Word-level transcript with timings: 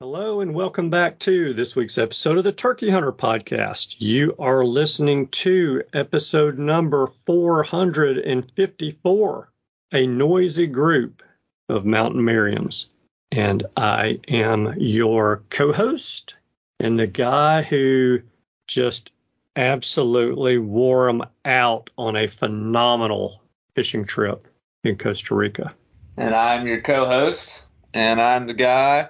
Hello 0.00 0.40
and 0.40 0.54
welcome 0.54 0.90
back 0.90 1.18
to 1.18 1.52
this 1.54 1.74
week's 1.74 1.98
episode 1.98 2.38
of 2.38 2.44
the 2.44 2.52
Turkey 2.52 2.88
Hunter 2.88 3.10
Podcast. 3.10 3.96
You 3.98 4.36
are 4.38 4.64
listening 4.64 5.26
to 5.26 5.82
episode 5.92 6.56
number 6.56 7.08
454, 7.26 9.52
a 9.90 10.06
noisy 10.06 10.68
group 10.68 11.24
of 11.68 11.84
Mountain 11.84 12.20
Merriams. 12.20 12.86
And 13.32 13.66
I 13.76 14.20
am 14.28 14.74
your 14.78 15.42
co 15.50 15.72
host 15.72 16.36
and 16.78 16.96
the 16.96 17.08
guy 17.08 17.62
who 17.62 18.20
just 18.68 19.10
absolutely 19.56 20.58
wore 20.58 21.08
them 21.08 21.24
out 21.44 21.90
on 21.98 22.14
a 22.14 22.28
phenomenal 22.28 23.42
fishing 23.74 24.04
trip 24.04 24.46
in 24.84 24.96
Costa 24.96 25.34
Rica. 25.34 25.74
And 26.16 26.36
I'm 26.36 26.68
your 26.68 26.82
co 26.82 27.04
host, 27.04 27.64
and 27.92 28.22
I'm 28.22 28.46
the 28.46 28.54
guy 28.54 29.08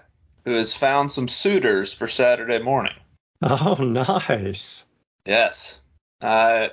who 0.49 0.55
has 0.55 0.73
found 0.73 1.12
some 1.12 1.29
suitors 1.29 1.93
for 1.93 2.09
Saturday 2.09 2.59
morning. 2.59 2.95
Oh, 3.43 3.75
nice. 3.75 4.87
Yes. 5.27 5.79
Uh, 6.23 6.69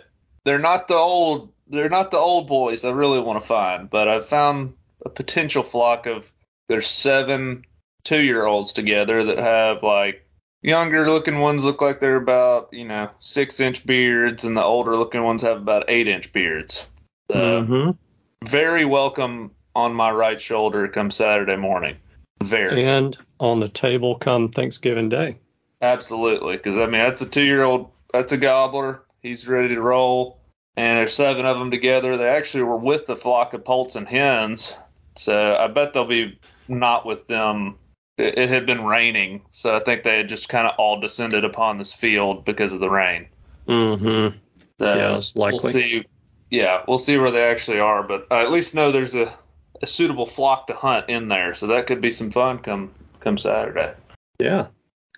they're 0.46 0.60
not 0.60 0.88
the 0.88 0.96
old 0.96 1.52
they're 1.68 1.90
not 1.90 2.12
the 2.12 2.18
old 2.18 2.48
boys 2.48 2.86
I 2.86 2.92
really 2.92 3.20
want 3.20 3.42
to 3.42 3.46
find, 3.46 3.90
but 3.90 4.08
I've 4.08 4.28
found 4.28 4.76
a 5.04 5.10
potential 5.10 5.62
flock 5.62 6.06
of 6.06 6.32
there's 6.70 6.88
seven 6.88 7.66
two 8.04 8.22
year 8.22 8.46
olds 8.46 8.72
together 8.72 9.26
that 9.26 9.40
have 9.40 9.84
like 9.84 10.26
younger 10.62 11.10
looking 11.10 11.40
ones 11.40 11.66
look 11.66 11.82
like 11.82 12.00
they're 12.00 12.16
about, 12.16 12.70
you 12.72 12.86
know, 12.86 13.10
six 13.20 13.60
inch 13.60 13.86
beards 13.86 14.46
and 14.46 14.55
the 14.55 14.64
older 14.64 14.96
looking 14.96 15.24
ones 15.24 15.42
have 15.42 15.58
about 15.58 15.86
eight 15.90 16.08
inch 16.08 16.32
beards. 16.32 16.88
So 17.30 17.38
mm-hmm. 17.38 18.48
very 18.48 18.86
welcome 18.86 19.52
on 19.76 19.94
my 19.94 20.12
right 20.12 20.42
shoulder 20.42 20.88
come 20.88 21.12
Saturday 21.12 21.58
morning. 21.58 21.98
Very. 22.44 22.86
And 22.86 23.18
on 23.40 23.60
the 23.60 23.70
table 23.70 24.16
come 24.18 24.50
Thanksgiving 24.50 25.10
Day. 25.10 25.38
Absolutely, 25.82 26.58
because 26.58 26.78
I 26.78 26.86
mean 26.86 27.02
that's 27.02 27.22
a 27.22 27.30
two-year-old, 27.30 27.90
that's 28.14 28.32
a 28.32 28.38
gobbler. 28.38 29.04
He's 29.22 29.48
ready 29.48 29.70
to 29.76 29.82
roll, 29.82 30.40
and 30.77 31.00
there's 31.00 31.14
seven 31.14 31.46
of 31.46 31.58
them 31.60 31.72
together. 31.72 32.18
They 32.18 32.27
actually 32.30 32.64
were 32.64 32.77
with 32.77 33.08
the 33.08 33.16
flock 33.16 33.54
of 33.54 33.66
poults 33.66 33.96
and 33.96 34.08
hens, 34.08 34.76
so 35.16 35.55
I 35.60 35.68
bet 35.68 35.94
they'll 35.94 36.05
be 36.05 36.40
not 36.68 37.05
with 37.05 37.27
them. 37.27 37.77
It, 38.18 38.38
it 38.38 38.49
had 38.49 38.66
been 38.66 38.86
raining, 38.86 39.42
so 39.52 39.76
I 39.76 39.80
think 39.80 40.04
they 40.04 40.18
had 40.18 40.30
just 40.30 40.49
kind 40.49 40.68
of 40.68 40.76
all 40.77 40.99
descended 40.99 41.44
upon 41.44 41.77
this 41.77 41.94
field 41.94 42.46
because 42.46 42.72
of 42.72 42.80
the 42.80 42.90
rain. 42.90 43.27
Mm-hmm. 43.68 44.38
So 44.80 44.94
Yeah, 44.94 45.22
likely. 45.36 45.60
We'll 45.64 45.74
see. 45.74 46.05
Yeah, 46.52 46.84
we'll 46.88 46.99
see 46.99 47.18
where 47.18 47.32
they 47.32 47.44
actually 47.44 47.80
are, 47.80 48.04
but 48.04 48.27
I 48.32 48.44
at 48.44 48.52
least 48.52 48.76
know 48.76 48.92
there's 48.92 49.16
a, 49.16 49.36
a 49.81 49.87
suitable 49.87 50.26
flock 50.26 50.68
to 50.68 50.73
hunt 50.73 51.09
in 51.09 51.27
there, 51.27 51.54
so 51.54 51.68
that 51.68 51.87
could 51.87 52.01
be 52.01 52.12
some 52.12 52.31
fun 52.31 52.59
come 52.59 52.91
come 53.20 53.37
Saturday. 53.37 53.93
Yeah. 54.40 54.68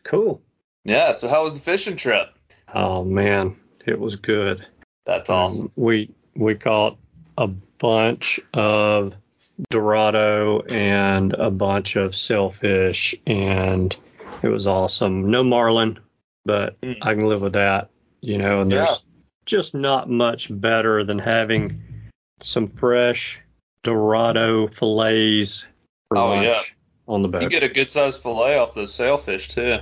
Cool. 0.03 0.41
Yeah. 0.85 1.13
So 1.13 1.27
how 1.27 1.43
was 1.43 1.55
the 1.55 1.61
fishing 1.61 1.97
trip? 1.97 2.29
Oh 2.73 3.03
man, 3.03 3.55
it 3.85 3.99
was 3.99 4.15
good. 4.15 4.65
That's 5.05 5.29
awesome. 5.29 5.65
Um, 5.65 5.71
we 5.75 6.09
we 6.35 6.55
caught 6.55 6.97
a 7.37 7.47
bunch 7.47 8.39
of 8.53 9.13
dorado 9.69 10.61
and 10.61 11.33
a 11.33 11.49
bunch 11.49 11.95
of 11.95 12.15
sailfish, 12.15 13.15
and 13.25 13.95
it 14.43 14.49
was 14.49 14.67
awesome. 14.67 15.29
No 15.31 15.43
marlin, 15.43 15.99
but 16.45 16.79
Mm. 16.81 16.97
I 17.01 17.13
can 17.15 17.27
live 17.27 17.41
with 17.41 17.53
that. 17.53 17.89
You 18.21 18.37
know, 18.37 18.61
and 18.61 18.71
there's 18.71 18.89
Yeah. 18.89 18.95
just 19.45 19.73
not 19.73 20.09
much 20.09 20.47
better 20.51 21.03
than 21.03 21.19
having 21.19 21.81
some 22.41 22.67
fresh 22.67 23.39
dorado 23.83 24.67
fillets 24.67 25.65
for 26.09 26.17
Oh, 26.17 26.29
lunch 26.29 26.45
yeah. 26.45 26.61
on 27.13 27.21
the 27.21 27.27
boat. 27.27 27.41
You 27.43 27.49
get 27.49 27.63
a 27.63 27.69
good 27.69 27.91
sized 27.91 28.21
fillet 28.21 28.57
off 28.57 28.73
those 28.75 28.93
sailfish 28.93 29.47
too. 29.49 29.77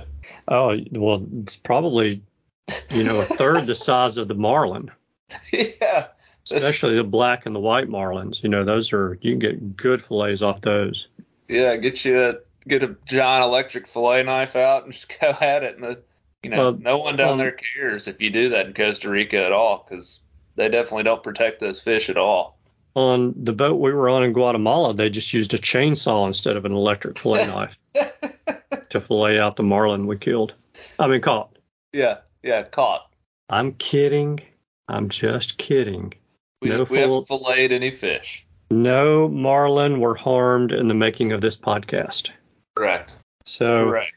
oh 0.48 0.78
well, 0.92 1.26
it's 1.42 1.56
probably 1.56 2.22
you 2.90 3.04
know 3.04 3.20
a 3.20 3.24
third 3.24 3.66
the 3.66 3.74
size 3.74 4.16
of 4.16 4.28
the 4.28 4.34
marlin. 4.34 4.90
yeah. 5.52 6.08
Especially 6.48 6.94
the 6.94 7.02
black 7.04 7.44
and 7.46 7.56
the 7.56 7.60
white 7.60 7.88
marlins. 7.88 8.42
You 8.42 8.48
know, 8.48 8.64
those 8.64 8.92
are 8.92 9.18
you 9.20 9.32
can 9.32 9.38
get 9.40 9.76
good 9.76 10.00
fillets 10.00 10.42
off 10.42 10.60
those. 10.60 11.08
Yeah. 11.48 11.74
Get 11.76 12.04
you 12.04 12.22
a, 12.22 12.34
get 12.68 12.84
a 12.84 12.94
giant 13.06 13.42
electric 13.44 13.88
fillet 13.88 14.22
knife 14.22 14.54
out 14.54 14.84
and 14.84 14.92
just 14.92 15.12
go 15.20 15.34
at 15.40 15.64
it. 15.64 15.74
And 15.74 15.84
the, 15.84 16.02
you 16.44 16.50
know, 16.50 16.56
Well, 16.56 16.72
no 16.74 16.98
one 16.98 17.16
down 17.16 17.32
um, 17.32 17.38
there 17.38 17.56
cares 17.74 18.06
if 18.06 18.20
you 18.22 18.30
do 18.30 18.48
that 18.50 18.66
in 18.66 18.74
Costa 18.74 19.10
Rica 19.10 19.44
at 19.44 19.50
all 19.50 19.84
because 19.88 20.20
they 20.54 20.68
definitely 20.68 21.02
don't 21.02 21.22
protect 21.22 21.58
those 21.58 21.80
fish 21.80 22.08
at 22.08 22.16
all. 22.16 22.55
On 22.96 23.34
the 23.36 23.52
boat 23.52 23.74
we 23.74 23.92
were 23.92 24.08
on 24.08 24.22
in 24.24 24.32
Guatemala, 24.32 24.94
they 24.94 25.10
just 25.10 25.32
used 25.34 25.52
a 25.54 25.58
chainsaw 25.58 26.26
instead 26.26 26.56
of 26.56 26.64
an 26.64 26.72
electric 26.72 27.18
fillet 27.18 27.46
knife 27.54 27.78
to 28.88 29.00
fillet 29.00 29.38
out 29.38 29.56
the 29.56 29.62
marlin 29.62 30.06
we 30.06 30.16
killed. 30.16 30.54
I 30.98 31.06
mean, 31.06 31.20
caught. 31.20 31.56
yeah. 31.92 32.18
Yeah. 32.42 32.62
Caught. 32.62 33.06
I'm 33.50 33.72
kidding. 33.74 34.40
I'm 34.88 35.08
just 35.10 35.58
kidding. 35.58 36.14
We, 36.62 36.70
No 36.70 36.78
we 36.80 36.84
full- 36.86 36.96
haven't 36.96 37.28
filleted 37.28 37.72
any 37.72 37.90
fish. 37.90 38.46
No 38.70 39.28
marlin 39.28 40.00
were 40.00 40.14
harmed 40.14 40.72
in 40.72 40.88
the 40.88 40.94
making 40.94 41.32
of 41.32 41.40
this 41.42 41.54
podcast. 41.54 42.30
Correct. 42.74 43.12
So, 43.44 43.84
Correct. 43.90 44.12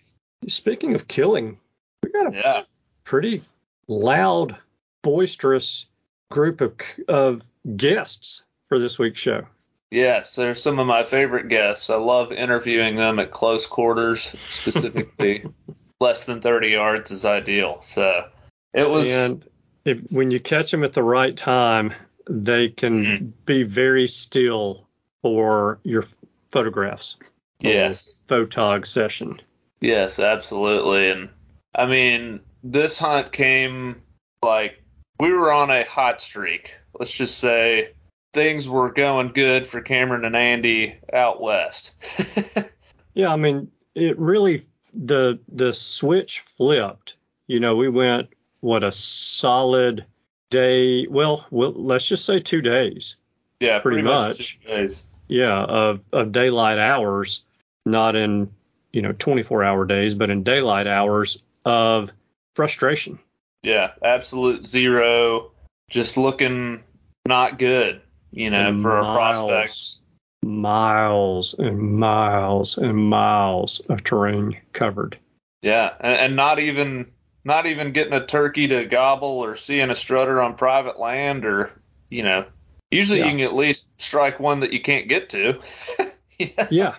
speaking 0.48 0.96
of 0.96 1.08
killing, 1.08 1.60
we 2.02 2.12
got 2.12 2.34
a 2.34 2.38
Yeah. 2.38 2.64
pretty 3.04 3.44
loud, 3.90 4.56
boisterous 5.04 5.86
group 6.32 6.62
of 6.62 6.74
of 7.10 7.44
guests 7.76 8.44
for 8.69 8.80
this 8.80 8.97
week's 8.97 9.19
show. 9.19 9.46
Yes, 9.91 10.35
they're 10.35 10.56
some 10.56 10.80
of 10.80 10.85
my 10.88 11.03
favorite 11.03 11.50
guests. 11.50 11.90
I 11.90 11.96
love 11.96 12.31
interviewing 12.31 12.96
them 12.96 13.18
at 13.19 13.31
close 13.31 13.66
quarters, 13.66 14.35
specifically 14.50 15.44
less 16.00 16.25
than 16.25 16.40
30 16.41 16.69
yards 16.69 17.12
is 17.12 17.25
ideal. 17.25 17.80
So 17.81 18.25
it 18.74 18.88
was, 18.88 19.09
and 19.12 19.44
if 19.85 20.00
when 20.12 20.30
you 20.30 20.40
catch 20.40 20.69
them 20.72 20.84
at 20.84 20.94
the 20.94 21.03
right 21.03 21.35
time, 21.35 21.94
they 22.30 22.69
can 22.69 23.06
Mhm. 23.06 23.31
be 23.46 23.63
very 23.63 24.07
still 24.07 24.88
for 25.24 25.80
your 25.84 26.06
photographs. 26.51 27.18
yes, 27.59 28.22
Photog 28.30 28.86
session. 28.86 29.41
yes, 29.81 30.19
absolutely. 30.19 31.09
And 31.09 31.30
I 31.74 31.88
mean, 31.88 32.41
this 32.63 33.00
hunt 33.00 33.31
came 33.31 34.03
like 34.44 34.81
we 35.19 35.31
were 35.31 35.51
on 35.51 35.72
a 35.72 35.84
hot 35.84 36.22
streak. 36.22 36.75
Let's 36.97 37.12
just 37.12 37.40
say 37.40 37.90
things 38.34 38.68
were 38.68 38.92
going 38.92 39.30
good 39.34 39.68
for 39.68 39.82
Cameron 39.82 40.26
and 40.26 40.36
Andy 40.36 40.96
out 41.12 41.42
west. 41.42 41.94
Yeah, 43.16 43.34
I 43.34 43.36
mean, 43.36 43.70
it 43.96 44.18
really 44.18 44.66
the 44.94 45.40
the 45.50 45.74
switch 45.74 46.40
flipped. 46.42 47.16
You 47.48 47.60
know, 47.60 47.76
we 47.76 47.90
went 47.90 48.30
what 48.62 48.84
a 48.84 48.94
solid 48.94 50.06
day. 50.50 51.06
Well, 51.08 51.46
well 51.52 51.74
let's 51.74 52.08
just 52.08 52.24
say 52.24 52.40
two 52.40 52.62
days. 52.62 53.18
yeah, 53.60 53.80
Pretty 53.80 54.04
pretty, 54.04 54.08
much. 54.08 54.60
two 54.62 54.68
days. 54.70 55.04
Yeah, 55.28 55.62
of 55.62 56.02
of 56.14 56.32
daylight 56.32 56.78
hours, 56.78 57.44
not 57.86 58.16
in 58.16 58.52
you 58.94 59.02
know 59.02 59.12
24 59.12 59.64
hour 59.66 59.86
days, 59.86 60.14
but 60.14 60.30
in 60.30 60.44
daylight 60.44 60.88
hours 60.88 61.44
of 61.66 62.14
frustration. 62.56 63.20
Yeah, 63.64 63.92
absolute 64.02 64.66
zero. 64.66 65.52
Just 65.90 66.16
looking 66.16 66.84
not 67.28 67.60
good, 67.60 68.02
you 68.32 68.50
know, 68.50 68.70
And 68.70 68.82
for 68.82 68.92
our 68.92 69.04
miles, 69.04 69.38
prospects. 69.50 70.00
Miles 70.44 71.54
and 71.60 71.80
miles 72.00 72.78
and 72.78 72.96
miles 72.96 73.80
of 73.90 74.04
terrain 74.04 74.58
covered. 74.74 75.18
Yeah, 75.62 75.94
and, 76.00 76.14
and 76.16 76.36
not 76.36 76.60
even 76.60 77.12
not 77.44 77.66
even 77.66 77.92
getting 77.92 78.14
a 78.14 78.26
turkey 78.26 78.68
to 78.68 78.86
gobble 78.86 79.28
or 79.44 79.56
seeing 79.56 79.90
a 79.90 79.96
strutter 79.96 80.42
on 80.42 80.56
private 80.56 81.00
land 81.00 81.46
or 81.46 81.72
you 82.10 82.24
know. 82.24 82.46
Usually 82.92 83.20
Yeah. 83.20 83.26
you 83.26 83.32
can 83.32 83.40
at 83.42 83.54
least 83.54 83.88
strike 83.98 84.40
one 84.40 84.62
that 84.62 84.74
you 84.74 84.82
can't 84.82 85.08
get 85.08 85.30
to. 85.30 85.60
yeah, 86.40 86.68
Yeah, 86.72 86.96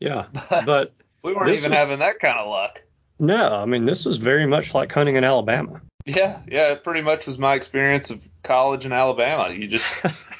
yeah. 0.00 0.26
but 0.50 0.64
But 0.66 0.92
we 1.22 1.34
weren't 1.34 1.50
even 1.50 1.70
was- 1.70 1.78
having 1.78 1.98
that 1.98 2.18
kind 2.20 2.38
of 2.38 2.48
luck. 2.48 2.82
no, 3.18 3.54
I 3.54 3.64
mean 3.64 3.84
this 3.84 4.04
was 4.04 4.18
very 4.18 4.46
much 4.46 4.72
like 4.74 4.90
hunting 4.92 5.16
in 5.16 5.24
Alabama. 5.24 5.80
Yeah, 6.06 6.42
yeah, 6.46 6.72
it 6.72 6.84
pretty 6.84 7.00
much 7.02 7.26
was 7.26 7.38
my 7.38 7.54
experience 7.54 8.10
of 8.10 8.28
college 8.42 8.84
in 8.86 8.92
Alabama. 8.92 9.52
You 9.52 9.66
just 9.68 9.90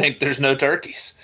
think 0.00 0.18
there's 0.18 0.40
no 0.40 0.54
turkeys. 0.54 1.14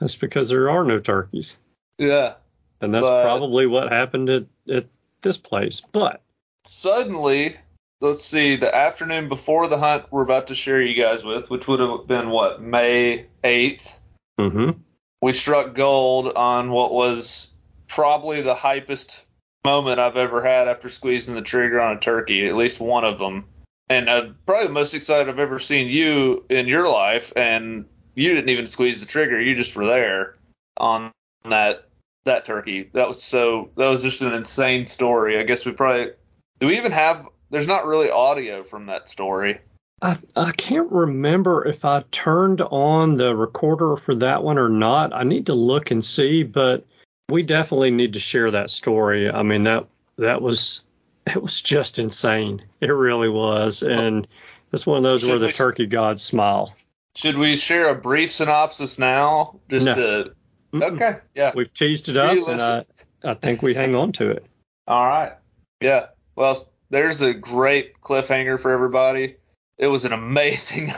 That's 0.00 0.16
because 0.16 0.48
there 0.48 0.70
are 0.70 0.84
no 0.84 0.98
turkeys. 0.98 1.56
Yeah. 1.98 2.34
And 2.80 2.92
that's 2.94 3.06
But- 3.06 3.22
probably 3.24 3.66
what 3.66 3.92
happened 3.92 4.28
at, 4.28 4.44
at 4.68 4.86
this 5.22 5.38
place. 5.38 5.80
But 5.92 6.20
suddenly, 6.64 7.56
let's 8.00 8.24
see, 8.24 8.56
the 8.56 8.74
afternoon 8.74 9.28
before 9.28 9.68
the 9.68 9.78
hunt 9.78 10.06
we're 10.10 10.22
about 10.22 10.48
to 10.48 10.54
share 10.54 10.80
you 10.80 11.00
guys 11.00 11.22
with, 11.24 11.50
which 11.50 11.68
would 11.68 11.80
have 11.80 12.06
been 12.06 12.30
what, 12.30 12.60
May 12.60 13.26
8th, 13.44 13.98
hmm 14.38 14.70
we 15.20 15.32
struck 15.32 15.76
gold 15.76 16.32
on 16.34 16.72
what 16.72 16.92
was 16.92 17.50
probably 17.86 18.40
the 18.42 18.56
hypest 18.56 19.20
moment 19.64 20.00
I've 20.00 20.16
ever 20.16 20.42
had 20.42 20.66
after 20.66 20.88
squeezing 20.88 21.36
the 21.36 21.42
trigger 21.42 21.80
on 21.80 21.96
a 21.96 22.00
turkey, 22.00 22.48
at 22.48 22.56
least 22.56 22.80
one 22.80 23.04
of 23.04 23.20
them. 23.20 23.44
And 23.88 24.08
uh, 24.08 24.30
probably 24.46 24.66
the 24.66 24.72
most 24.72 24.94
excited 24.94 25.28
I've 25.28 25.38
ever 25.38 25.60
seen 25.60 25.86
you 25.86 26.44
in 26.50 26.66
your 26.66 26.88
life. 26.88 27.32
And 27.36 27.84
you 28.14 28.34
didn't 28.34 28.50
even 28.50 28.66
squeeze 28.66 29.00
the 29.00 29.06
trigger, 29.06 29.40
you 29.40 29.54
just 29.54 29.74
were 29.76 29.86
there 29.86 30.36
on 30.76 31.12
that 31.48 31.88
that 32.24 32.44
turkey. 32.44 32.90
That 32.92 33.08
was 33.08 33.22
so. 33.22 33.70
That 33.76 33.88
was 33.88 34.02
just 34.02 34.22
an 34.22 34.32
insane 34.32 34.86
story. 34.86 35.38
I 35.38 35.42
guess 35.42 35.64
we 35.64 35.72
probably 35.72 36.10
do. 36.60 36.66
We 36.66 36.76
even 36.76 36.92
have. 36.92 37.28
There's 37.50 37.66
not 37.66 37.84
really 37.84 38.10
audio 38.10 38.62
from 38.62 38.86
that 38.86 39.08
story. 39.08 39.60
I, 40.00 40.18
I 40.34 40.52
can't 40.52 40.90
remember 40.90 41.66
if 41.66 41.84
I 41.84 42.02
turned 42.10 42.60
on 42.60 43.16
the 43.16 43.36
recorder 43.36 43.96
for 43.96 44.14
that 44.16 44.42
one 44.42 44.58
or 44.58 44.68
not. 44.68 45.12
I 45.12 45.22
need 45.22 45.46
to 45.46 45.54
look 45.54 45.90
and 45.90 46.04
see, 46.04 46.42
but 46.42 46.84
we 47.28 47.42
definitely 47.42 47.90
need 47.92 48.14
to 48.14 48.20
share 48.20 48.50
that 48.50 48.70
story. 48.70 49.30
I 49.30 49.42
mean 49.42 49.64
that 49.64 49.86
that 50.16 50.42
was 50.42 50.82
it 51.26 51.40
was 51.40 51.60
just 51.60 51.98
insane. 51.98 52.62
It 52.80 52.86
really 52.88 53.28
was, 53.28 53.82
and 53.82 54.26
it's 54.72 54.86
one 54.86 54.96
of 54.98 55.04
those 55.04 55.20
Should 55.20 55.30
where 55.30 55.38
the 55.38 55.46
we- 55.46 55.52
turkey 55.52 55.86
gods 55.86 56.22
smile. 56.22 56.74
Should 57.14 57.36
we 57.36 57.56
share 57.56 57.90
a 57.90 57.94
brief 57.94 58.32
synopsis 58.32 58.98
now? 58.98 59.60
Just 59.68 59.86
No. 59.86 59.94
to 59.94 60.34
okay, 60.74 61.18
yeah. 61.34 61.52
We've 61.54 61.72
teased 61.72 62.08
it 62.08 62.16
up, 62.16 62.48
and 62.48 62.60
I 62.60 62.78
uh, 62.78 62.82
I 63.24 63.34
think 63.34 63.62
we 63.62 63.74
hang 63.74 63.94
on 63.94 64.12
to 64.12 64.30
it. 64.30 64.46
All 64.88 65.06
right. 65.06 65.32
Yeah. 65.80 66.06
Well, 66.36 66.56
there's 66.90 67.20
a 67.20 67.34
great 67.34 68.00
cliffhanger 68.00 68.58
for 68.58 68.72
everybody. 68.72 69.36
It 69.78 69.88
was 69.88 70.04
an 70.04 70.12
amazing, 70.12 70.92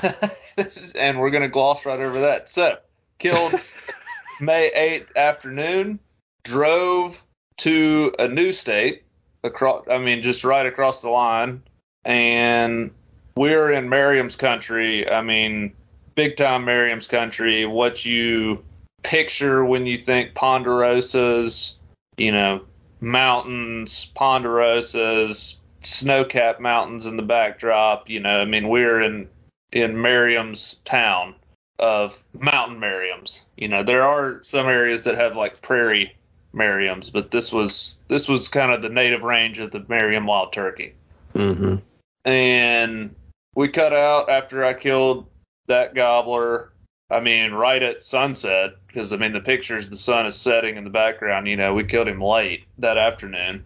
and 0.94 1.18
we're 1.18 1.30
gonna 1.30 1.48
gloss 1.48 1.84
right 1.84 2.00
over 2.00 2.20
that. 2.20 2.48
So, 2.48 2.76
killed 3.18 3.54
May 4.40 4.70
8th 4.76 5.16
afternoon, 5.16 5.98
drove 6.44 7.22
to 7.58 8.12
a 8.18 8.28
new 8.28 8.52
state 8.52 9.02
across. 9.42 9.86
I 9.90 9.98
mean, 9.98 10.22
just 10.22 10.44
right 10.44 10.66
across 10.66 11.02
the 11.02 11.10
line, 11.10 11.62
and 12.04 12.92
we're 13.36 13.72
in 13.72 13.88
Merriam's 13.88 14.36
country. 14.36 15.08
I 15.10 15.22
mean, 15.22 15.74
big 16.14 16.36
time 16.36 16.64
Merriam's 16.64 17.06
country. 17.06 17.66
What 17.66 18.04
you 18.04 18.64
picture 19.02 19.64
when 19.64 19.86
you 19.86 19.98
think 19.98 20.34
Ponderosas, 20.34 21.74
you 22.16 22.32
know, 22.32 22.62
mountains, 23.00 24.10
ponderosas, 24.16 25.56
snow-capped 25.80 26.60
mountains 26.60 27.06
in 27.06 27.16
the 27.16 27.22
backdrop. 27.22 28.08
You 28.08 28.20
know, 28.20 28.40
I 28.40 28.44
mean, 28.44 28.68
we're 28.68 29.02
in 29.02 29.28
in 29.72 30.00
Merriam's 30.00 30.76
town 30.84 31.34
of 31.78 32.22
mountain 32.38 32.78
Merriams. 32.78 33.42
You 33.56 33.68
know, 33.68 33.82
there 33.82 34.02
are 34.02 34.42
some 34.42 34.66
areas 34.66 35.04
that 35.04 35.16
have 35.16 35.36
like 35.36 35.62
prairie 35.62 36.14
Merriams, 36.54 37.12
but 37.12 37.30
this 37.30 37.52
was 37.52 37.94
this 38.08 38.28
was 38.28 38.48
kind 38.48 38.72
of 38.72 38.82
the 38.82 38.88
native 38.88 39.24
range 39.24 39.58
of 39.58 39.70
the 39.70 39.84
Merriam 39.88 40.26
wild 40.26 40.52
turkey. 40.52 40.94
hmm 41.32 41.76
And 42.24 43.14
we 43.54 43.68
cut 43.68 43.92
out 43.92 44.28
after 44.28 44.64
I 44.64 44.74
killed 44.74 45.26
that 45.66 45.94
gobbler. 45.94 46.72
I 47.10 47.20
mean, 47.20 47.52
right 47.52 47.82
at 47.82 48.02
sunset, 48.02 48.72
because 48.86 49.12
I 49.12 49.16
mean 49.16 49.32
the 49.32 49.40
pictures, 49.40 49.90
the 49.90 49.96
sun 49.96 50.26
is 50.26 50.36
setting 50.36 50.76
in 50.76 50.84
the 50.84 50.90
background. 50.90 51.46
You 51.46 51.56
know, 51.56 51.74
we 51.74 51.84
killed 51.84 52.08
him 52.08 52.20
late 52.20 52.64
that 52.78 52.96
afternoon, 52.96 53.64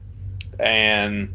and 0.59 1.33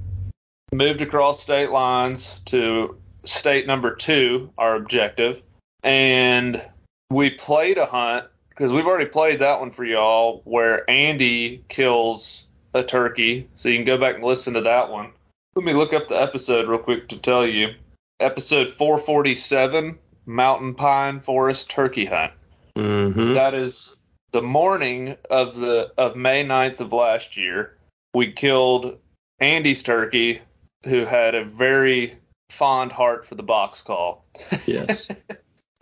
moved 0.74 1.01
across 1.01 1.42
state 1.42 1.69
lines 1.69 2.42
to 2.45 2.98
state 3.24 3.68
number 3.68 3.95
two, 3.95 4.51
our 4.57 4.75
objective, 4.75 5.42
and 5.83 6.62
we 7.10 7.30
played 7.30 7.77
a 7.77 7.86
hunt 7.86 8.25
because 8.50 8.71
we've 8.71 8.86
already 8.86 9.10
played 9.10 9.39
that 9.39 9.60
one 9.60 9.71
for 9.71 9.83
y'all, 9.83 10.42
where 10.45 10.88
Andy 10.89 11.63
kills 11.69 12.45
a 12.74 12.83
turkey. 12.83 13.50
So 13.56 13.69
you 13.69 13.77
can 13.77 13.86
go 13.86 13.98
back 13.98 14.15
and 14.15 14.24
listen 14.24 14.54
to 14.54 14.62
that 14.62 14.89
one. 14.89 15.12
Let 15.56 15.65
me 15.65 15.74
look 15.74 15.94
up 15.94 16.07
the 16.07 16.21
episode 16.21 16.68
real 16.68 16.80
quick 16.80 17.07
to 17.10 17.18
tell 17.18 17.48
you. 17.48 17.74
Episode 18.19 18.69
447, 18.69 19.98
Mountain 20.25 20.75
Pine 20.75 21.19
Forest 21.19 21.69
Turkey 21.69 22.05
Hunt. 22.05 22.33
hmm 22.75 23.33
That 23.33 23.53
is 23.53 23.95
the 24.31 24.41
morning 24.41 25.17
of 25.29 25.55
the 25.57 25.91
of 25.97 26.15
May 26.15 26.43
9th 26.43 26.79
of 26.79 26.93
last 26.93 27.37
year. 27.37 27.77
We 28.13 28.31
killed 28.31 28.99
Andy's 29.39 29.83
turkey, 29.83 30.41
who 30.85 31.05
had 31.05 31.35
a 31.35 31.45
very 31.45 32.17
fond 32.49 32.91
heart 32.91 33.25
for 33.25 33.35
the 33.35 33.43
box 33.43 33.81
call. 33.81 34.25
Yes. 34.65 35.07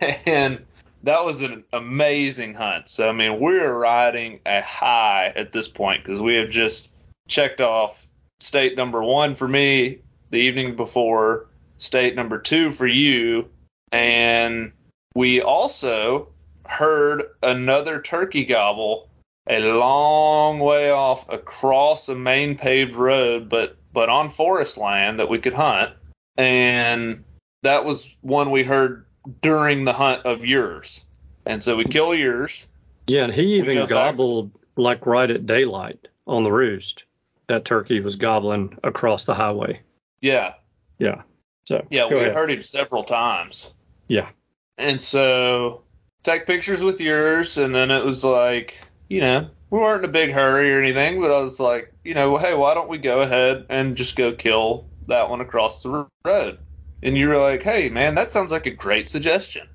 and 0.00 0.64
that 1.02 1.24
was 1.24 1.42
an 1.42 1.64
amazing 1.72 2.54
hunt. 2.54 2.88
So 2.88 3.08
I 3.08 3.12
mean, 3.12 3.40
we're 3.40 3.72
riding 3.72 4.40
a 4.46 4.60
high 4.62 5.32
at 5.34 5.52
this 5.52 5.68
point 5.68 6.04
because 6.04 6.20
we 6.20 6.36
have 6.36 6.50
just 6.50 6.90
checked 7.28 7.60
off 7.60 8.06
state 8.40 8.76
number 8.76 9.02
one 9.02 9.34
for 9.34 9.46
me 9.46 9.98
the 10.30 10.38
evening 10.38 10.74
before, 10.76 11.46
state 11.78 12.16
number 12.16 12.38
two 12.38 12.70
for 12.70 12.86
you, 12.86 13.48
and 13.92 14.72
we 15.14 15.40
also 15.40 16.28
heard 16.66 17.24
another 17.42 18.00
turkey 18.00 18.44
gobble 18.44 19.08
a 19.48 19.60
long 19.60 20.60
way 20.60 20.90
off 20.90 21.28
across 21.28 22.08
a 22.08 22.14
main 22.14 22.56
paved 22.56 22.94
road, 22.94 23.48
but 23.48 23.76
but 23.92 24.08
on 24.08 24.30
forest 24.30 24.78
land 24.78 25.18
that 25.18 25.28
we 25.28 25.38
could 25.38 25.52
hunt, 25.52 25.92
and 26.36 27.24
that 27.62 27.84
was 27.84 28.16
one 28.22 28.50
we 28.50 28.62
heard 28.62 29.04
during 29.42 29.84
the 29.84 29.92
hunt 29.92 30.24
of 30.24 30.44
yours. 30.44 31.04
And 31.44 31.62
so 31.62 31.76
we 31.76 31.84
kill 31.84 32.14
yours. 32.14 32.66
Yeah, 33.06 33.24
and 33.24 33.34
he 33.34 33.56
even 33.56 33.74
go 33.74 33.80
back- 33.82 33.88
gobbled 33.88 34.50
like 34.76 35.04
right 35.06 35.30
at 35.30 35.44
daylight 35.46 36.08
on 36.26 36.44
the 36.44 36.52
roost. 36.52 37.04
That 37.48 37.64
turkey 37.64 38.00
was 38.00 38.16
gobbling 38.16 38.78
across 38.84 39.24
the 39.24 39.34
highway. 39.34 39.80
Yeah. 40.20 40.54
Yeah. 40.98 41.22
So 41.66 41.84
Yeah, 41.90 42.08
we 42.08 42.16
ahead. 42.16 42.34
heard 42.34 42.50
him 42.50 42.62
several 42.62 43.02
times. 43.04 43.70
Yeah. 44.12 44.28
And 44.76 45.00
so 45.00 45.84
take 46.22 46.44
pictures 46.44 46.82
with 46.82 47.00
yours 47.00 47.56
and 47.56 47.74
then 47.74 47.90
it 47.90 48.04
was 48.04 48.22
like, 48.22 48.86
you 49.08 49.22
know, 49.22 49.48
we 49.70 49.78
weren't 49.78 50.04
in 50.04 50.10
a 50.10 50.12
big 50.12 50.32
hurry 50.32 50.70
or 50.70 50.78
anything, 50.78 51.18
but 51.18 51.30
I 51.30 51.40
was 51.40 51.58
like, 51.58 51.94
you 52.04 52.12
know, 52.12 52.36
hey, 52.36 52.52
why 52.52 52.74
don't 52.74 52.90
we 52.90 52.98
go 52.98 53.22
ahead 53.22 53.64
and 53.70 53.96
just 53.96 54.14
go 54.14 54.32
kill 54.32 54.86
that 55.08 55.30
one 55.30 55.40
across 55.40 55.82
the 55.82 56.06
road? 56.26 56.58
And 57.02 57.16
you 57.16 57.26
were 57.26 57.38
like, 57.38 57.62
hey, 57.62 57.88
man, 57.88 58.14
that 58.16 58.30
sounds 58.30 58.52
like 58.52 58.66
a 58.66 58.70
great 58.70 59.08
suggestion. 59.08 59.66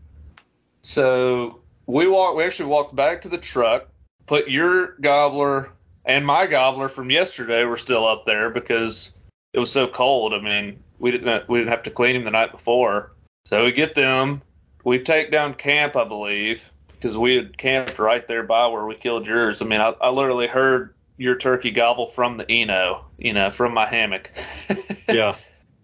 So 0.84 1.62
we 1.88 2.08
walked, 2.08 2.38
we 2.38 2.44
actually 2.44 2.70
walked 2.70 2.96
back 2.96 3.22
to 3.22 3.30
the 3.30 3.40
truck, 3.40 3.88
put 4.28 4.50
your 4.50 4.98
gobbler 5.02 5.72
and 6.06 6.24
my 6.24 6.46
gobbler 6.46 6.90
from 6.90 7.10
yesterday 7.10 7.64
were 7.64 7.76
still 7.76 8.08
up 8.08 8.28
there 8.28 8.52
because 8.52 9.14
it 9.54 9.58
was 9.58 9.72
so 9.72 9.88
cold. 9.88 10.36
I 10.36 10.42
mean, 10.42 10.84
we 11.00 11.10
didn't 11.10 11.50
we 11.50 11.58
didn't 11.58 11.72
have 11.72 11.84
to 11.84 11.90
clean 11.90 12.16
him 12.16 12.24
the 12.24 12.30
night 12.30 12.52
before. 12.52 13.14
So 13.48 13.64
we 13.64 13.72
get 13.72 13.96
them. 13.96 14.42
We 14.84 15.00
take 15.00 15.32
down 15.32 15.54
camp, 15.54 15.96
I 15.96 16.04
believe, 16.04 16.70
because 16.92 17.18
we 17.18 17.38
had 17.38 17.58
camped 17.58 17.98
right 17.98 18.28
there 18.28 18.44
by 18.44 18.68
where 18.68 18.86
we 18.86 18.96
killed 18.96 19.26
yours. 19.26 19.62
I 19.62 19.66
mean, 19.66 19.80
I, 19.80 19.94
I 20.02 20.10
literally 20.10 20.48
heard 20.48 20.94
your 21.16 21.38
turkey 21.38 21.72
gobble 21.72 22.08
from 22.08 22.36
the 22.36 22.52
Eno, 22.52 23.06
you 23.18 23.32
know, 23.32 23.50
from 23.52 23.74
my 23.74 23.86
hammock. 23.86 24.32
Yeah. 25.10 25.38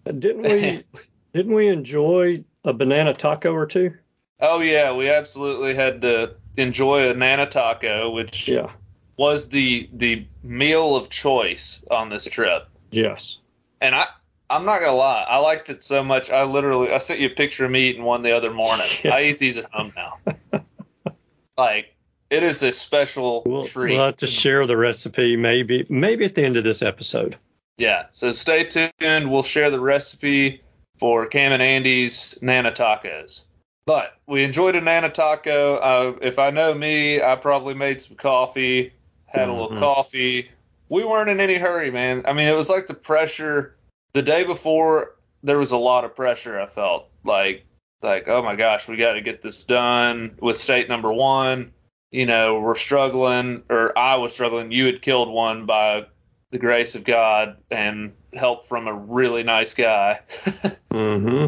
Didn't 0.04 0.42
we 0.42 0.84
didn't 1.32 1.54
we 1.54 1.68
enjoy 1.68 2.44
a 2.64 2.74
banana 2.74 3.14
taco 3.14 3.54
or 3.54 3.64
two? 3.64 3.94
oh 4.40 4.60
yeah, 4.60 4.94
we 4.94 5.08
absolutely 5.08 5.74
had 5.74 6.02
to 6.02 6.34
enjoy 6.58 7.08
a 7.08 7.14
nana 7.14 7.46
taco, 7.46 8.10
which 8.10 8.46
Yeah. 8.46 8.70
was 9.16 9.48
the 9.48 9.88
the 9.94 10.26
meal 10.42 10.96
of 10.96 11.08
choice 11.08 11.82
on 11.90 12.10
this 12.10 12.26
trip. 12.26 12.68
Yes. 12.90 13.38
I'm 14.54 14.64
not 14.64 14.78
gonna 14.78 14.92
lie, 14.92 15.24
I 15.28 15.38
liked 15.38 15.68
it 15.68 15.82
so 15.82 16.04
much. 16.04 16.30
I 16.30 16.44
literally 16.44 16.92
I 16.92 16.98
sent 16.98 17.18
you 17.18 17.26
a 17.26 17.30
picture 17.30 17.64
of 17.64 17.72
me 17.72 17.88
eating 17.88 18.04
one 18.04 18.22
the 18.22 18.30
other 18.30 18.52
morning. 18.52 18.86
Yeah. 19.02 19.14
I 19.16 19.22
eat 19.24 19.40
these 19.40 19.56
at 19.56 19.64
home 19.72 19.92
now. 19.96 20.18
like 21.58 21.94
it 22.30 22.42
is 22.44 22.62
a 22.62 22.70
special 22.72 23.42
We'll, 23.44 23.64
treat. 23.64 23.94
we'll 23.96 24.06
have 24.06 24.16
to 24.18 24.28
share 24.28 24.64
the 24.66 24.76
recipe 24.76 25.36
maybe 25.36 25.84
maybe 25.88 26.24
at 26.24 26.36
the 26.36 26.44
end 26.44 26.56
of 26.56 26.62
this 26.62 26.82
episode. 26.82 27.36
Yeah, 27.78 28.04
so 28.10 28.30
stay 28.30 28.62
tuned. 28.64 29.30
We'll 29.30 29.42
share 29.42 29.70
the 29.70 29.80
recipe 29.80 30.62
for 31.00 31.26
Cam 31.26 31.50
and 31.50 31.60
Andy's 31.60 32.38
Nana 32.40 32.70
Tacos. 32.70 33.42
But 33.86 34.14
we 34.28 34.44
enjoyed 34.44 34.76
a 34.76 34.80
Nana 34.80 35.08
Taco. 35.10 35.76
Uh, 35.76 36.16
if 36.22 36.38
I 36.38 36.50
know 36.50 36.72
me, 36.74 37.20
I 37.20 37.34
probably 37.34 37.74
made 37.74 38.00
some 38.00 38.16
coffee, 38.16 38.92
had 39.26 39.48
a 39.48 39.52
little 39.52 39.76
coffee. 39.76 40.48
We 40.88 41.04
weren't 41.04 41.28
in 41.28 41.40
any 41.40 41.56
hurry, 41.56 41.90
man. 41.90 42.22
I 42.26 42.32
mean, 42.32 42.46
it 42.46 42.54
was 42.54 42.68
like 42.70 42.86
the 42.86 42.94
pressure 42.94 43.74
the 44.14 44.22
day 44.22 44.44
before. 44.44 45.16
There 45.42 45.58
was 45.58 45.72
a 45.72 45.76
lot 45.76 46.06
of 46.06 46.16
pressure. 46.16 46.58
I 46.58 46.64
felt 46.64 47.10
like, 47.22 47.66
like, 48.00 48.28
oh 48.28 48.42
my 48.42 48.56
gosh, 48.56 48.88
we 48.88 48.96
got 48.96 49.12
to 49.12 49.20
get 49.20 49.42
this 49.42 49.64
done 49.64 50.38
with 50.40 50.56
state 50.56 50.88
number 50.88 51.12
one. 51.12 51.74
You 52.10 52.24
know, 52.24 52.60
we're 52.60 52.76
struggling, 52.76 53.64
or 53.68 53.96
I 53.98 54.16
was 54.16 54.32
struggling. 54.32 54.72
You 54.72 54.86
had 54.86 55.02
killed 55.02 55.28
one 55.28 55.66
by 55.66 56.06
the 56.50 56.58
grace 56.58 56.94
of 56.94 57.04
God 57.04 57.58
and 57.70 58.12
help 58.32 58.68
from 58.68 58.86
a 58.86 58.94
really 58.94 59.42
nice 59.42 59.74
guy. 59.74 60.20
Mm-hmm. 60.94 61.46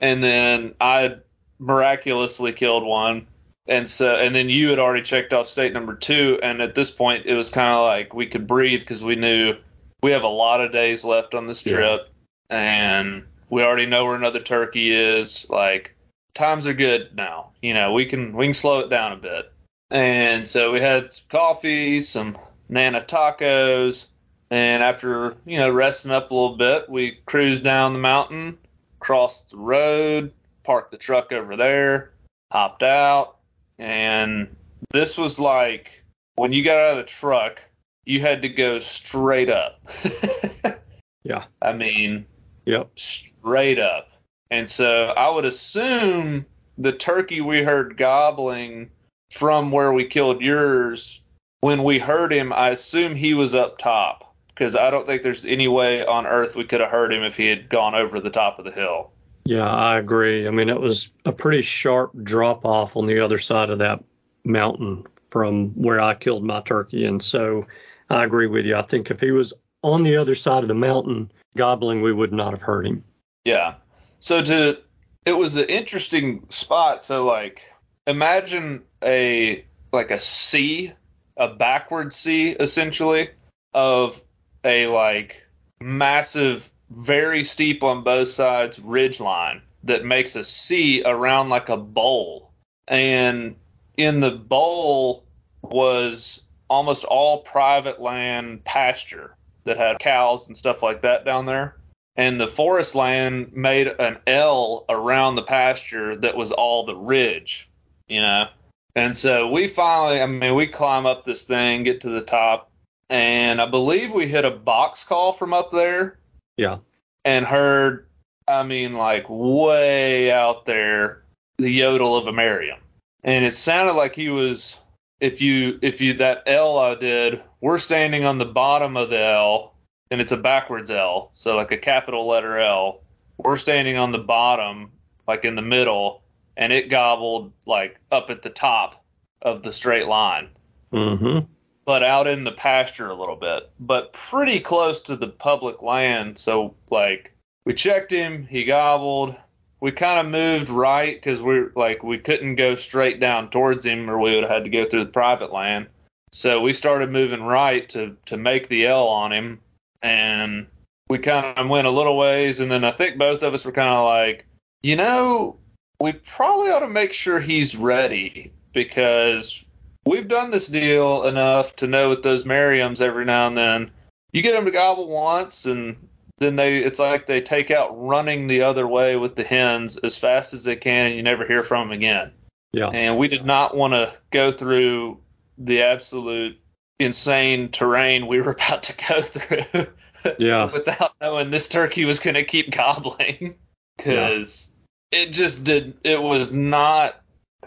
and 0.00 0.24
then 0.24 0.74
I 0.80 1.18
miraculously 1.60 2.52
killed 2.52 2.84
one. 2.84 3.28
And 3.68 3.88
so, 3.88 4.16
and 4.16 4.34
then 4.34 4.48
you 4.48 4.70
had 4.70 4.80
already 4.80 5.02
checked 5.02 5.32
off 5.32 5.46
state 5.46 5.72
number 5.72 5.94
two. 5.94 6.40
And 6.42 6.60
at 6.60 6.74
this 6.74 6.90
point, 6.90 7.26
it 7.26 7.34
was 7.34 7.48
kind 7.48 7.72
of 7.72 7.82
like 7.82 8.12
we 8.12 8.26
could 8.26 8.48
breathe 8.48 8.80
because 8.80 9.04
we 9.04 9.14
knew 9.14 9.54
we 10.02 10.12
have 10.12 10.22
a 10.24 10.28
lot 10.28 10.60
of 10.60 10.72
days 10.72 11.04
left 11.04 11.34
on 11.34 11.46
this 11.46 11.64
Yeah. 11.64 11.74
trip. 11.74 12.08
And 12.50 13.24
we 13.50 13.62
already 13.62 13.86
know 13.86 14.04
where 14.04 14.14
another 14.14 14.40
turkey 14.40 14.94
is. 14.94 15.46
Like, 15.50 15.94
times 16.34 16.66
are 16.66 16.74
good 16.74 17.14
now. 17.14 17.50
You 17.62 17.74
know, 17.74 17.92
we 17.92 18.06
can, 18.06 18.34
we 18.36 18.46
can 18.46 18.54
slow 18.54 18.80
it 18.80 18.90
down 18.90 19.12
a 19.12 19.16
bit. 19.16 19.52
And 19.90 20.46
so 20.46 20.72
we 20.72 20.80
had 20.80 21.12
some 21.12 21.24
coffee, 21.30 22.00
some 22.00 22.38
Nana 22.68 23.00
tacos, 23.02 24.06
and 24.50 24.82
after 24.82 25.36
you 25.46 25.58
know 25.58 25.70
resting 25.70 26.10
up 26.10 26.30
a 26.30 26.34
little 26.34 26.56
bit, 26.56 26.88
we 26.88 27.18
cruised 27.26 27.64
down 27.64 27.94
the 27.94 27.98
mountain, 27.98 28.58
crossed 29.00 29.50
the 29.50 29.56
road, 29.56 30.32
parked 30.64 30.90
the 30.90 30.98
truck 30.98 31.32
over 31.32 31.56
there, 31.56 32.12
hopped 32.52 32.82
out, 32.82 33.36
and 33.78 34.54
this 34.92 35.16
was 35.16 35.38
like 35.38 36.02
when 36.36 36.52
you 36.52 36.62
got 36.62 36.76
out 36.76 36.90
of 36.92 36.96
the 36.98 37.04
truck, 37.04 37.62
you 38.08 38.22
had 38.22 38.40
to 38.42 38.48
go 38.48 38.78
straight 38.78 39.50
up. 39.50 39.80
Yeah. 41.24 41.44
I 41.60 41.74
mean, 41.74 42.24
Yep. 42.64 42.90
straight 42.96 43.78
up. 43.78 44.08
And 44.50 44.70
so 44.70 45.12
I 45.14 45.28
would 45.28 45.44
assume 45.44 46.46
the 46.78 46.92
turkey 46.92 47.42
we 47.42 47.62
heard 47.62 47.98
gobbling 47.98 48.88
from 49.30 49.70
where 49.70 49.92
we 49.92 50.06
killed 50.06 50.40
yours, 50.40 51.20
when 51.60 51.84
we 51.84 51.98
heard 51.98 52.32
him, 52.32 52.50
I 52.50 52.70
assume 52.70 53.14
he 53.14 53.34
was 53.34 53.54
up 53.54 53.76
top 53.76 54.34
because 54.48 54.74
I 54.74 54.88
don't 54.88 55.06
think 55.06 55.22
there's 55.22 55.44
any 55.44 55.68
way 55.68 56.06
on 56.06 56.26
earth 56.26 56.56
we 56.56 56.64
could 56.64 56.80
have 56.80 56.90
heard 56.90 57.12
him 57.12 57.24
if 57.24 57.36
he 57.36 57.46
had 57.46 57.68
gone 57.68 57.94
over 57.94 58.20
the 58.20 58.30
top 58.30 58.58
of 58.58 58.64
the 58.64 58.70
hill. 58.70 59.10
Yeah, 59.44 59.68
I 59.68 59.98
agree. 59.98 60.48
I 60.48 60.50
mean, 60.50 60.70
it 60.70 60.80
was 60.80 61.10
a 61.26 61.32
pretty 61.32 61.60
sharp 61.60 62.12
drop 62.22 62.64
off 62.64 62.96
on 62.96 63.06
the 63.06 63.20
other 63.20 63.38
side 63.38 63.68
of 63.68 63.80
that 63.80 64.02
mountain 64.44 65.04
from 65.30 65.70
where 65.70 66.00
I 66.00 66.14
killed 66.14 66.44
my 66.44 66.62
turkey. 66.62 67.04
And 67.04 67.22
so 67.22 67.66
I 68.10 68.24
agree 68.24 68.46
with 68.46 68.64
you. 68.64 68.76
I 68.76 68.82
think 68.82 69.10
if 69.10 69.20
he 69.20 69.30
was 69.30 69.52
on 69.82 70.02
the 70.02 70.16
other 70.16 70.34
side 70.34 70.62
of 70.62 70.68
the 70.68 70.74
mountain 70.74 71.30
gobbling, 71.56 72.02
we 72.02 72.12
would 72.12 72.32
not 72.32 72.52
have 72.52 72.62
heard 72.62 72.86
him. 72.86 73.04
Yeah. 73.44 73.74
So 74.20 74.42
to 74.42 74.78
it 75.26 75.32
was 75.32 75.56
an 75.56 75.66
interesting 75.66 76.46
spot. 76.48 77.04
So 77.04 77.24
like 77.24 77.62
imagine 78.06 78.82
a 79.02 79.64
like 79.92 80.10
a 80.10 80.20
C, 80.20 80.92
a 81.36 81.48
backward 81.48 82.12
C 82.12 82.50
essentially 82.50 83.30
of 83.74 84.22
a 84.64 84.86
like 84.86 85.46
massive, 85.80 86.70
very 86.90 87.44
steep 87.44 87.82
on 87.82 88.02
both 88.04 88.28
sides 88.28 88.78
ridge 88.78 89.20
line 89.20 89.62
that 89.84 90.04
makes 90.04 90.34
a 90.34 90.44
C 90.44 91.02
around 91.04 91.50
like 91.50 91.68
a 91.68 91.76
bowl. 91.76 92.52
And 92.86 93.56
in 93.96 94.20
the 94.20 94.30
bowl 94.30 95.24
was 95.62 96.40
almost 96.68 97.04
all 97.04 97.42
private 97.42 98.00
land 98.00 98.64
pasture 98.64 99.34
that 99.64 99.76
had 99.76 99.98
cows 99.98 100.46
and 100.46 100.56
stuff 100.56 100.82
like 100.82 101.02
that 101.02 101.24
down 101.24 101.46
there 101.46 101.76
and 102.18 102.40
the 102.40 102.48
forest 102.48 102.96
land 102.96 103.52
made 103.54 103.86
an 103.86 104.18
L 104.26 104.84
around 104.88 105.36
the 105.36 105.42
pasture 105.42 106.16
that 106.16 106.36
was 106.36 106.50
all 106.50 106.84
the 106.84 106.96
ridge, 106.96 107.70
you 108.08 108.20
know. 108.20 108.48
And 108.96 109.16
so 109.16 109.48
we 109.48 109.68
finally, 109.68 110.20
I 110.20 110.26
mean, 110.26 110.56
we 110.56 110.66
climb 110.66 111.06
up 111.06 111.24
this 111.24 111.44
thing, 111.44 111.84
get 111.84 112.00
to 112.00 112.10
the 112.10 112.20
top, 112.20 112.72
and 113.08 113.60
I 113.60 113.66
believe 113.66 114.12
we 114.12 114.26
hit 114.26 114.44
a 114.44 114.50
box 114.50 115.04
call 115.04 115.32
from 115.32 115.54
up 115.54 115.70
there 115.70 116.18
Yeah. 116.56 116.78
and 117.24 117.46
heard, 117.46 118.08
I 118.48 118.64
mean, 118.64 118.94
like 118.94 119.26
way 119.28 120.32
out 120.32 120.66
there, 120.66 121.22
the 121.58 121.70
yodel 121.70 122.16
of 122.16 122.26
a 122.26 122.32
Merriam. 122.32 122.80
And 123.22 123.44
it 123.44 123.54
sounded 123.54 123.92
like 123.92 124.16
he 124.16 124.28
was, 124.28 124.76
if 125.20 125.40
you, 125.40 125.78
if 125.82 126.00
you, 126.00 126.14
that 126.14 126.44
L 126.46 126.78
I 126.78 126.94
did, 126.94 127.42
we're 127.60 127.78
standing 127.78 128.24
on 128.24 128.38
the 128.38 128.44
bottom 128.44 128.96
of 128.96 129.10
the 129.10 129.20
L 129.20 129.74
and 130.10 130.20
it's 130.20 130.32
a 130.32 130.36
backwards 130.36 130.90
L, 130.90 131.30
so 131.34 131.56
like 131.56 131.72
a 131.72 131.76
capital 131.76 132.26
letter 132.26 132.58
L. 132.58 133.00
We're 133.36 133.56
standing 133.56 133.96
on 133.96 134.12
the 134.12 134.18
bottom, 134.18 134.90
like 135.26 135.44
in 135.44 135.54
the 135.54 135.62
middle, 135.62 136.22
and 136.56 136.72
it 136.72 136.90
gobbled 136.90 137.52
like 137.66 137.98
up 138.10 138.30
at 138.30 138.42
the 138.42 138.50
top 138.50 139.04
of 139.42 139.62
the 139.62 139.72
straight 139.72 140.06
line, 140.06 140.48
Mm-hmm. 140.92 141.40
but 141.84 142.02
out 142.02 142.26
in 142.26 142.44
the 142.44 142.52
pasture 142.52 143.08
a 143.08 143.14
little 143.14 143.36
bit, 143.36 143.70
but 143.78 144.12
pretty 144.14 144.58
close 144.58 145.02
to 145.02 145.16
the 145.16 145.28
public 145.28 145.82
land. 145.82 146.38
So 146.38 146.74
like 146.90 147.32
we 147.64 147.74
checked 147.74 148.10
him, 148.10 148.46
he 148.46 148.64
gobbled. 148.64 149.34
We 149.80 149.92
kind 149.92 150.18
of 150.18 150.32
moved 150.32 150.70
right 150.70 151.14
because 151.14 151.40
we're 151.40 151.72
like 151.76 152.02
we 152.02 152.18
couldn't 152.18 152.56
go 152.56 152.74
straight 152.74 153.20
down 153.20 153.50
towards 153.50 153.86
him, 153.86 154.10
or 154.10 154.18
we 154.18 154.34
would 154.34 154.42
have 154.42 154.52
had 154.52 154.64
to 154.64 154.70
go 154.70 154.84
through 154.84 155.04
the 155.04 155.10
private 155.10 155.52
land. 155.52 155.86
So 156.32 156.60
we 156.60 156.72
started 156.72 157.12
moving 157.12 157.42
right 157.42 157.88
to 157.90 158.16
to 158.26 158.36
make 158.36 158.68
the 158.68 158.86
L 158.86 159.06
on 159.06 159.32
him 159.32 159.60
and 160.02 160.66
we 161.08 161.18
kind 161.18 161.58
of 161.58 161.68
went 161.68 161.86
a 161.86 161.90
little 161.90 162.16
ways 162.16 162.60
and 162.60 162.70
then 162.70 162.84
i 162.84 162.90
think 162.90 163.18
both 163.18 163.42
of 163.42 163.54
us 163.54 163.64
were 163.64 163.72
kind 163.72 163.88
of 163.88 164.04
like 164.04 164.46
you 164.82 164.96
know 164.96 165.56
we 166.00 166.12
probably 166.12 166.70
ought 166.70 166.80
to 166.80 166.88
make 166.88 167.12
sure 167.12 167.40
he's 167.40 167.74
ready 167.74 168.52
because 168.72 169.64
we've 170.04 170.28
done 170.28 170.50
this 170.50 170.68
deal 170.68 171.24
enough 171.24 171.74
to 171.76 171.86
know 171.86 172.08
with 172.08 172.22
those 172.22 172.44
merriams 172.44 173.00
every 173.00 173.24
now 173.24 173.46
and 173.46 173.56
then 173.56 173.90
you 174.32 174.42
get 174.42 174.52
them 174.52 174.64
to 174.64 174.70
gobble 174.70 175.08
once 175.08 175.66
and 175.66 175.96
then 176.38 176.56
they 176.56 176.78
it's 176.78 176.98
like 176.98 177.26
they 177.26 177.40
take 177.40 177.70
out 177.70 177.90
running 177.98 178.46
the 178.46 178.62
other 178.62 178.86
way 178.86 179.16
with 179.16 179.36
the 179.36 179.44
hens 179.44 179.96
as 179.96 180.16
fast 180.18 180.54
as 180.54 180.64
they 180.64 180.76
can 180.76 181.06
and 181.06 181.16
you 181.16 181.22
never 181.22 181.44
hear 181.46 181.62
from 181.62 181.88
them 181.88 181.96
again 181.96 182.32
Yeah. 182.72 182.88
and 182.88 183.16
we 183.18 183.28
did 183.28 183.44
not 183.44 183.76
want 183.76 183.92
to 183.94 184.12
go 184.30 184.50
through 184.50 185.18
the 185.58 185.82
absolute 185.82 186.58
insane 187.00 187.70
terrain 187.70 188.26
we 188.26 188.40
were 188.40 188.52
about 188.58 188.84
to 188.84 188.94
go 189.08 189.20
through 189.20 189.86
Yeah. 190.38 190.70
without 190.72 191.12
knowing 191.20 191.50
this 191.50 191.68
turkey 191.68 192.04
was 192.04 192.20
going 192.20 192.34
to 192.34 192.44
keep 192.44 192.70
gobbling 192.72 193.56
because 193.96 194.70
it 195.10 195.32
just 195.32 195.64
did 195.64 195.96
it 196.04 196.20
was 196.20 196.52
not 196.52 197.20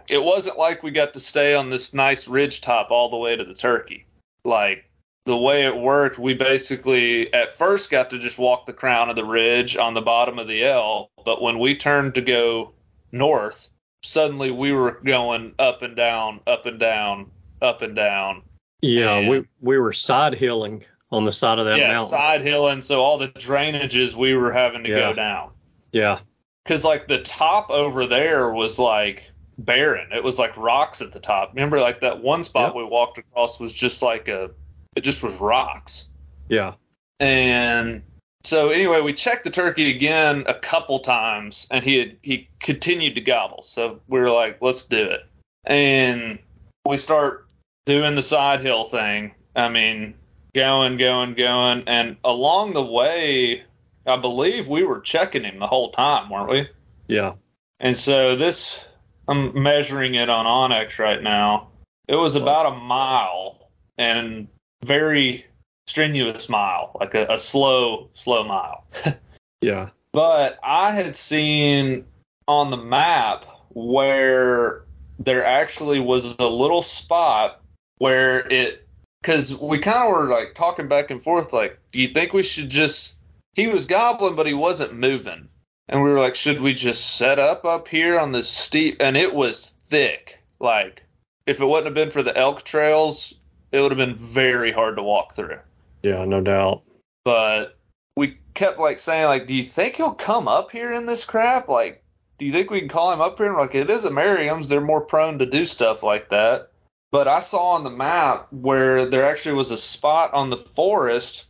it 0.10 0.22
wasn't 0.22 0.58
like 0.58 0.84
we 0.84 0.92
got 0.92 1.14
to 1.14 1.20
stay 1.20 1.54
on 1.56 1.70
this 1.70 1.94
nice 1.94 2.28
ridge 2.28 2.62
top 2.62 2.92
all 2.92 3.10
the 3.10 3.18
way 3.18 3.36
to 3.36 3.44
the 3.44 3.54
turkey 3.54 4.06
like 4.44 4.86
the 5.26 5.38
way 5.38 5.66
it 5.66 5.78
worked 5.78 6.18
we 6.18 6.34
basically 6.34 7.32
at 7.34 7.54
first 7.54 7.90
got 7.92 8.10
to 8.10 8.18
just 8.18 8.40
walk 8.40 8.66
the 8.66 8.74
crown 8.74 9.10
of 9.10 9.16
the 9.16 9.24
ridge 9.26 9.78
on 9.78 9.94
the 9.94 10.02
bottom 10.02 10.40
of 10.40 10.48
the 10.48 10.64
l 10.64 11.12
but 11.26 11.42
when 11.42 11.60
we 11.60 11.76
turned 11.76 12.16
to 12.16 12.22
go 12.22 12.74
north 13.12 13.70
suddenly 14.04 14.50
we 14.52 14.72
were 14.72 15.00
going 15.06 15.54
up 15.60 15.82
and 15.84 15.96
down 15.96 16.40
up 16.48 16.66
and 16.66 16.80
down 16.80 17.30
up 17.62 17.82
and 17.84 17.96
down 17.96 18.42
Yeah. 18.82 19.18
And- 19.18 19.30
We 19.30 19.44
we 19.62 19.78
were 19.78 19.94
side 19.94 20.34
hilling 20.34 20.84
on 21.12 21.24
the 21.26 21.32
side 21.32 21.60
of 21.60 21.66
that 21.66 21.78
yeah 21.78 21.90
mountain. 21.90 22.10
side 22.10 22.42
hilling 22.42 22.82
so 22.82 23.02
all 23.02 23.18
the 23.20 23.28
drainages 23.28 24.14
we 24.16 24.34
were 24.34 24.52
having 24.52 24.84
to 24.84 24.90
Yeah. 24.90 25.00
go 25.00 25.14
down 25.14 25.52
Yeah. 25.92 26.20
because 26.64 26.84
like 26.84 27.08
the 27.08 27.22
top 27.22 27.70
over 27.70 28.08
there 28.08 28.52
was 28.52 28.80
like 28.80 29.30
barren. 29.60 30.12
It 30.12 30.24
was 30.24 30.40
like 30.40 30.58
rocks 30.58 31.02
at 31.04 31.12
the 31.12 31.20
top. 31.20 31.52
Remember, 31.54 31.80
like 31.80 32.00
that 32.00 32.24
one 32.24 32.44
spot 32.44 32.70
Yep. 32.70 32.76
we 32.78 32.84
walked 32.86 33.20
across 33.20 33.60
was 33.60 33.72
just 33.72 34.02
like 34.02 34.28
a, 34.28 34.50
it 34.96 35.02
just 35.02 35.24
was 35.24 35.36
rocks. 35.36 36.08
Yeah. 36.50 36.74
And 37.20 38.04
so 38.44 38.70
anyway, 38.70 39.02
we 39.02 39.14
checked 39.14 39.44
the 39.44 39.50
turkey 39.50 39.90
again 39.90 40.44
a 40.48 40.56
couple 40.56 41.00
times, 41.00 41.68
and 41.70 41.84
he 41.84 41.98
had 41.98 42.18
he 42.22 42.50
continued 42.60 43.16
to 43.16 43.22
gobble. 43.22 43.64
So 43.64 44.00
we 44.08 44.20
were 44.20 44.32
like, 44.32 44.62
let's 44.62 44.84
do 44.84 45.04
it. 45.04 45.26
And 45.66 46.40
we 46.86 46.98
start 46.98 47.48
doing 47.86 48.16
the 48.16 48.22
side 48.22 48.62
hill 48.62 48.90
thing. 48.90 49.36
I 49.56 49.70
mean, 49.70 50.16
going, 50.56 50.98
going, 50.98 51.36
going, 51.36 51.84
and 51.88 52.18
along 52.24 52.74
the 52.74 52.84
way, 52.84 53.64
I 54.06 54.18
believe 54.18 54.68
we 54.68 54.84
were 54.84 55.00
checking 55.00 55.44
him 55.44 55.60
the 55.60 55.68
whole 55.68 55.92
time, 55.92 56.30
weren't 56.30 56.50
we? 56.50 56.68
Yeah. 57.08 57.34
And 57.80 57.98
so 57.98 58.36
this, 58.36 58.80
I'm 59.28 59.62
measuring 59.62 60.16
it 60.16 60.30
on 60.30 60.46
onX 60.46 61.00
right 61.00 61.22
now. 61.22 61.70
It 62.08 62.16
was 62.16 62.36
about 62.36 62.74
a 62.74 62.76
mile 62.76 63.70
and 63.98 64.48
very 64.84 65.46
strenuous 65.88 66.50
mile, 66.50 66.92
like 67.00 67.14
a, 67.16 67.28
a 67.28 67.40
slow, 67.40 68.10
slow 68.14 68.44
mile. 68.44 68.86
Yeah. 69.62 69.90
But 70.12 70.60
I 70.64 70.92
had 70.92 71.16
seen 71.16 72.06
on 72.48 72.72
the 72.72 72.78
map 72.78 73.46
where 73.70 74.84
there 75.20 75.46
actually 75.46 76.00
was 76.00 76.36
a 76.40 76.48
little 76.48 76.82
spot 76.82 77.62
where 78.00 78.40
it, 78.52 78.88
because 79.22 79.56
we 79.56 79.78
kind 79.80 80.00
of 80.00 80.10
were 80.10 80.28
like 80.28 80.56
talking 80.56 80.88
back 80.88 81.12
and 81.12 81.22
forth, 81.22 81.54
like, 81.54 81.80
do 81.92 82.00
you 82.00 82.08
think 82.08 82.34
we 82.34 82.44
should 82.44 82.70
just, 82.70 83.14
he 83.54 83.68
was 83.68 83.86
gobbling, 83.86 84.36
but 84.36 84.48
he 84.48 84.54
wasn't 84.54 84.96
moving. 84.96 85.48
And 85.88 86.04
we 86.04 86.10
were 86.10 86.20
like, 86.20 86.36
should 86.36 86.60
we 86.60 86.74
just 86.74 87.18
set 87.18 87.38
up 87.38 87.64
up 87.64 87.88
here 87.88 88.20
on 88.20 88.32
this 88.32 88.50
steep? 88.50 88.98
And 89.00 89.16
it 89.16 89.34
was 89.34 89.74
thick. 89.90 90.42
Like, 90.60 91.04
if 91.46 91.62
it 91.62 91.66
wouldn't 91.66 91.86
have 91.86 91.94
been 91.94 92.12
for 92.12 92.24
the 92.24 92.36
elk 92.36 92.64
trails, 92.64 93.34
it 93.72 93.80
would 93.80 93.92
have 93.92 93.98
been 93.98 94.16
very 94.16 94.72
hard 94.72 94.96
to 94.98 95.04
walk 95.04 95.34
through 95.34 95.58
Yeah. 96.04 96.26
No 96.26 96.42
doubt. 96.42 96.84
but 97.24 97.78
we 98.18 98.38
kept 98.54 98.80
like 98.80 99.00
saying 99.00 99.26
like, 99.26 99.48
do 99.48 99.54
you 99.54 99.64
think 99.64 99.96
he'll 99.96 100.14
come 100.14 100.48
up 100.48 100.72
here 100.72 100.94
in 100.94 101.06
this 101.06 101.24
crap? 101.24 101.70
Like, 101.70 102.04
do 102.38 102.46
you 102.46 102.52
think 102.52 102.70
we 102.70 102.80
can 102.80 102.90
call 102.90 103.12
him 103.14 103.22
up 103.22 103.38
here? 103.38 103.48
And 103.48 103.58
like, 103.58 103.76
it 103.76 103.90
is 103.90 104.04
a 104.04 104.12
Merriam's. 104.12 104.68
They're 104.68 104.82
more 104.82 105.02
prone 105.02 105.40
to 105.40 105.46
do 105.46 105.66
stuff 105.66 106.04
like 106.04 106.30
that. 106.30 106.72
But 107.12 107.28
I 107.28 107.40
saw 107.42 107.72
on 107.72 107.84
the 107.84 107.90
map 107.90 108.48
where 108.52 109.06
there 109.06 109.26
actually 109.30 109.56
was 109.56 109.72
a 109.72 109.78
spot 109.78 110.34
on 110.34 110.50
the 110.50 110.58
forest 110.58 111.46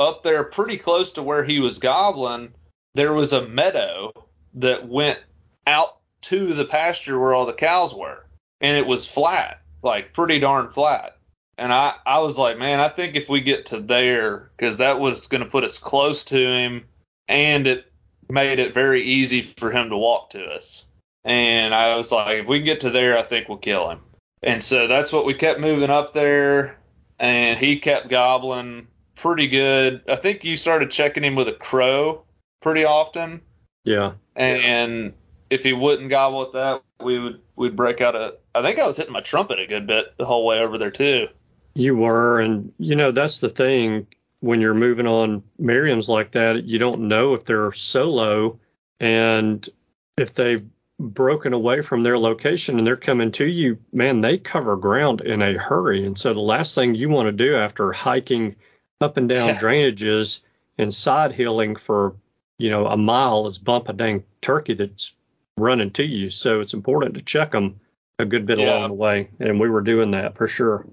up 0.00 0.22
there 0.22 0.44
pretty 0.44 0.76
close 0.76 1.12
to 1.12 1.22
where 1.22 1.44
he 1.44 1.60
was 1.60 1.78
gobbling. 1.78 2.52
There 2.94 3.12
was 3.12 3.32
a 3.32 3.46
meadow 3.48 4.12
that 4.54 4.88
went 4.88 5.18
out 5.66 5.98
to 6.22 6.54
the 6.54 6.64
pasture 6.64 7.18
where 7.18 7.34
all 7.34 7.46
the 7.46 7.52
cows 7.52 7.94
were. 7.94 8.26
And 8.60 8.76
it 8.76 8.86
was 8.86 9.06
flat, 9.06 9.60
like 9.82 10.12
pretty 10.12 10.38
darn 10.40 10.70
flat. 10.70 11.15
And 11.58 11.72
I 11.72 11.94
I 12.04 12.18
was 12.18 12.38
like, 12.38 12.58
man, 12.58 12.80
I 12.80 12.88
think 12.88 13.16
if 13.16 13.28
we 13.28 13.40
get 13.40 13.66
to 13.66 13.80
there, 13.80 14.50
because 14.56 14.78
that 14.78 15.00
was 15.00 15.26
going 15.26 15.42
to 15.42 15.50
put 15.50 15.64
us 15.64 15.78
close 15.78 16.24
to 16.24 16.36
him, 16.36 16.84
and 17.28 17.66
it 17.66 17.90
made 18.28 18.58
it 18.58 18.74
very 18.74 19.02
easy 19.02 19.42
for 19.42 19.70
him 19.70 19.90
to 19.90 19.96
walk 19.96 20.30
to 20.30 20.44
us. 20.44 20.84
And 21.24 21.74
I 21.74 21.96
was 21.96 22.12
like, 22.12 22.38
if 22.38 22.46
we 22.46 22.60
get 22.60 22.80
to 22.80 22.90
there, 22.90 23.18
I 23.18 23.22
think 23.22 23.48
we'll 23.48 23.58
kill 23.58 23.90
him. 23.90 24.00
And 24.42 24.62
so 24.62 24.86
that's 24.86 25.12
what 25.12 25.26
we 25.26 25.34
kept 25.34 25.60
moving 25.60 25.90
up 25.90 26.12
there, 26.12 26.78
and 27.18 27.58
he 27.58 27.78
kept 27.78 28.08
gobbling 28.08 28.86
pretty 29.16 29.48
good. 29.48 30.02
I 30.08 30.16
think 30.16 30.44
you 30.44 30.56
started 30.56 30.90
checking 30.90 31.24
him 31.24 31.34
with 31.34 31.48
a 31.48 31.52
crow 31.52 32.22
pretty 32.60 32.84
often. 32.84 33.40
Yeah. 33.84 34.12
And 34.36 35.14
if 35.50 35.62
he 35.62 35.72
wouldn't 35.72 36.10
gobble 36.10 36.42
at 36.42 36.52
that, 36.52 36.82
we 37.02 37.18
would 37.18 37.40
we'd 37.56 37.76
break 37.76 38.00
out 38.00 38.14
a. 38.14 38.36
I 38.54 38.62
think 38.62 38.78
I 38.78 38.86
was 38.86 38.96
hitting 38.96 39.12
my 39.12 39.20
trumpet 39.20 39.58
a 39.58 39.66
good 39.66 39.86
bit 39.86 40.16
the 40.18 40.24
whole 40.24 40.46
way 40.46 40.60
over 40.60 40.78
there 40.78 40.90
too. 40.90 41.28
You 41.76 41.94
were, 41.94 42.40
and 42.40 42.72
you 42.78 42.96
know 42.96 43.10
that's 43.12 43.40
the 43.40 43.50
thing 43.50 44.06
when 44.40 44.60
you're 44.60 44.74
moving 44.74 45.06
on 45.06 45.42
Merriams 45.60 46.08
like 46.08 46.32
that, 46.32 46.64
you 46.64 46.78
don't 46.78 47.02
know 47.02 47.34
if 47.34 47.44
they're 47.44 47.72
solo 47.72 48.58
and 48.98 49.68
if 50.16 50.32
they've 50.34 50.64
broken 50.98 51.52
away 51.52 51.82
from 51.82 52.02
their 52.02 52.18
location 52.18 52.78
and 52.78 52.86
they're 52.86 52.96
coming 52.96 53.30
to 53.32 53.44
you, 53.46 53.78
man, 53.92 54.22
they 54.22 54.38
cover 54.38 54.76
ground 54.76 55.20
in 55.20 55.42
a 55.42 55.58
hurry. 55.58 56.06
And 56.06 56.16
so 56.16 56.32
the 56.32 56.40
last 56.40 56.74
thing 56.74 56.94
you 56.94 57.10
want 57.10 57.26
to 57.26 57.32
do 57.32 57.56
after 57.56 57.92
hiking 57.92 58.56
up 59.02 59.18
and 59.18 59.28
down 59.28 59.48
Yeah. 59.48 59.58
drainages 59.58 60.40
and 60.78 60.94
side 60.94 61.32
hilling 61.32 61.76
for, 61.76 62.14
you 62.58 62.70
know, 62.70 62.86
a 62.86 62.96
mile 62.96 63.46
is 63.46 63.58
bump 63.58 63.90
a 63.90 63.92
dang 63.92 64.24
turkey 64.40 64.72
that's 64.74 65.14
running 65.58 65.90
to 65.92 66.04
you. 66.04 66.30
So 66.30 66.60
it's 66.62 66.72
important 66.74 67.14
to 67.16 67.22
check 67.22 67.50
them 67.50 67.80
a 68.18 68.24
good 68.24 68.46
bit 68.46 68.58
Yeah. 68.58 68.78
along 68.78 68.88
the 68.88 68.94
way. 68.94 69.28
And 69.40 69.60
we 69.60 69.68
were 69.68 69.82
doing 69.82 70.12
that 70.12 70.36
for 70.36 70.48
sure. 70.48 70.86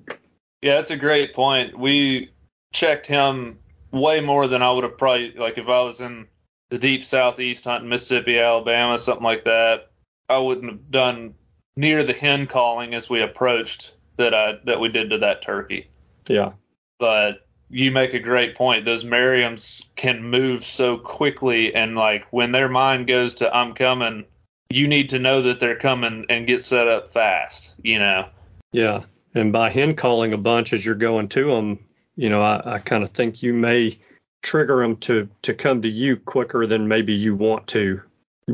Yeah, 0.64 0.76
that's 0.76 0.92
a 0.92 0.98
great 0.98 1.34
point. 1.34 1.78
We 1.78 2.32
checked 2.72 3.06
him 3.06 3.60
way 3.92 4.22
more 4.22 4.48
than 4.48 4.62
I 4.62 4.72
would 4.72 4.86
have 4.86 4.98
probably 4.98 5.34
like 5.34 5.58
if 5.58 5.68
I 5.68 5.82
was 5.82 6.00
in 6.00 6.26
the 6.70 6.78
deep 6.78 7.04
southeast 7.04 7.66
hunting 7.66 7.90
Mississippi, 7.90 8.40
Alabama, 8.40 8.98
something 8.98 9.26
like 9.26 9.44
that. 9.44 9.92
I 10.30 10.38
wouldn't 10.38 10.72
have 10.72 10.90
done 10.90 11.36
near 11.76 12.02
the 12.02 12.14
hen 12.14 12.48
calling 12.48 12.94
as 12.94 13.10
we 13.10 13.22
approached 13.22 13.94
that 14.16 14.34
I 14.34 14.54
that 14.64 14.80
we 14.80 14.88
did 14.88 15.10
to 15.10 15.18
that 15.18 15.42
turkey. 15.42 15.90
Yeah. 16.30 16.54
But 16.98 17.46
you 17.70 17.92
make 17.92 18.14
a 18.14 18.20
great 18.20 18.56
point. 18.56 18.86
Those 18.86 19.04
Merriams 19.04 19.84
can 19.98 20.24
move 20.24 20.64
so 20.64 20.98
quickly 20.98 21.76
and 21.76 21.96
like 21.96 22.24
when 22.32 22.54
their 22.54 22.70
mind 22.70 23.08
goes 23.08 23.36
to 23.36 23.54
I'm 23.54 23.74
coming, 23.74 24.24
you 24.70 24.88
need 24.88 25.10
to 25.10 25.20
know 25.20 25.42
that 25.42 25.60
they're 25.60 25.78
coming 25.78 26.26
and 26.30 26.48
get 26.48 26.64
set 26.64 26.88
up 26.88 27.10
fast, 27.10 27.76
you 27.84 28.00
know. 28.00 28.30
Yeah. 28.72 29.04
And 29.36 29.52
by 29.52 29.70
hen 29.70 29.96
calling 29.96 30.34
a 30.34 30.38
bunch 30.38 30.74
as 30.74 30.86
you're 30.86 30.96
going 30.96 31.30
to 31.30 31.46
them, 31.46 31.80
you 32.16 32.30
know, 32.30 32.42
I, 32.42 32.76
I 32.76 32.80
kind 32.80 33.04
of 33.04 33.12
think 33.12 33.42
you 33.42 33.54
may 33.54 33.98
trigger 34.42 34.82
them 34.82 34.98
to, 34.98 35.30
to 35.44 35.54
come 35.54 35.82
to 35.82 35.88
you 35.90 36.18
quicker 36.18 36.68
than 36.68 36.88
maybe 36.88 37.14
you 37.14 37.36
want 37.36 37.68
to 37.68 38.02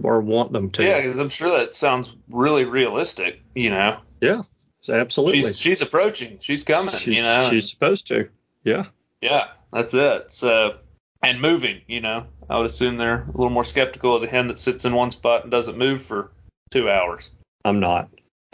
or 0.03 0.21
want 0.21 0.53
them 0.53 0.69
to. 0.71 0.83
Yeah, 0.83 0.98
because 1.01 1.17
I'm 1.17 1.29
sure 1.29 1.57
that 1.57 1.74
sounds 1.74 2.15
really 2.29 2.63
realistic. 2.63 3.41
You 3.55 3.71
know, 3.71 4.00
Yeah. 4.21 4.43
Absolutely. 4.88 5.41
she's 5.41 5.59
she's 5.59 5.81
approaching, 5.81 6.38
she's 6.39 6.63
coming. 6.63 6.95
She- 6.95 7.15
you 7.15 7.21
know, 7.21 7.41
she's 7.41 7.69
supposed 7.69 8.07
to. 8.07 8.29
Yeah. 8.63 8.86
yeah, 9.21 9.50
that's 9.74 9.93
it. 9.93 10.31
So 10.31 10.77
and 11.21 11.41
moving. 11.41 11.81
You 11.88 12.00
know, 12.01 12.25
I 12.50 12.57
would 12.57 12.65
assume 12.65 12.95
they're 12.98 13.24
a 13.24 13.31
little 13.38 13.50
more 13.50 13.65
skeptical 13.65 14.15
of 14.15 14.21
the 14.21 14.27
hen 14.27 14.48
that 14.48 14.57
sits 14.59 14.86
in 14.86 14.93
one 14.93 15.12
spot 15.12 15.43
and 15.43 15.51
doesn't 15.51 15.77
move 15.77 16.01
for 16.01 16.31
two 16.71 16.89
hours. 16.89 17.29
I'm 17.65 17.79
not. 17.79 18.09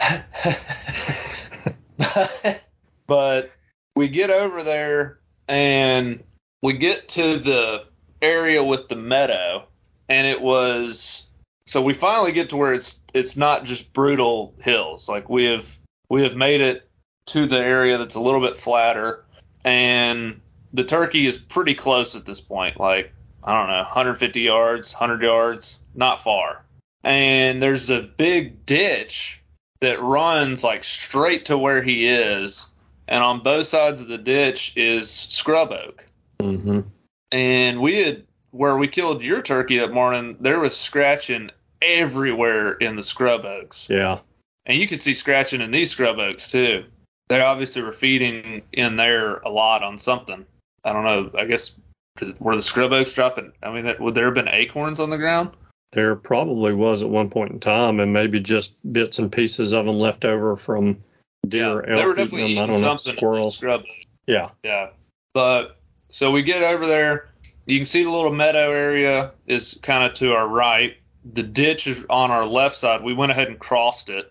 but 3.06 3.50
we 3.94 4.08
get 4.08 4.30
over 4.30 4.62
there 4.62 5.18
and 5.48 6.22
we 6.62 6.74
get 6.74 7.08
to 7.08 7.38
the 7.38 7.84
area 8.22 8.62
with 8.62 8.88
the 8.88 8.96
meadow 8.96 9.66
and 10.08 10.26
it 10.26 10.40
was 10.40 11.26
so 11.66 11.82
we 11.82 11.94
finally 11.94 12.32
get 12.32 12.50
to 12.50 12.56
where 12.56 12.74
it's 12.74 12.98
it's 13.12 13.36
not 13.36 13.64
just 13.64 13.92
brutal 13.92 14.54
hills. 14.60 15.08
Like 15.08 15.28
we 15.28 15.44
have 15.44 15.78
we 16.08 16.22
have 16.22 16.36
made 16.36 16.60
it 16.60 16.88
to 17.26 17.46
the 17.46 17.58
area 17.58 17.98
that's 17.98 18.14
a 18.14 18.20
little 18.20 18.40
bit 18.40 18.56
flatter 18.56 19.24
and 19.64 20.40
the 20.72 20.84
turkey 20.84 21.26
is 21.26 21.38
pretty 21.38 21.74
close 21.74 22.14
at 22.14 22.24
this 22.24 22.40
point 22.40 22.78
like 22.78 23.12
i 23.42 23.52
don't 23.52 23.68
know 23.68 23.78
150 23.78 24.40
yards 24.40 24.92
100 24.92 25.22
yards 25.22 25.80
not 25.96 26.22
far. 26.22 26.64
And 27.02 27.62
there's 27.62 27.90
a 27.90 28.00
big 28.00 28.66
ditch 28.66 29.42
that 29.80 30.00
runs 30.00 30.64
like 30.64 30.84
straight 30.84 31.46
to 31.46 31.58
where 31.58 31.82
he 31.82 32.06
is 32.06 32.66
and 33.08 33.22
on 33.22 33.42
both 33.42 33.66
sides 33.66 34.00
of 34.00 34.08
the 34.08 34.18
ditch 34.18 34.72
is 34.76 35.10
scrub 35.10 35.72
oak. 35.72 36.04
Hmm 36.40 36.80
and 37.32 37.80
we 37.80 37.98
had 37.98 38.24
where 38.50 38.76
we 38.76 38.88
killed 38.88 39.22
your 39.22 39.42
turkey 39.42 39.78
that 39.78 39.92
morning 39.92 40.36
there 40.40 40.60
was 40.60 40.76
scratching 40.76 41.50
everywhere 41.82 42.72
in 42.72 42.96
the 42.96 43.02
scrub 43.02 43.44
oaks. 43.44 43.86
Yeah. 43.90 44.20
and 44.64 44.78
you 44.78 44.88
could 44.88 45.02
see 45.02 45.14
scratching 45.14 45.60
in 45.60 45.70
these 45.70 45.90
scrub 45.90 46.18
oaks 46.18 46.50
too. 46.50 46.84
They 47.28 47.40
obviously 47.40 47.82
were 47.82 47.92
feeding 47.92 48.62
in 48.72 48.96
there 48.96 49.36
a 49.38 49.50
lot 49.50 49.82
on 49.82 49.98
something. 49.98 50.46
I 50.84 50.92
don't 50.92 51.04
know. 51.04 51.30
I 51.38 51.44
guess 51.44 51.72
were 52.40 52.56
the 52.56 52.62
scrub 52.62 52.92
oaks 52.92 53.14
dropping? 53.14 53.52
I 53.62 53.72
mean 53.72 53.84
that, 53.84 54.00
would 54.00 54.14
there 54.14 54.26
have 54.26 54.34
been 54.34 54.48
acorns 54.48 55.00
on 55.00 55.10
the 55.10 55.18
ground 55.18 55.50
There 55.96 56.14
probably 56.14 56.74
was 56.74 57.00
at 57.00 57.08
one 57.08 57.30
point 57.30 57.52
in 57.52 57.58
time, 57.58 58.00
and 58.00 58.12
maybe 58.12 58.38
just 58.38 58.74
bits 58.92 59.18
and 59.18 59.32
pieces 59.32 59.72
of 59.72 59.86
them 59.86 59.98
left 59.98 60.26
over 60.26 60.54
from 60.54 61.02
deer, 61.48 61.82
they 61.86 62.04
were 62.04 62.18
elk, 62.18 62.30
them, 62.30 62.58
I 62.58 62.66
don't 62.66 62.82
know, 62.82 62.98
squirrels. 62.98 63.64
Yeah. 64.26 64.50
Yeah. 64.62 64.90
But 65.32 65.78
so 66.10 66.30
we 66.30 66.42
get 66.42 66.62
over 66.62 66.86
there. 66.86 67.30
You 67.64 67.78
can 67.78 67.86
see 67.86 68.04
the 68.04 68.10
little 68.10 68.30
meadow 68.30 68.72
area 68.72 69.32
is 69.46 69.78
kind 69.82 70.04
of 70.04 70.12
to 70.18 70.34
our 70.34 70.46
right. 70.46 70.98
The 71.32 71.42
ditch 71.42 71.86
is 71.86 72.04
on 72.10 72.30
our 72.30 72.44
left 72.44 72.76
side. 72.76 73.02
We 73.02 73.14
went 73.14 73.32
ahead 73.32 73.48
and 73.48 73.58
crossed 73.58 74.10
it 74.10 74.30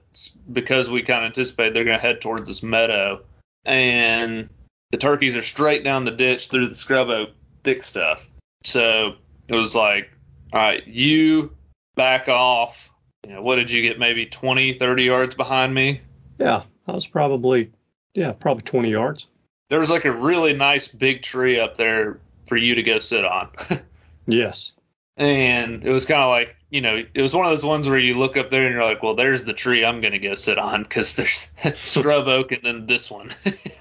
because 0.54 0.88
we 0.88 1.02
kind 1.02 1.26
of 1.26 1.30
anticipated 1.30 1.74
they're 1.74 1.84
going 1.84 1.98
to 1.98 2.02
head 2.02 2.22
towards 2.22 2.48
this 2.48 2.62
meadow. 2.62 3.24
And 3.66 4.52
the 4.92 4.98
turkeys 4.98 5.36
are 5.36 5.42
straight 5.42 5.84
down 5.84 6.06
the 6.06 6.12
ditch 6.12 6.48
through 6.50 6.70
the 6.70 6.76
scrub 6.76 7.10
oak 7.10 7.30
thick 7.64 7.82
stuff. 7.82 8.30
So 8.64 9.16
it 9.48 9.56
was 9.56 9.74
like, 9.74 10.12
all 10.54 10.60
right, 10.60 10.86
you 10.88 11.56
back 11.96 12.28
off. 12.30 12.92
You 13.26 13.34
know, 13.34 13.42
what 13.42 13.56
did 13.56 13.72
you 13.72 13.82
get? 13.82 13.98
Maybe 14.00 14.26
20, 14.26 14.74
30 14.74 15.04
yards 15.04 15.36
behind 15.36 15.74
me? 15.74 16.02
Yeah. 16.38 16.64
I 16.88 16.92
was 16.92 17.08
probably, 17.08 17.72
yeah, 18.14 18.34
probably 18.34 18.62
20 18.62 18.90
yards. 18.92 19.28
There 19.70 19.80
was 19.80 19.90
like 19.90 20.06
a 20.06 20.12
really 20.12 20.54
nice 20.54 20.88
big 20.88 21.24
tree 21.24 21.60
up 21.60 21.76
there 21.78 22.20
for 22.46 22.56
you 22.58 22.76
to 22.76 22.84
go 22.84 23.00
sit 23.00 23.26
on. 23.26 23.50
Yes. 24.28 24.72
and 25.18 25.84
it 25.86 25.92
was 25.92 26.06
kind 26.06 26.22
of 26.22 26.30
like 26.30 26.56
you 26.72 26.82
know 26.82 27.04
it 27.14 27.22
was 27.22 27.32
one 27.34 27.46
of 27.46 27.52
those 27.52 27.64
ones 27.64 27.88
where 27.88 28.00
you 28.00 28.16
look 28.16 28.38
up 28.38 28.50
there 28.50 28.66
and 28.66 28.74
you're 28.74 28.84
like 28.84 29.04
well 29.04 29.16
there's 29.16 29.44
the 29.44 29.54
tree 29.54 29.86
i'm 29.86 30.02
going 30.02 30.14
to 30.14 30.20
go 30.20 30.34
sit 30.34 30.58
on 30.58 30.82
because 30.82 31.16
there's 31.16 31.52
scrub 31.84 32.28
oak 32.28 32.52
and 32.52 32.64
then 32.64 32.88
this 32.88 33.12
one 33.12 33.30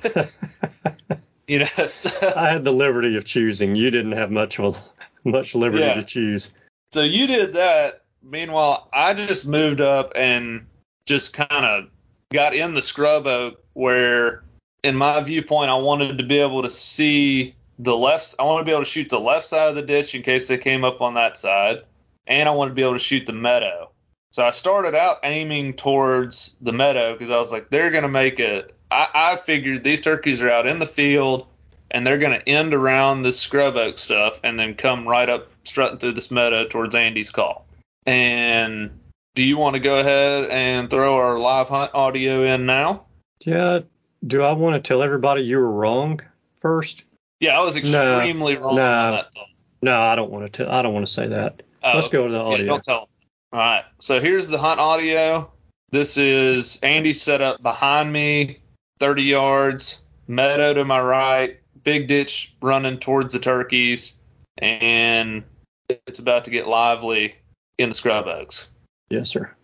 you 1.49 1.61
know 1.61 1.87
so, 1.89 2.11
I 2.37 2.51
had 2.51 2.65
the 2.65 2.73
liberty 2.73 3.17
of 3.17 3.25
choosing. 3.25 3.75
You 3.75 3.91
didn't 3.91 4.13
have 4.13 4.31
much 4.31 4.59
of 4.59 4.77
a, 4.77 4.94
much 5.31 5.55
liberty 5.55 5.83
Yeah. 5.83 5.95
to 5.95 6.03
choose. 6.03 6.51
so 6.93 7.03
you 7.03 7.27
did 7.27 7.55
that 7.55 8.03
meanwhile 8.23 8.89
i 8.93 9.13
just 9.15 9.47
moved 9.47 9.81
up 9.81 10.13
and 10.17 10.67
just 11.07 11.33
kind 11.33 11.65
of 11.67 11.89
got 12.33 12.55
in 12.55 12.75
the 12.75 12.83
scrub 12.83 13.27
oak 13.27 13.63
where 13.75 14.43
in 14.83 14.97
my 14.97 15.21
viewpoint 15.21 15.71
i 15.71 15.75
wanted 15.75 16.17
to 16.19 16.25
be 16.25 16.39
able 16.39 16.63
to 16.63 16.71
see 16.71 17.55
the 17.79 17.97
left 17.97 18.35
i 18.39 18.43
wanted 18.45 18.61
to 18.61 18.65
be 18.67 18.73
able 18.73 18.83
to 18.85 18.91
shoot 18.91 19.09
the 19.09 19.21
left 19.21 19.47
side 19.47 19.69
of 19.69 19.75
the 19.75 19.83
ditch 19.83 20.15
in 20.15 20.23
case 20.23 20.49
they 20.49 20.57
came 20.59 20.85
up 20.85 21.01
on 21.01 21.15
that 21.15 21.37
side 21.37 21.83
and 22.27 22.49
i 22.49 22.53
wanted 22.53 22.71
to 22.71 22.75
be 22.75 22.83
able 22.83 22.93
to 22.93 22.99
shoot 22.99 23.27
the 23.27 23.33
meadow 23.33 23.91
so 24.33 24.43
i 24.45 24.51
started 24.51 24.95
out 24.95 25.19
aiming 25.25 25.75
towards 25.75 26.55
the 26.63 26.73
meadow 26.73 27.13
because 27.13 27.31
i 27.31 27.37
was 27.37 27.53
like 27.53 27.69
they're 27.71 27.91
going 27.91 28.03
to 28.03 28.09
make 28.09 28.39
it 28.41 28.73
I, 28.91 29.09
I 29.15 29.37
figured 29.37 29.83
these 29.83 30.01
turkeys 30.01 30.41
are 30.41 30.51
out 30.51 30.67
in 30.67 30.79
the 30.79 30.87
field 30.87 31.47
and 31.95 32.07
they're 32.07 32.19
going 32.19 32.39
to 32.39 32.47
end 32.49 32.75
around 32.75 33.23
this 33.23 33.41
scrub 33.41 33.77
oak 33.77 33.97
stuff 33.97 34.41
and 34.45 34.59
then 34.59 34.75
come 34.75 35.09
right 35.09 35.29
up 35.29 35.49
strutting 35.65 35.99
through 35.99 36.13
this 36.13 36.31
meadow 36.31 36.67
towards 36.69 36.95
andy's 36.95 37.31
call 37.31 37.67
and 38.05 38.91
do 39.35 39.43
you 39.43 39.57
want 39.57 39.75
to 39.75 39.81
go 39.81 39.99
ahead 39.99 40.51
and 40.51 40.91
throw 40.91 41.17
our 41.17 41.39
live 41.39 41.69
hunt 41.69 41.91
audio 41.95 42.45
in 42.45 42.67
now 42.67 43.07
Yeah. 43.41 43.81
Do 44.27 44.43
I 44.43 44.53
want 44.53 44.75
to 44.75 44.87
tell 44.87 45.03
everybody 45.03 45.43
you 45.43 45.57
were 45.57 45.71
wrong 45.71 46.21
first? 46.61 47.05
yeah 47.41 47.59
i 47.59 47.63
was 47.63 47.77
extremely 47.77 48.57
wrong 48.57 48.77
no. 48.77 48.83
on 48.83 49.13
that 49.13 49.33
thought. 49.33 49.47
No, 49.85 50.01
I 50.01 50.15
don't 50.15 50.31
want 50.31 50.51
to 50.51 50.65
tell. 50.65 50.73
I 50.73 50.81
don't 50.81 50.95
want 50.95 51.07
to 51.07 51.13
say 51.13 51.29
that. 51.29 51.63
Oh, 51.83 51.93
Let's 51.95 52.09
go 52.09 52.27
to 52.27 52.33
the 52.33 52.41
audio. 52.41 52.65
Yeah, 52.65 52.65
don't 52.65 52.83
tell 52.83 53.01
'em. 53.03 53.07
All 53.53 53.61
right. 53.61 53.85
So 54.01 54.19
here's 54.19 54.49
the 54.49 54.57
hunt 54.57 54.81
audio. 54.81 55.53
This 55.91 56.17
is 56.17 56.79
Andy 56.83 57.13
set 57.13 57.43
up 57.43 57.63
behind 57.63 58.11
me, 58.11 58.61
30 58.99 59.25
yards, 59.25 60.01
meadow 60.27 60.73
to 60.73 60.87
my 60.87 61.03
right, 61.03 61.59
big 61.85 62.09
ditch 62.09 62.55
running 62.61 62.99
towards 62.99 63.33
the 63.33 63.39
turkeys, 63.39 64.15
and 64.59 65.45
it's 65.89 66.19
about 66.19 66.45
to 66.45 66.51
get 66.51 66.67
lively 66.67 67.35
in 67.79 67.91
the 67.91 67.95
scrub 67.95 68.27
oaks. 68.27 68.69
Yes, 69.11 69.31
sir. 69.31 69.55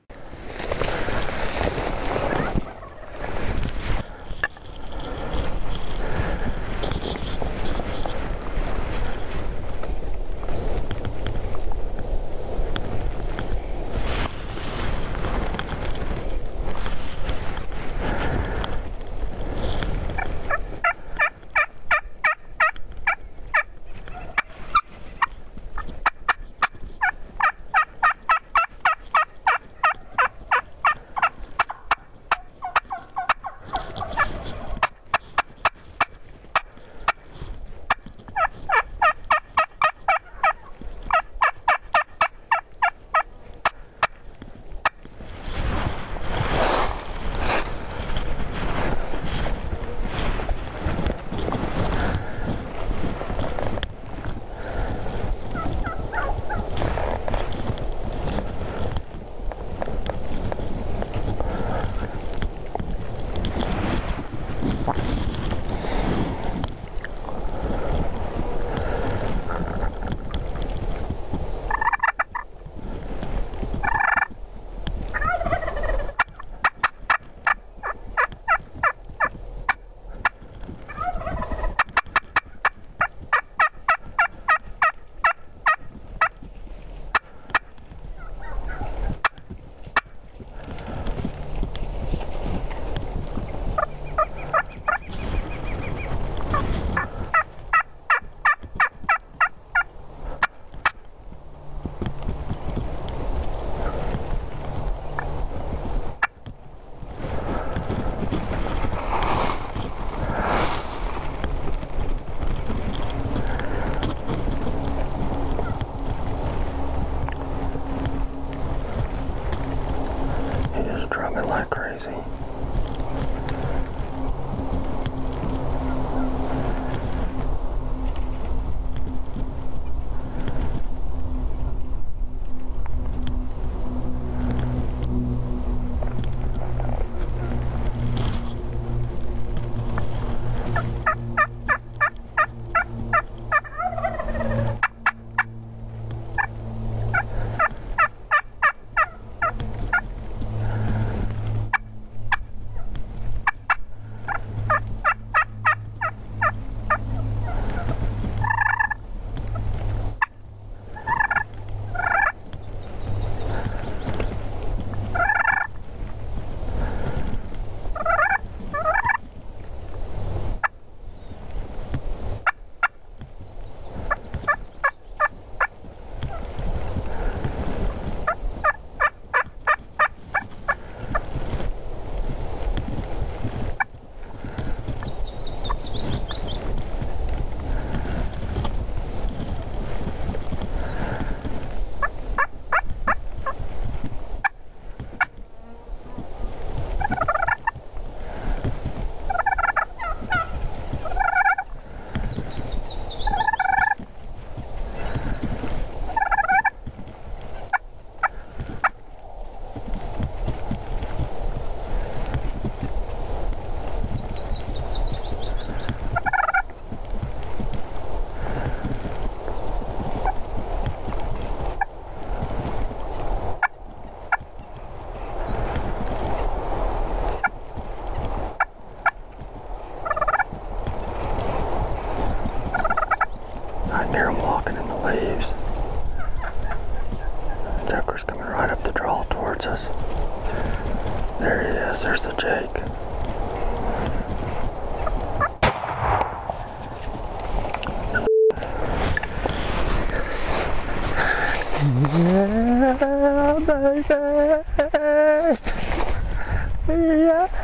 Yeah. 256.89 257.61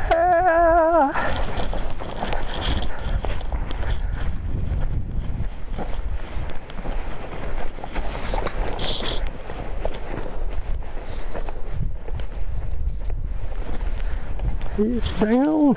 He's 14.77 15.07
down. 15.19 15.75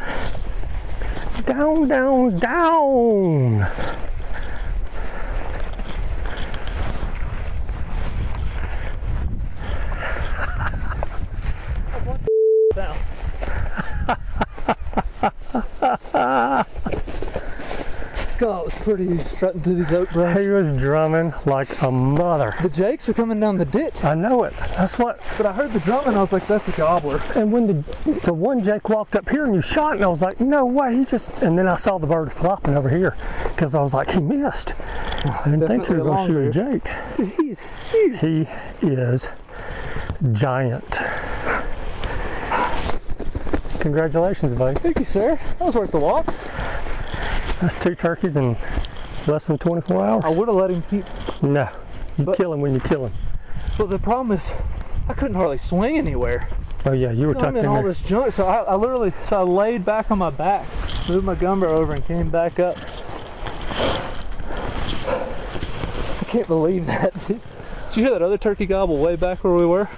Down, 1.47 1.89
down, 1.89 2.39
down. 2.39 3.67
God, 18.39 18.61
it 18.61 18.65
was 18.65 18.80
pretty 18.97 19.19
strutting 19.19 19.61
through 19.61 19.77
these 19.77 19.93
oak 19.93 20.11
brush. 20.11 20.37
He 20.37 20.49
was 20.49 20.73
drumming 20.73 21.33
like 21.47 21.83
a 21.83 21.91
mother. 21.91 22.55
The 22.61 22.69
jakes 22.69 23.09
are 23.09 23.15
coming 23.15 23.39
down 23.39 23.59
the 23.59 23.65
ditch, 23.65 24.03
I 24.05 24.15
know 24.15 24.45
it. 24.45 24.53
That's 24.77 24.99
what. 24.99 25.19
but 25.37 25.47
I 25.47 25.53
heard 25.53 25.71
the 25.71 25.81
drumming. 25.81 26.17
I 26.17 26.21
was 26.21 26.33
like, 26.33 26.47
"That's 26.47 26.67
a 26.69 26.77
gobbler." 26.77 27.21
And 27.37 27.53
when 27.53 27.67
the 27.67 27.75
the 28.25 28.35
one 28.35 28.65
Jake 28.65 28.89
walked 28.89 29.15
up 29.15 29.29
here 29.29 29.45
and 29.45 29.55
you 29.55 29.63
shot, 29.63 29.95
and 29.95 30.05
I 30.05 30.09
was 30.09 30.23
like, 30.23 30.41
no 30.41 30.67
way, 30.67 30.97
he 30.97 31.05
just. 31.05 31.43
And 31.43 31.57
then 31.57 31.69
I 31.69 31.77
saw 31.77 31.99
the 31.99 32.07
bird 32.07 32.33
flopping 32.33 32.77
over 32.77 32.89
here 32.89 33.17
because 33.45 33.75
I 33.75 33.81
was 33.81 33.95
like, 33.95 34.11
he 34.11 34.21
missed. 34.21 34.75
I 35.25 35.43
didn't 35.45 35.67
think 35.67 35.89
you 35.89 35.97
were 35.97 36.05
going 36.05 36.27
to 36.27 36.51
shoot 36.51 36.57
a 36.57 36.81
Jake. 36.81 37.37
He's 37.37 37.61
huge. 37.91 38.19
He 38.19 38.49
is 38.83 39.29
giant. 40.33 40.99
Congratulations, 43.81 44.53
buddy. 44.53 44.79
Thank 44.79 44.99
you, 44.99 45.05
sir. 45.07 45.37
That 45.59 45.65
was 45.65 45.75
worth 45.75 45.91
the 45.91 45.99
walk. 45.99 46.27
That's 47.63 47.79
two 47.83 47.95
turkeys 47.95 48.37
in 48.37 48.57
less 49.27 49.47
than 49.47 49.59
24 49.59 50.05
hours. 50.07 50.25
I 50.25 50.31
would 50.31 50.49
have 50.49 50.57
let 50.57 50.71
him 50.71 50.83
keep. 50.91 51.05
No, 51.43 51.69
you 52.17 52.25
But- 52.25 52.37
kill 52.37 52.53
him 52.53 52.61
when 52.61 52.73
you 52.75 52.81
kill 52.81 53.07
him. 53.07 53.13
But 53.79 53.89
the 53.91 53.99
problem 53.99 54.37
is, 54.37 54.51
I 55.09 55.15
couldn't 55.15 55.35
hardly 55.37 55.59
swing 55.59 55.97
anywhere. 55.99 56.47
Oh 56.87 56.93
yeah, 56.93 57.11
you 57.13 57.27
were 57.27 57.35
tucked 57.35 57.47
I'm 57.47 57.57
in 57.57 57.65
in 57.65 57.71
all 57.71 57.75
there. 57.77 57.85
this 57.85 58.01
junk, 58.01 58.33
so 58.33 58.47
I, 58.47 58.63
I 58.63 58.75
literally, 58.75 59.13
so 59.23 59.41
I 59.41 59.43
laid 59.43 59.85
back 59.85 60.11
on 60.11 60.19
my 60.19 60.31
back, 60.31 60.67
moved 61.09 61.27
my 61.27 61.35
gumber 61.35 61.67
over, 61.67 61.93
and 61.93 62.05
came 62.07 62.31
back 62.31 62.59
up. 62.59 62.77
I 66.21 66.25
can't 66.27 66.47
believe 66.47 66.87
that. 66.87 67.13
Did 67.27 67.41
you 67.97 68.03
hear 68.05 68.11
that 68.13 68.23
other 68.23 68.39
turkey 68.39 68.65
gobble 68.67 68.99
way 68.99 69.17
back 69.17 69.43
where 69.45 69.53
we 69.53 69.67
were? 69.67 69.89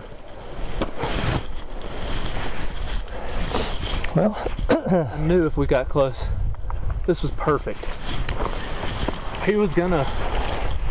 Well, 4.16 4.36
I 4.68 5.18
knew 5.20 5.46
if 5.46 5.56
we 5.56 5.66
got 5.66 5.88
close, 5.88 6.26
this 7.06 7.22
was 7.22 7.30
perfect. 7.32 7.78
He 9.44 9.56
was 9.56 9.72
gonna, 9.74 10.04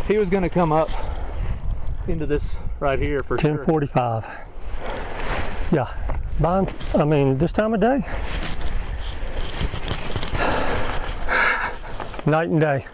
he 0.06 0.18
was 0.18 0.28
gonna 0.28 0.50
come 0.50 0.72
up 0.72 0.90
into 2.06 2.26
this 2.26 2.56
right 2.80 2.98
here 2.98 3.20
for 3.20 3.38
sure. 3.38 3.64
10:45. 3.64 4.24
Yeah, 5.72 5.88
I 6.94 7.04
mean, 7.04 7.38
this 7.38 7.52
time 7.52 7.72
of 7.72 7.80
day, 7.80 8.04
night 12.30 12.48
and 12.50 12.60
day, 12.60 12.86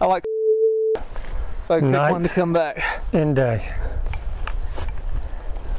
I 0.00 0.06
like. 0.06 0.24
I 1.68 1.78
pick 1.80 1.84
Night. 1.84 2.10
one 2.10 2.22
to 2.24 2.28
come 2.28 2.52
back. 2.52 2.82
and 3.12 3.36
day. 3.36 3.72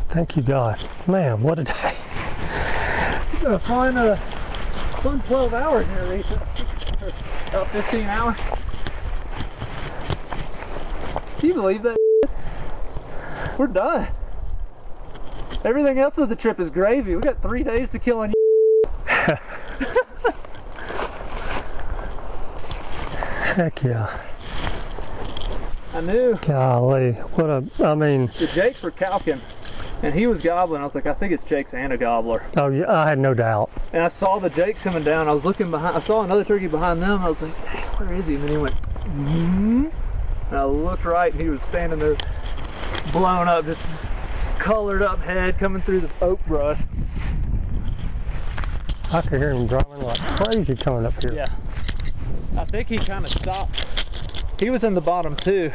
Thank 0.09 0.37
you, 0.37 0.41
God. 0.41 0.79
Man, 1.07 1.41
what 1.41 1.59
a 1.59 1.63
day. 1.63 1.95
Uh, 3.45 3.57
flying 3.57 3.97
uh, 3.97 4.15
fun 5.01 5.19
12 5.23 5.53
hours 5.55 5.89
here, 5.89 6.03
Lisa. 6.03 6.35
Or 7.01 7.07
About 7.49 7.67
15 7.69 8.05
hours. 8.05 8.37
Can 11.39 11.49
you 11.49 11.55
believe 11.55 11.81
that? 11.81 11.97
We're 13.57 13.65
done. 13.65 14.07
Everything 15.65 15.97
else 15.97 16.19
of 16.19 16.29
the 16.29 16.35
trip 16.35 16.59
is 16.59 16.69
gravy. 16.69 17.15
We 17.15 17.21
got 17.21 17.41
three 17.41 17.63
days 17.63 17.89
to 17.89 17.99
kill 17.99 18.19
on 18.19 18.29
you. 18.29 18.35
Heck 23.55 23.83
yeah. 23.83 24.19
I 25.95 26.01
knew 26.01 26.35
Golly, 26.43 27.13
what 27.13 27.49
a, 27.49 27.63
I 27.83 27.95
mean, 27.95 28.27
the 28.37 28.47
Jakes 28.47 28.81
were 28.81 28.91
calking, 28.91 29.41
and 30.03 30.13
he 30.13 30.27
was 30.27 30.41
gobbling. 30.41 30.81
I 30.81 30.83
was 30.83 30.95
like, 30.95 31.05
I 31.05 31.13
think 31.13 31.33
it's 31.33 31.43
Jake's 31.43 31.73
and 31.73 31.93
a 31.93 31.97
gobbler. 31.97 32.43
oh 32.57 32.67
yeah, 32.69 32.91
I 32.91 33.07
had 33.07 33.19
no 33.19 33.33
doubt. 33.33 33.69
And 33.93 34.01
I 34.01 34.07
saw 34.07 34.39
the 34.39 34.49
Jakes 34.49 34.83
coming 34.83 35.03
down. 35.03 35.27
I 35.27 35.31
was 35.33 35.45
looking 35.45 35.71
behind. 35.71 35.95
I 35.95 35.99
saw 35.99 36.23
another 36.23 36.43
turkey 36.43 36.67
behind 36.67 37.01
them. 37.01 37.21
I 37.21 37.29
was 37.29 37.41
like, 37.41 37.53
Dang, 37.63 38.07
where 38.07 38.13
is 38.17 38.27
he? 38.27 38.35
And 38.35 38.43
then 38.43 38.51
he 38.51 38.57
went, 38.57 38.73
hmm 38.75 39.87
and 40.49 40.59
I 40.59 40.65
looked 40.65 41.05
right, 41.05 41.31
and 41.31 41.41
he 41.41 41.47
was 41.47 41.61
standing 41.61 41.97
there, 41.97 42.17
blown 43.13 43.47
up, 43.47 43.63
just 43.63 43.81
colored 44.59 45.01
up 45.01 45.19
head 45.19 45.57
coming 45.57 45.81
through 45.81 46.01
the 46.01 46.25
oak 46.25 46.45
brush. 46.45 46.77
I 49.13 49.21
could 49.21 49.39
hear 49.39 49.51
him 49.51 49.65
drumming 49.67 50.01
like 50.01 50.17
crazy 50.19 50.75
coming 50.75 51.05
up 51.05 51.19
here. 51.21 51.33
Yeah. 51.33 51.45
I 52.57 52.65
think 52.65 52.89
he 52.89 52.97
kind 52.97 53.23
of 53.25 53.31
stopped. 53.31 53.85
He 54.59 54.69
was 54.69 54.83
in 54.83 54.93
the 54.93 55.01
bottom 55.01 55.35
too, 55.37 55.71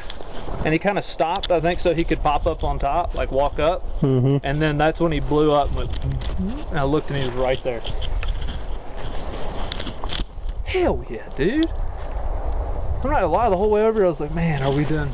and 0.64 0.72
he 0.72 0.78
kind 0.78 0.98
of 0.98 1.04
stopped. 1.04 1.50
I 1.50 1.60
think 1.60 1.78
so 1.80 1.94
he 1.94 2.04
could 2.04 2.20
pop 2.22 2.46
up 2.46 2.64
on 2.64 2.78
top, 2.78 3.14
like 3.14 3.30
walk 3.30 3.58
up, 3.58 3.82
Mm-hmm. 4.00 4.38
and 4.44 4.60
then 4.60 4.78
that's 4.78 5.00
when 5.00 5.12
he 5.12 5.20
blew 5.20 5.52
up. 5.52 5.68
And, 5.68 5.76
went, 5.76 6.04
and 6.70 6.78
I 6.78 6.84
looked, 6.84 7.08
and 7.10 7.18
he 7.18 7.24
was 7.24 7.34
right 7.34 7.62
there. 7.62 7.80
Hell 10.64 11.04
yeah, 11.08 11.28
dude! 11.36 11.66
I'm 11.70 13.10
not 13.10 13.20
gonna 13.20 13.26
lie. 13.28 13.48
The 13.48 13.56
whole 13.56 13.70
way 13.70 13.82
over, 13.82 14.04
I 14.04 14.08
was 14.08 14.20
like, 14.20 14.34
man, 14.34 14.62
are 14.62 14.72
we 14.72 14.84
done? 14.84 15.10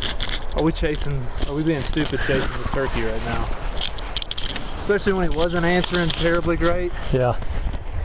Are 0.56 0.62
we 0.62 0.72
chasing? 0.72 1.20
Are 1.48 1.54
we 1.54 1.62
being 1.62 1.82
stupid 1.82 2.20
chasing 2.26 2.52
this 2.58 2.70
turkey 2.72 3.02
right 3.02 3.24
now? 3.24 3.44
Especially 4.80 5.12
when 5.12 5.30
he 5.30 5.36
wasn't 5.36 5.64
answering 5.64 6.08
terribly 6.08 6.56
great. 6.56 6.90
Yeah. 7.12 7.36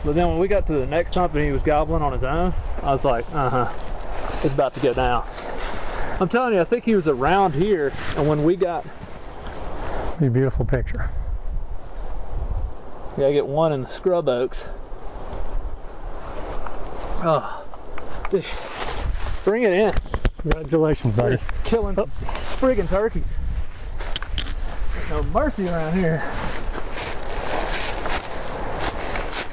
But 0.04 0.14
then 0.14 0.28
when 0.28 0.38
we 0.38 0.46
got 0.46 0.66
to 0.68 0.74
the 0.74 0.86
next 0.86 1.14
hump 1.14 1.34
and 1.34 1.44
he 1.44 1.50
was 1.50 1.62
gobbling 1.62 2.02
on 2.02 2.12
his 2.12 2.22
own, 2.22 2.52
I 2.82 2.92
was 2.92 3.04
like, 3.04 3.24
uh 3.34 3.50
huh, 3.50 4.40
it's 4.44 4.54
about 4.54 4.74
to 4.74 4.80
go 4.80 4.94
down. 4.94 5.26
I'm 6.20 6.28
telling 6.28 6.54
you, 6.54 6.60
I 6.60 6.64
think 6.64 6.84
he 6.84 6.96
was 6.96 7.06
around 7.06 7.54
here, 7.54 7.92
and 8.16 8.28
when 8.28 8.42
we 8.42 8.56
got, 8.56 8.84
Be 10.18 10.26
a 10.26 10.30
beautiful 10.30 10.64
picture. 10.64 11.08
we 13.16 13.22
gotta 13.22 13.32
get 13.32 13.46
one 13.46 13.72
in 13.72 13.82
the 13.82 13.88
scrub 13.88 14.28
oaks. 14.28 14.66
Oh, 17.20 17.64
dude, 18.30 18.44
bring 19.44 19.62
it 19.62 19.72
in. 19.72 19.94
Congratulations, 20.42 21.14
buddy. 21.14 21.36
We're 21.36 21.64
killing 21.64 21.94
oh. 21.98 22.06
friggin' 22.06 22.88
turkeys. 22.88 23.24
No 25.10 25.22
mercy 25.24 25.68
around 25.68 25.94
here. 25.94 26.20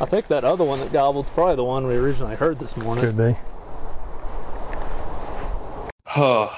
I 0.01 0.05
think 0.05 0.27
that 0.27 0.43
other 0.43 0.63
one 0.63 0.79
that 0.79 0.91
gobbled's 0.91 1.29
probably 1.29 1.55
the 1.55 1.63
one 1.63 1.87
we 1.87 1.95
originally 1.95 2.35
heard 2.35 2.57
this 2.57 2.75
morning. 2.75 3.05
Could 3.05 3.17
be. 3.17 3.35
Oh, 6.15 6.55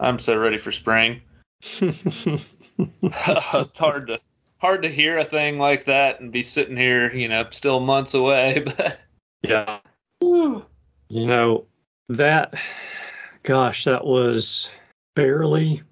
I'm 0.00 0.18
so 0.18 0.36
ready 0.36 0.58
for 0.58 0.72
spring. 0.72 1.20
it's 1.80 3.78
hard 3.78 4.06
to 4.08 4.18
hard 4.58 4.82
to 4.82 4.88
hear 4.88 5.18
a 5.18 5.24
thing 5.24 5.58
like 5.58 5.86
that 5.86 6.20
and 6.20 6.32
be 6.32 6.42
sitting 6.42 6.76
here, 6.76 7.12
you 7.12 7.28
know, 7.28 7.46
still 7.50 7.80
months 7.80 8.14
away. 8.14 8.64
But 8.76 8.98
Yeah. 9.42 9.80
You 10.22 11.26
know, 11.26 11.66
that, 12.08 12.54
gosh, 13.42 13.84
that 13.84 14.04
was 14.04 14.70
barely 15.16 15.82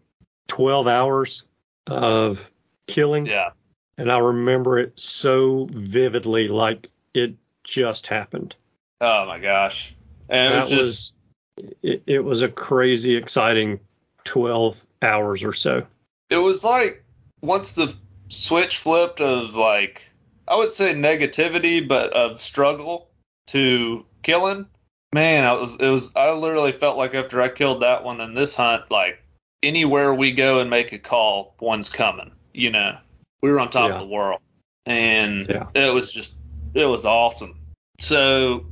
12 0.48 0.86
hours 0.86 1.44
of 1.86 2.50
killing. 2.86 3.26
yeah, 3.26 3.50
And 3.96 4.12
I 4.12 4.18
remember 4.18 4.78
it 4.78 4.98
so 4.98 5.66
vividly, 5.72 6.48
like 6.48 6.88
it 7.14 7.34
just 7.64 8.06
happened. 8.06 8.54
oh 9.00 9.26
my 9.26 9.38
gosh, 9.38 9.94
and 10.28 10.52
it 10.52 10.56
that 10.56 10.60
was 10.62 10.70
just 10.70 10.80
was, 10.80 11.12
it, 11.82 12.02
it 12.06 12.20
was 12.24 12.42
a 12.42 12.48
crazy, 12.48 13.16
exciting 13.16 13.80
12 14.24 14.84
hours 15.02 15.42
or 15.42 15.52
so. 15.52 15.86
it 16.30 16.36
was 16.36 16.64
like 16.64 17.04
once 17.42 17.72
the 17.72 17.94
switch 18.28 18.78
flipped 18.78 19.20
of 19.20 19.54
like 19.54 20.02
I 20.46 20.56
would 20.56 20.72
say 20.72 20.94
negativity, 20.94 21.86
but 21.86 22.12
of 22.12 22.40
struggle 22.40 23.08
to 23.48 24.04
killing. 24.22 24.66
man, 25.12 25.44
I 25.44 25.52
was 25.52 25.76
it 25.76 25.88
was 25.88 26.12
I 26.16 26.30
literally 26.32 26.72
felt 26.72 26.96
like 26.98 27.14
after 27.14 27.40
I 27.40 27.48
killed 27.48 27.82
that 27.82 28.04
one 28.04 28.20
in 28.20 28.34
this 28.34 28.54
hunt, 28.54 28.90
like 28.90 29.22
anywhere 29.62 30.12
we 30.14 30.32
go 30.32 30.60
and 30.60 30.68
make 30.70 30.92
a 30.92 30.98
call, 30.98 31.54
one's 31.60 31.88
coming. 31.90 32.32
You 32.52 32.70
know, 32.70 32.96
we 33.42 33.50
were 33.50 33.60
on 33.60 33.70
top 33.70 33.88
Yeah. 33.88 33.94
of 33.94 34.00
the 34.00 34.06
world, 34.14 34.40
and 34.86 35.48
Yeah. 35.48 35.66
it 35.74 35.92
was 35.94 36.12
just 36.12 36.34
it 36.74 36.86
was 36.86 37.06
awesome. 37.06 37.56
So 37.98 38.66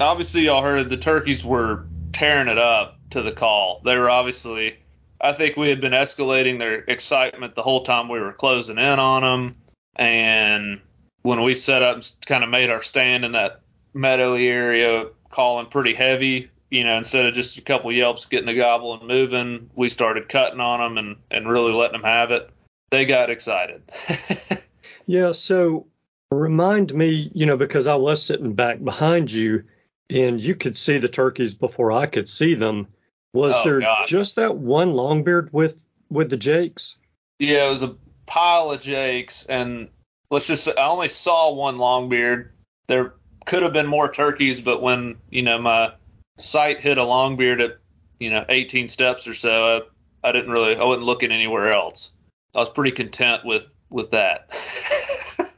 obviously 0.00 0.42
y'all 0.46 0.62
heard 0.62 0.88
the 0.90 0.96
turkeys 0.96 1.44
were 1.44 1.86
tearing 2.12 2.48
it 2.48 2.58
up 2.58 2.98
to 3.10 3.22
the 3.22 3.32
call. 3.32 3.80
They 3.84 3.96
were 3.96 4.10
obviously. 4.10 4.78
I 5.20 5.32
think 5.32 5.56
we 5.56 5.68
had 5.68 5.80
been 5.80 5.92
escalating 5.92 6.58
their 6.58 6.78
excitement 6.80 7.54
the 7.54 7.62
whole 7.62 7.84
time 7.84 8.08
we 8.08 8.20
were 8.20 8.32
closing 8.32 8.78
in 8.78 8.98
on 8.98 9.22
them, 9.22 9.56
and 9.94 10.80
when 11.22 11.42
we 11.42 11.54
set 11.54 11.82
up, 11.82 11.96
and 11.96 12.12
kind 12.26 12.42
of 12.42 12.50
made 12.50 12.70
our 12.70 12.82
stand 12.82 13.24
in 13.24 13.32
that 13.32 13.60
meadowy 13.94 14.48
area, 14.48 15.06
calling 15.30 15.66
pretty 15.66 15.94
heavy. 15.94 16.50
You 16.70 16.84
know, 16.84 16.96
instead 16.96 17.26
of 17.26 17.34
just 17.34 17.58
a 17.58 17.62
couple 17.62 17.92
yelps 17.92 18.24
getting 18.24 18.48
a 18.48 18.54
gobble 18.54 18.94
and 18.94 19.06
moving, 19.06 19.70
we 19.76 19.90
started 19.90 20.28
cutting 20.28 20.60
on 20.60 20.80
them 20.80 20.98
and, 20.98 21.16
and 21.30 21.48
really 21.48 21.72
letting 21.72 22.00
them 22.00 22.10
have 22.10 22.30
it. 22.30 22.50
They 22.90 23.04
got 23.04 23.30
excited. 23.30 23.82
Yeah, 25.06 25.32
so 25.32 25.86
remind 26.30 26.94
me, 26.94 27.30
you 27.34 27.46
know, 27.46 27.56
because 27.56 27.86
I 27.86 27.94
was 27.94 28.22
sitting 28.22 28.54
back 28.54 28.82
behind 28.82 29.30
you 29.30 29.64
and 30.10 30.40
you 30.40 30.54
could 30.54 30.76
see 30.76 30.98
the 30.98 31.08
turkeys 31.08 31.54
before 31.54 31.92
I 31.92 32.06
could 32.06 32.28
see 32.28 32.54
them. 32.54 32.88
Was 33.32 33.54
Oh, 33.56 33.64
there 33.64 33.80
God. 33.80 34.06
just 34.06 34.36
that 34.36 34.56
one 34.56 34.92
longbeard 34.92 35.52
with 35.52 35.84
with 36.10 36.28
the 36.30 36.36
jakes? 36.36 36.96
yeah, 37.38 37.66
it 37.66 37.70
was 37.70 37.82
a 37.82 37.96
pile 38.26 38.70
of 38.70 38.80
jakes, 38.80 39.46
and 39.46 39.88
let's 40.30 40.46
just 40.46 40.64
say 40.64 40.72
I 40.76 40.86
only 40.88 41.08
saw 41.08 41.52
one 41.54 41.76
longbeard. 41.78 42.50
There 42.88 43.14
could 43.46 43.62
have 43.62 43.72
been 43.72 43.86
more 43.86 44.12
turkeys, 44.12 44.60
but 44.60 44.82
when 44.82 45.16
you 45.30 45.42
know 45.42 45.58
my 45.58 45.92
sight 46.36 46.80
hit 46.80 46.98
a 46.98 47.02
longbeard 47.02 47.62
at 47.64 47.78
you 48.20 48.30
know 48.30 48.44
18 48.48 48.88
steps 48.90 49.26
or 49.26 49.34
so, 49.34 49.82
I, 50.22 50.28
I 50.28 50.32
didn't 50.32 50.50
really 50.50 50.76
I 50.76 50.84
wasn't 50.84 51.06
looking 51.06 51.32
anywhere 51.32 51.72
else. 51.72 52.12
I 52.54 52.58
was 52.58 52.68
pretty 52.68 52.92
content 52.92 53.44
with 53.46 53.70
with 53.90 54.10
that. 54.10 54.50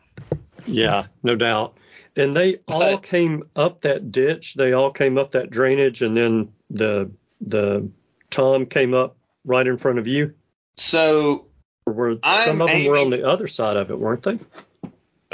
Yeah, 0.66 1.06
no 1.22 1.36
doubt. 1.36 1.76
And 2.16 2.36
they 2.36 2.58
all 2.68 2.80
But- 2.80 3.02
came 3.02 3.42
up 3.56 3.80
that 3.82 4.12
ditch. 4.12 4.54
They 4.54 4.72
all 4.72 4.90
came 4.92 5.18
up 5.18 5.32
that 5.32 5.50
drainage, 5.50 6.02
and 6.02 6.16
then 6.16 6.52
the 6.70 7.10
the 7.40 7.88
Tom 8.30 8.66
came 8.66 8.94
up 8.94 9.16
right 9.44 9.66
in 9.66 9.76
front 9.76 9.98
of 9.98 10.06
you. 10.06 10.34
so 10.76 11.46
were 11.86 12.16
some 12.44 12.62
of 12.62 12.68
them 12.68 12.84
were 12.86 12.96
on 12.96 13.10
the 13.10 13.28
other 13.28 13.46
side 13.46 13.76
of 13.76 13.90
it, 13.90 13.98
weren't 13.98 14.22
they? 14.22 14.38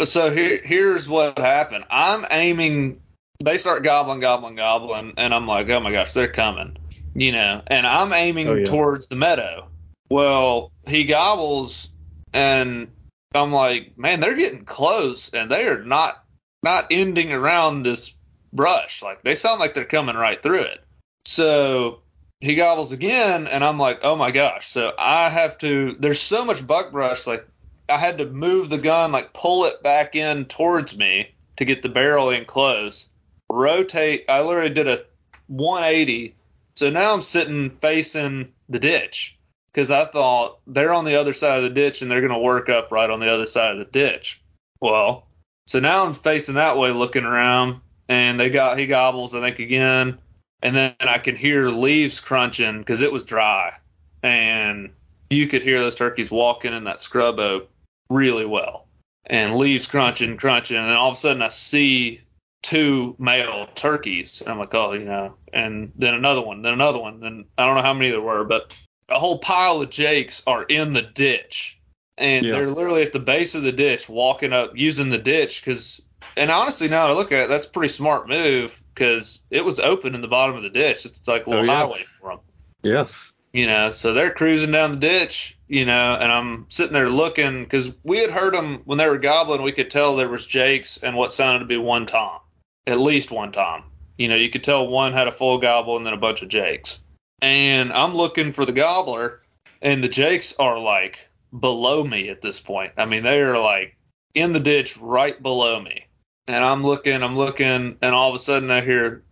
so 0.05 0.31
here 0.33 0.61
here's 0.65 1.09
what 1.09 1.39
happened. 1.39 1.85
I'm 1.91 2.25
aiming. 2.31 3.01
They 3.43 3.57
start 3.59 3.85
gobbling, 3.85 4.21
gobbling, 4.21 4.57
gobbling, 4.57 5.15
and 5.17 5.33
I'm 5.35 5.47
like, 5.47 5.69
oh 5.71 5.81
my 5.81 5.93
gosh, 5.93 6.13
they're 6.13 6.33
coming, 6.33 6.77
you 7.15 7.33
know. 7.33 7.63
And 7.67 7.87
I'm 7.87 8.13
aiming 8.13 8.49
Oh, 8.49 8.55
yeah. 8.55 8.65
towards 8.65 9.09
the 9.09 9.17
meadow. 9.17 9.69
Well, 10.11 10.73
he 10.87 11.05
gobbles, 11.05 11.89
and 12.35 12.89
I'm 13.35 13.53
like, 13.53 13.97
man, 13.97 14.21
they're 14.21 14.35
getting 14.35 14.65
close, 14.65 15.31
and 15.31 15.51
they 15.51 15.65
are 15.67 15.83
not 15.85 16.23
not 16.63 16.87
ending 16.91 17.33
around 17.33 17.83
this 17.83 18.15
brush. 18.53 19.03
Like 19.03 19.23
they 19.23 19.35
sound 19.35 19.61
like 19.61 19.75
they're 19.75 19.85
coming 19.85 20.17
right 20.17 20.43
through 20.43 20.63
it. 20.63 20.81
So 21.25 22.01
he 22.41 22.55
gobbles 22.55 22.93
again, 22.93 23.47
and 23.47 23.63
I'm 23.63 23.79
like, 23.79 24.01
oh 24.03 24.17
my 24.17 24.31
gosh. 24.31 24.69
So 24.69 24.93
I 24.99 25.29
have 25.29 25.59
to. 25.59 25.97
There's 25.99 26.21
so 26.21 26.45
much 26.45 26.67
buck 26.67 26.93
brush. 26.93 27.27
like 27.27 27.47
I 27.89 27.99
had 27.99 28.19
to 28.19 28.27
move 28.27 28.71
the 28.71 28.79
gun, 28.79 29.13
like 29.13 29.33
pull 29.33 29.65
it 29.67 29.83
back 29.83 30.17
in 30.17 30.47
towards 30.47 30.97
me 30.97 31.31
to 31.57 31.65
get 31.65 31.83
the 31.83 31.89
barrel 31.89 32.31
in 32.31 32.45
close. 32.45 33.07
Rotate. 33.51 34.25
I 34.29 34.43
literally 34.43 34.71
did 34.71 34.89
a 34.89 35.05
180. 35.49 36.37
So 36.77 36.89
now 36.89 37.13
I'm 37.13 37.23
sitting 37.23 37.71
facing 37.83 38.53
the 38.69 38.79
ditch 38.79 39.37
because 39.73 39.91
I 39.91 40.05
thought 40.05 40.61
they're 40.67 40.95
on 40.95 41.05
the 41.05 41.17
other 41.17 41.33
side 41.33 41.59
of 41.59 41.65
the 41.65 41.71
ditch 41.71 42.01
and 42.01 42.11
they're 42.11 42.21
going 42.21 42.33
to 42.33 42.39
work 42.39 42.69
up 42.69 42.91
right 42.91 43.11
on 43.11 43.21
the 43.21 43.31
other 43.31 43.47
side 43.47 43.73
of 43.73 43.79
the 43.79 43.85
ditch. 43.85 44.41
Well, 44.81 45.27
so 45.71 45.79
now 45.79 46.05
I'm 46.05 46.15
facing 46.15 46.57
that 46.57 46.77
way, 46.77 46.91
looking 46.91 47.25
around, 47.25 47.81
and 48.09 48.41
they 48.41 48.51
got 48.51 48.77
he 48.77 48.89
gobbles, 48.89 49.37
I 49.37 49.41
think 49.41 49.61
again, 49.61 50.19
and 50.65 50.75
then 50.75 50.97
I 50.99 51.19
can 51.19 51.37
hear 51.37 51.69
leaves 51.69 52.19
crunching 52.19 52.81
because 52.81 53.03
it 53.03 53.13
was 53.13 53.23
dry, 53.23 53.75
and 54.21 54.91
you 55.31 55.47
could 55.47 55.63
hear 55.63 55.79
those 55.79 55.95
turkeys 55.95 56.29
walking 56.29 56.75
in 56.75 56.83
that 56.85 57.01
scrub 57.01 57.39
oak 57.39 57.71
really 58.09 58.47
well, 58.47 58.89
and 59.27 59.59
leaves 59.59 59.87
crunching, 59.87 60.39
crunching, 60.39 60.77
and 60.77 60.89
then 60.89 60.97
all 60.97 61.11
of 61.11 61.15
a 61.15 61.19
sudden 61.19 61.41
I 61.41 61.47
see 61.47 62.23
two 62.63 63.15
male 63.21 63.69
turkeys, 63.77 64.41
and 64.41 64.51
I'm 64.51 64.59
like, 64.59 64.75
oh, 64.75 64.95
you 64.95 65.05
know, 65.05 65.37
and 65.53 65.93
then 65.95 66.15
another 66.15 66.41
one, 66.43 66.63
then 66.63 66.73
another 66.73 66.99
one, 66.99 67.21
then 67.21 67.45
I 67.57 67.65
don't 67.65 67.77
know 67.77 67.83
how 67.83 67.95
many 67.95 68.11
there 68.11 68.21
were, 68.21 68.43
but 68.43 68.75
a 69.09 69.21
whole 69.21 69.39
pile 69.39 69.81
of 69.81 69.91
jakes 69.91 70.43
are 70.49 70.65
in 70.65 70.95
the 70.95 71.03
ditch, 71.03 71.79
and 72.21 72.47
Yeah. 72.47 72.53
they're 72.53 72.69
literally 72.69 73.03
at 73.03 73.13
the 73.13 73.19
base 73.19 73.55
of 73.57 73.63
the 73.65 73.73
ditch, 73.73 74.09
walking 74.09 74.53
up, 74.53 74.77
using 74.77 75.11
the 75.11 75.19
ditch, 75.19 75.65
because, 75.65 76.01
and 76.37 76.51
honestly, 76.51 76.87
now 76.89 77.07
that 77.07 77.13
I 77.15 77.17
look 77.17 77.33
at 77.33 77.45
it, 77.45 77.49
that's 77.49 77.67
a 77.67 77.71
pretty 77.71 77.93
smart 77.93 78.29
move 78.29 78.81
because 78.95 79.41
it 79.51 79.65
was 79.65 79.81
open 79.81 80.15
in 80.15 80.21
the 80.21 80.29
bottom 80.29 80.55
of 80.57 80.63
the 80.63 80.71
ditch. 80.71 81.05
It's 81.07 81.27
like 81.27 81.47
a 81.47 81.51
little 81.51 81.65
Oh, 81.65 81.73
yeah. 81.73 81.79
highway 81.81 82.05
for 82.21 82.31
them 82.31 82.41
Yeah. 82.83 83.07
you 83.53 83.67
know 83.67 83.91
so 83.91 84.13
they're 84.13 84.31
cruising 84.33 84.71
down 84.71 84.93
the 84.93 84.97
ditch 84.99 85.57
you 85.67 85.85
know 85.85 86.15
and 86.21 86.31
i'm 86.31 86.67
sitting 86.69 86.93
there 86.93 87.09
looking 87.11 87.65
because 87.65 87.93
we 88.05 88.19
had 88.19 88.31
heard 88.31 88.55
them 88.55 88.83
when 88.85 88.97
they 88.99 89.09
were 89.09 89.19
gobbling 89.19 89.63
we 89.63 89.73
could 89.73 89.91
tell 89.91 90.15
there 90.17 90.29
was 90.29 90.47
jakes 90.47 90.99
and 91.03 91.17
what 91.17 91.33
sounded 91.33 91.59
to 91.61 91.65
be 91.65 91.77
one 91.77 92.07
tom 92.07 92.39
at 92.87 93.01
least 93.01 93.31
one 93.33 93.51
tom 93.51 93.83
you 94.19 94.29
know 94.29 94.37
you 94.37 94.51
could 94.51 94.63
tell 94.63 94.87
one 94.87 95.13
had 95.13 95.27
a 95.29 95.33
full 95.33 95.59
gobble 95.59 95.97
and 95.97 96.07
then 96.07 96.13
a 96.13 96.17
bunch 96.17 96.43
of 96.43 96.49
jakes 96.49 97.01
and 97.43 97.93
i'm 97.93 98.15
looking 98.15 98.53
for 98.53 98.65
the 98.65 98.73
gobbler 98.73 99.41
and 99.83 100.05
the 100.05 100.09
jakes 100.09 100.55
are 100.59 100.79
like 100.79 101.19
below 101.59 102.05
me 102.05 102.29
at 102.29 102.43
this 102.43 102.61
point 102.61 102.93
i 102.97 103.05
mean 103.05 103.23
they 103.23 103.41
are 103.41 103.59
like 103.59 103.97
in 104.35 104.53
the 104.53 104.61
ditch 104.61 104.97
right 104.99 105.43
below 105.43 105.81
me 105.81 106.05
and 106.47 106.65
i'm 106.65 106.83
looking 106.83 107.23
i'm 107.23 107.37
looking 107.37 107.97
and 108.01 108.15
all 108.15 108.29
of 108.29 108.35
a 108.35 108.39
sudden 108.39 108.71
i 108.71 108.81
hear 108.81 109.25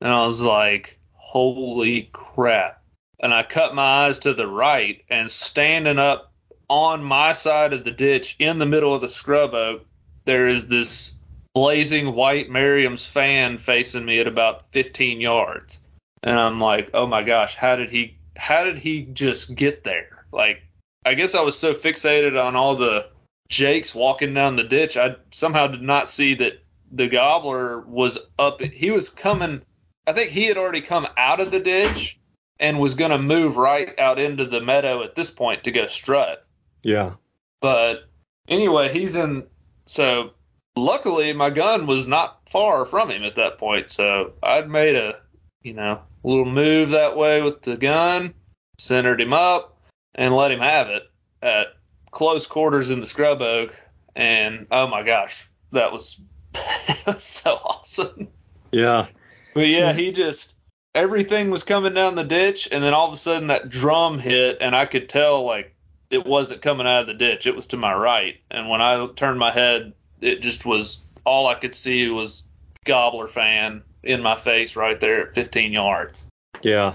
and 0.00 0.12
I 0.12 0.24
was 0.24 0.42
like, 0.42 0.98
holy 1.12 2.10
crap. 2.12 2.82
And 3.20 3.34
I 3.34 3.42
cut 3.42 3.74
my 3.74 4.06
eyes 4.06 4.18
to 4.20 4.34
the 4.34 4.46
right 4.46 5.02
and 5.10 5.30
standing 5.30 5.98
up 5.98 6.32
on 6.68 7.02
my 7.02 7.32
side 7.32 7.72
of 7.72 7.84
the 7.84 7.90
ditch 7.90 8.36
in 8.38 8.58
the 8.58 8.66
middle 8.66 8.94
of 8.94 9.00
the 9.00 9.08
scrub 9.08 9.54
oak, 9.54 9.84
there 10.24 10.46
is 10.46 10.68
this 10.68 11.12
blazing 11.54 12.14
white 12.14 12.50
Merriam's 12.50 13.06
fan 13.06 13.58
facing 13.58 14.04
me 14.04 14.20
at 14.20 14.28
about 14.28 14.70
15 14.72 15.20
yards. 15.20 15.80
And 16.22 16.38
I'm 16.38 16.60
like, 16.60 16.90
oh 16.94 17.06
my 17.06 17.22
gosh, 17.22 17.56
how 17.56 17.76
did 17.76 17.90
he, 17.90 18.17
how 18.38 18.64
did 18.64 18.78
he 18.78 19.02
just 19.02 19.54
get 19.54 19.84
there? 19.84 20.24
Like, 20.32 20.62
I 21.04 21.14
guess 21.14 21.34
I 21.34 21.42
was 21.42 21.58
so 21.58 21.74
fixated 21.74 22.42
on 22.42 22.56
all 22.56 22.76
the 22.76 23.06
Jakes 23.48 23.94
walking 23.94 24.34
down 24.34 24.56
the 24.56 24.64
ditch, 24.64 24.96
I 24.96 25.16
somehow 25.30 25.66
did 25.68 25.82
not 25.82 26.10
see 26.10 26.34
that 26.34 26.62
the 26.92 27.08
gobbler 27.08 27.80
was 27.80 28.18
up. 28.38 28.60
He 28.60 28.90
was 28.90 29.08
coming. 29.08 29.62
I 30.06 30.12
think 30.12 30.30
he 30.30 30.44
had 30.44 30.58
already 30.58 30.82
come 30.82 31.06
out 31.16 31.40
of 31.40 31.50
the 31.50 31.60
ditch 31.60 32.18
and 32.60 32.78
was 32.78 32.94
going 32.94 33.10
to 33.10 33.18
move 33.18 33.56
right 33.56 33.98
out 33.98 34.18
into 34.18 34.44
the 34.44 34.60
meadow 34.60 35.02
at 35.02 35.14
this 35.14 35.30
point 35.30 35.64
to 35.64 35.70
go 35.70 35.86
strut. 35.86 36.44
Yeah. 36.82 37.14
But 37.60 38.08
anyway, 38.48 38.92
he's 38.92 39.16
in. 39.16 39.44
So 39.86 40.30
luckily, 40.76 41.32
my 41.32 41.50
gun 41.50 41.86
was 41.86 42.06
not 42.06 42.40
far 42.48 42.84
from 42.84 43.10
him 43.10 43.24
at 43.24 43.36
that 43.36 43.58
point. 43.58 43.90
So 43.90 44.32
I'd 44.42 44.68
made 44.68 44.94
a, 44.94 45.20
you 45.68 45.74
know, 45.74 46.00
little 46.24 46.46
move 46.46 46.90
that 46.90 47.14
way 47.14 47.42
with 47.42 47.60
the 47.60 47.76
gun, 47.76 48.32
centered 48.78 49.20
him 49.20 49.34
up, 49.34 49.76
and 50.14 50.34
let 50.34 50.50
him 50.50 50.60
have 50.60 50.88
it 50.88 51.02
at 51.42 51.66
close 52.10 52.46
quarters 52.46 52.90
in 52.90 53.00
the 53.00 53.06
scrub 53.06 53.42
oak. 53.42 53.76
And 54.16 54.66
oh 54.70 54.86
my 54.86 55.02
gosh, 55.02 55.46
that 55.72 55.92
was, 55.92 56.18
that 56.54 57.02
was 57.06 57.22
so 57.22 57.52
awesome. 57.56 58.28
Yeah. 58.72 59.08
But 59.52 59.68
yeah, 59.68 59.88
Yeah. 59.88 59.92
he 59.92 60.10
just 60.10 60.54
everything 60.94 61.50
was 61.50 61.64
coming 61.64 61.92
down 61.92 62.14
the 62.14 62.24
ditch, 62.24 62.66
and 62.72 62.82
then 62.82 62.94
all 62.94 63.08
of 63.08 63.12
a 63.12 63.16
sudden 63.16 63.48
that 63.48 63.68
drum 63.68 64.18
hit, 64.18 64.56
and 64.62 64.74
I 64.74 64.86
could 64.86 65.10
tell 65.10 65.44
like 65.44 65.76
it 66.08 66.24
wasn't 66.24 66.62
coming 66.62 66.86
out 66.86 67.02
of 67.02 67.08
the 67.08 67.14
ditch; 67.14 67.46
it 67.46 67.54
was 67.54 67.66
to 67.68 67.76
my 67.76 67.92
right. 67.92 68.36
And 68.50 68.70
when 68.70 68.80
I 68.80 69.06
turned 69.16 69.38
my 69.38 69.52
head, 69.52 69.92
it 70.22 70.40
just 70.40 70.64
was 70.64 71.02
all 71.26 71.46
I 71.46 71.56
could 71.56 71.74
see 71.74 72.08
was 72.08 72.42
gobbler 72.86 73.28
fan 73.28 73.82
in 74.02 74.22
my 74.22 74.36
face 74.36 74.76
right 74.76 74.98
there 75.00 75.28
at 75.28 75.34
15 75.34 75.72
yards. 75.72 76.26
Yeah. 76.62 76.94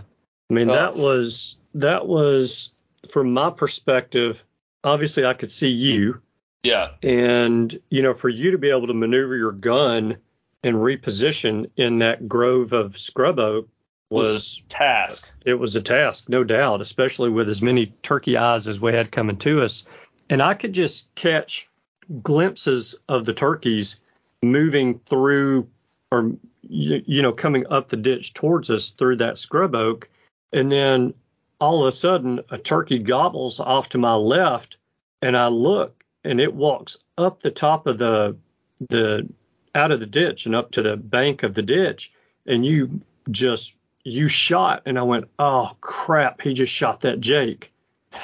I 0.50 0.54
mean, 0.54 0.70
Oh. 0.70 0.74
that 0.74 0.96
was 0.96 1.58
that 1.76 2.08
was 2.08 2.72
from 3.10 3.34
my 3.34 3.50
perspective. 3.50 4.44
Obviously, 4.84 5.26
I 5.26 5.34
could 5.34 5.52
see 5.52 5.70
you, 5.70 6.22
Yeah, 6.64 6.90
and 7.02 7.78
you 7.90 8.02
know, 8.04 8.14
for 8.14 8.30
you 8.30 8.52
to 8.52 8.58
be 8.58 8.70
able 8.70 8.88
to 8.88 8.94
maneuver 8.94 9.36
your 9.36 9.52
gun 9.54 10.18
and 10.64 10.76
reposition 10.78 11.70
in 11.78 12.00
that 12.00 12.28
grove 12.28 12.74
of 12.74 12.98
scrub 12.98 13.40
oak 13.40 13.68
was 14.10 14.62
task. 14.70 15.28
it 15.46 15.56
was 15.56 15.76
a 15.76 15.82
task, 15.82 16.30
no 16.30 16.44
doubt, 16.44 16.82
especially 16.82 17.30
with 17.30 17.50
as 17.50 17.62
many 17.62 17.88
turkey 18.04 18.38
eyes 18.38 18.68
as 18.68 18.80
we 18.80 18.94
had 18.94 19.12
coming 19.12 19.38
to 19.38 19.62
us. 19.64 19.84
And 20.30 20.42
I 20.42 20.54
could 20.54 20.74
just 20.74 21.14
catch 21.16 21.68
glimpses 22.22 22.96
of 23.10 23.26
the 23.26 23.34
turkeys 23.34 24.00
moving 24.44 25.00
through 25.00 25.68
or 26.12 26.34
you, 26.68 27.04
you 27.06 27.22
know 27.22 27.32
coming 27.32 27.66
up 27.70 27.88
the 27.88 27.98
ditch 27.98 28.34
towards 28.34 28.70
us 28.70 28.90
through 28.92 29.18
that 29.18 29.38
scrub 29.38 29.76
oak, 29.76 30.10
and 30.52 30.72
then 30.72 31.14
all 31.60 31.82
of 31.82 31.88
a 31.88 31.92
sudden 31.92 32.42
a 32.50 32.58
turkey 32.58 33.00
gobbles 33.00 33.60
off 33.60 33.90
to 33.90 33.98
my 33.98 34.16
left, 34.16 34.78
and 35.22 35.38
I 35.38 35.48
look 35.48 36.04
and 36.24 36.40
it 36.40 36.54
walks 36.54 36.98
up 37.18 37.42
the 37.42 37.52
top 37.52 37.88
of 37.88 37.98
the 37.98 38.36
the 38.90 39.28
out 39.76 39.92
of 39.92 40.00
the 40.00 40.06
ditch 40.06 40.46
and 40.46 40.56
up 40.56 40.72
to 40.72 40.82
the 40.82 40.98
bank 40.98 41.44
of 41.44 41.54
the 41.54 41.62
ditch, 41.62 42.14
and 42.46 42.66
you 42.66 43.02
just 43.32 43.76
you 44.04 44.28
shot, 44.28 44.84
and 44.86 45.00
I 45.00 45.04
went, 45.04 45.30
oh 45.40 45.76
crap, 45.82 46.42
he 46.42 46.54
just 46.54 46.74
shot 46.74 47.02
that 47.02 47.20
Jake. 47.20 47.72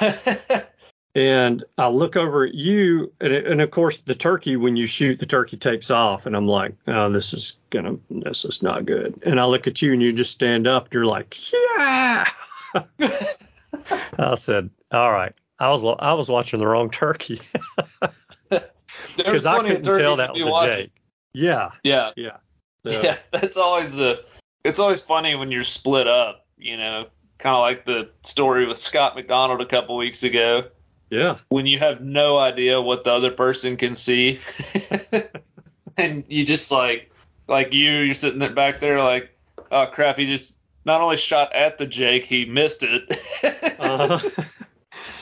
and 1.14 1.64
I 1.76 1.88
look 1.88 2.16
over 2.16 2.44
at 2.44 2.54
you, 2.54 3.12
and, 3.20 3.32
and, 3.32 3.60
of 3.60 3.70
course 3.70 3.98
the 3.98 4.14
turkey, 4.14 4.56
when 4.56 4.76
you 4.76 4.86
shoot, 4.86 5.18
the 5.18 5.26
turkey 5.26 5.56
takes 5.56 5.90
off, 5.90 6.26
and 6.26 6.36
I'm 6.36 6.46
like, 6.46 6.74
oh, 6.86 7.10
this 7.10 7.32
is 7.32 7.56
gonna, 7.70 7.96
this 8.10 8.44
is 8.44 8.62
not 8.62 8.86
good. 8.86 9.22
And 9.24 9.40
I 9.40 9.44
look 9.46 9.66
at 9.66 9.82
you, 9.82 9.92
and 9.92 10.02
you 10.02 10.12
just 10.12 10.30
stand 10.30 10.66
up, 10.66 10.84
and 10.84 10.94
you're 10.94 11.06
like, 11.06 11.36
yeah. 11.52 12.28
I 14.18 14.34
said, 14.36 14.70
all 14.92 15.10
right, 15.10 15.34
I 15.58 15.70
was 15.70 15.96
I 16.00 16.14
was 16.14 16.28
watching 16.28 16.60
the 16.60 16.66
wrong 16.66 16.90
turkey 16.90 17.40
because 19.16 19.46
I 19.46 19.60
couldn't 19.60 19.84
tell 19.84 20.16
that 20.16 20.32
was 20.34 20.46
a 20.46 20.50
watching. 20.50 20.76
Jake. 20.76 20.92
Yeah. 21.32 21.70
Yeah. 21.82 22.10
Yeah. 22.16 22.36
So, 22.82 23.02
yeah, 23.02 23.18
that's 23.30 23.58
always 23.58 23.96
the. 23.96 24.24
It's 24.64 24.78
always 24.78 25.02
funny 25.02 25.34
when 25.34 25.52
you're 25.52 25.64
split 25.64 26.06
up. 26.06 26.46
You 26.56 26.78
know, 26.78 27.08
kind 27.36 27.54
of 27.54 27.60
like 27.60 27.84
the 27.84 28.08
story 28.22 28.66
with 28.66 28.78
Scott 28.78 29.16
McDonald 29.16 29.60
a 29.60 29.66
couple 29.66 29.98
weeks 29.98 30.22
ago. 30.22 30.64
Yeah. 31.10 31.38
When 31.48 31.66
you 31.66 31.78
have 31.80 32.00
no 32.00 32.38
idea 32.38 32.80
what 32.80 33.04
the 33.04 33.12
other 33.12 33.32
person 33.32 33.76
can 33.76 33.94
see, 33.96 34.40
and 35.96 36.24
you 36.28 36.46
just 36.46 36.70
like, 36.70 37.10
like 37.48 37.72
you, 37.72 37.90
you're 37.90 38.14
sitting 38.14 38.38
there 38.38 38.52
back 38.52 38.80
there 38.80 39.02
like, 39.02 39.36
oh 39.70 39.86
crap, 39.86 40.16
he 40.16 40.26
just 40.26 40.54
not 40.84 41.00
only 41.00 41.16
shot 41.16 41.52
at 41.52 41.78
the 41.78 41.86
Jake, 41.86 42.24
he 42.24 42.44
missed 42.44 42.84
it. 42.84 43.20
uh-huh. 43.78 44.20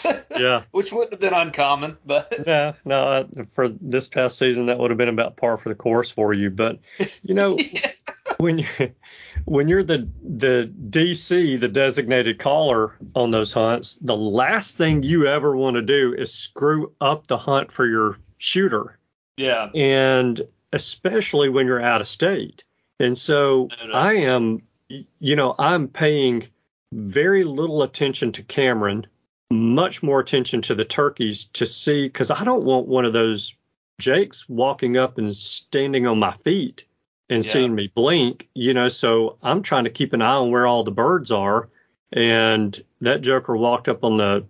yeah. 0.39 0.63
Which 0.71 0.93
wouldn't 0.93 1.13
have 1.13 1.21
been 1.21 1.35
uncommon, 1.35 1.99
but 2.05 2.33
yeah, 2.47 2.75
no, 2.85 3.29
for 3.53 3.69
this 3.69 4.07
past 4.07 4.39
season 4.39 4.67
that 4.67 4.79
would 4.79 4.91
have 4.91 4.99
been 4.99 5.09
about 5.09 5.37
par 5.37 5.57
for 5.57 5.69
the 5.69 5.75
course 5.75 6.11
for 6.11 6.33
you. 6.33 6.51
But 6.51 6.79
you 7.23 7.35
know, 7.35 7.59
yeah. 7.59 7.91
When 8.39 8.59
you 8.59 8.67
when 9.45 9.69
you're 9.69 9.85
the 9.85 10.09
the 10.23 10.73
DC, 10.91 11.61
the 11.61 11.69
designated 11.69 12.39
caller 12.39 12.97
on 13.15 13.31
those 13.31 13.53
hunts, 13.53 13.99
the 14.01 14.17
last 14.17 14.77
thing 14.77 15.03
you 15.03 15.27
ever 15.27 15.57
want 15.57 15.77
to 15.77 15.83
do 15.83 16.15
is 16.15 16.33
screw 16.33 16.93
up 17.01 17.27
the 17.27 17.39
hunt 17.39 17.73
for 17.73 17.87
your 17.87 18.19
shooter. 18.39 18.99
Yeah. 19.37 19.71
And 19.75 20.41
especially 20.73 21.49
when 21.49 21.67
you're 21.67 21.83
out 21.83 22.01
of 22.01 22.09
state. 22.09 22.65
And 23.01 23.17
so 23.17 23.69
I 23.95 24.15
am, 24.15 24.63
you 24.89 25.37
know, 25.37 25.55
I'm 25.59 25.89
paying 25.89 26.49
very 26.93 27.45
little 27.45 27.83
attention 27.83 28.33
to 28.33 28.43
Cameron 28.43 29.07
much 29.51 30.03
more 30.03 30.21
attention 30.21 30.63
to 30.63 30.75
the 30.75 30.85
turkeys 30.85 31.47
to 31.47 31.65
see 31.65 32.07
because 32.07 32.31
I 32.31 32.45
don't 32.45 32.65
want 32.65 32.87
one 32.87 33.05
of 33.05 33.13
those 33.13 33.55
Jakes 34.01 34.49
walking 34.49 34.97
up 34.97 35.19
and 35.19 35.35
standing 35.35 36.07
on 36.07 36.19
my 36.19 36.33
feet 36.45 36.85
and 37.31 37.45
yeah. 37.45 37.53
seeing 37.53 37.75
me 37.75 37.91
blink, 37.93 38.49
you 38.55 38.75
know. 38.75 38.89
So 38.89 39.37
I'm 39.43 39.63
trying 39.63 39.85
to 39.85 39.91
keep 39.91 40.13
an 40.13 40.23
eye 40.23 40.35
on 40.35 40.51
where 40.51 40.67
all 40.67 40.85
the 40.85 40.91
birds 40.91 41.31
are. 41.31 41.69
And 42.13 42.83
that 43.03 43.21
joker 43.21 43.57
walked 43.57 43.89
up 43.89 44.03
on 44.03 44.17
the 44.17 44.47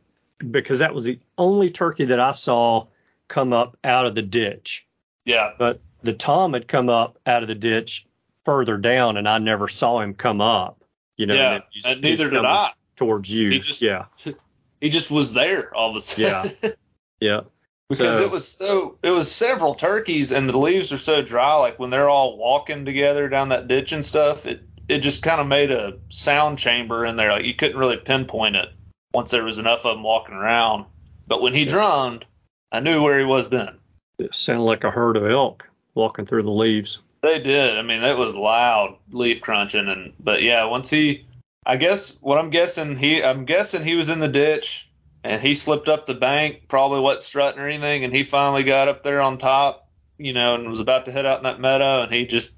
because 0.51 0.79
that 0.79 0.95
was 0.95 1.05
the 1.05 1.19
only 1.37 1.71
turkey 1.71 2.07
that 2.07 2.21
I 2.21 2.33
saw 2.33 2.87
come 3.27 3.53
up 3.53 3.77
out 3.83 4.07
of 4.07 4.15
the 4.15 4.23
ditch. 4.23 4.87
Yeah. 5.25 5.53
But 5.59 5.81
the 6.03 6.13
tom 6.13 6.53
had 6.53 6.69
come 6.69 6.89
up 6.89 7.19
out 7.27 7.43
of 7.43 7.49
the 7.49 7.55
ditch 7.55 8.07
further 8.45 8.77
down, 8.77 9.17
and 9.17 9.29
I 9.29 9.39
never 9.39 9.69
saw 9.69 10.01
him 10.01 10.15
come 10.15 10.41
up. 10.41 10.85
You 11.17 11.27
know, 11.27 11.35
yeah, 11.35 11.55
and, 11.55 11.87
and 11.87 12.01
neither 12.03 12.31
did 12.31 12.45
I. 12.45 12.73
Towards 12.95 13.31
you, 13.31 13.51
He 13.51 13.59
just, 13.61 13.83
yeah. 13.83 14.07
He 14.81 14.91
just 14.91 15.11
was 15.11 15.33
there 15.33 15.75
all 15.75 15.91
of 15.91 15.97
a 15.97 16.01
sudden. 16.01 16.57
Yeah. 16.63 16.71
Yeah. 17.21 17.41
Because 17.89 18.19
so, 18.19 18.25
it 18.25 18.31
was 18.31 18.49
so 18.49 18.99
it 19.03 19.11
was 19.11 19.31
several 19.31 19.75
turkeys 19.75 20.33
and 20.33 20.49
the 20.49 20.59
leaves 20.59 20.93
are 20.93 20.99
so 20.99 21.23
dry 21.23 21.55
like 21.55 21.79
when 21.79 21.91
they're 21.91 22.09
all 22.09 22.37
walking 22.37 22.85
together 22.85 23.29
down 23.29 23.49
that 23.49 23.69
ditch 23.69 23.93
and 23.93 24.05
stuff 24.05 24.47
it 24.47 24.63
it 24.89 24.99
just 24.99 25.23
kind 25.23 25.41
of 25.41 25.47
made 25.47 25.71
a 25.71 25.99
sound 26.09 26.59
chamber 26.59 27.05
in 27.05 27.17
there. 27.17 27.31
Like 27.31 27.45
you 27.45 27.55
couldn't 27.55 27.77
really 27.77 27.99
pinpoint 27.99 28.57
it 28.57 28.71
once 29.13 29.31
there 29.31 29.45
was 29.45 29.59
enough 29.59 29.85
of 29.85 29.97
them 29.97 30.03
walking 30.03 30.35
around. 30.35 30.87
But 31.27 31.43
when 31.43 31.55
he 31.55 31.63
yeah. 31.63 31.71
drummed 31.71 32.25
i 32.71 32.81
knew 32.81 33.03
where 33.03 33.19
he 33.19 33.25
was 33.25 33.49
then. 33.49 33.79
It 34.19 34.35
sounded 34.35 34.65
like 34.65 34.85
a 34.85 34.91
herd 34.91 35.17
of 35.17 35.25
elk 35.25 35.69
walking 35.95 36.27
through 36.27 36.43
the 36.43 36.51
leaves. 36.51 37.01
They 37.23 37.39
did. 37.39 37.77
I 37.77 37.83
mean 37.83 38.03
it 38.03 38.17
was 38.17 38.35
loud 38.35 38.97
leaf 39.11 39.41
crunching 39.41 39.89
and 39.89 40.13
but 40.19 40.43
yeah 40.43 40.65
once 40.65 40.91
he 40.91 41.27
I 41.67 41.77
guess 41.77 42.17
what 42.21 42.39
I'm 42.39 42.51
guessing 42.51 42.97
he 42.97 43.23
I'm 43.23 43.45
guessing 43.45 43.85
he 43.85 43.95
was 43.95 44.09
in 44.09 44.21
the 44.21 44.29
ditch 44.29 44.88
and 45.29 45.43
he 45.43 45.55
slipped 45.55 45.91
up 45.91 46.07
the 46.07 46.15
bank, 46.15 46.63
probably 46.69 47.01
wasn't 47.01 47.23
strutting 47.23 47.61
or 47.61 47.69
anything, 47.69 48.03
and 48.03 48.15
he 48.15 48.23
finally 48.23 48.63
got 48.63 48.89
up 48.89 49.03
there 49.03 49.21
on 49.21 49.37
top, 49.37 49.87
you 50.17 50.33
know, 50.33 50.55
and 50.55 50.67
was 50.67 50.81
about 50.81 51.05
to 51.05 51.13
head 51.13 51.27
out 51.27 51.37
in 51.37 51.45
that 51.45 51.61
meadow, 51.61 52.01
and 52.03 52.11
he 52.13 52.25
just, 52.25 52.51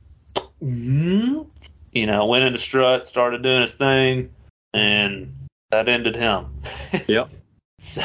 you 0.61 1.47
know, 2.07 2.27
went 2.27 2.45
into 2.45 2.61
strut, 2.61 3.09
started 3.09 3.43
doing 3.43 3.63
his 3.63 3.75
thing, 3.75 4.31
and 4.73 5.35
that 5.73 5.89
ended 5.89 6.15
him. 6.15 6.63
Yep. 7.09 7.31
so 7.81 8.03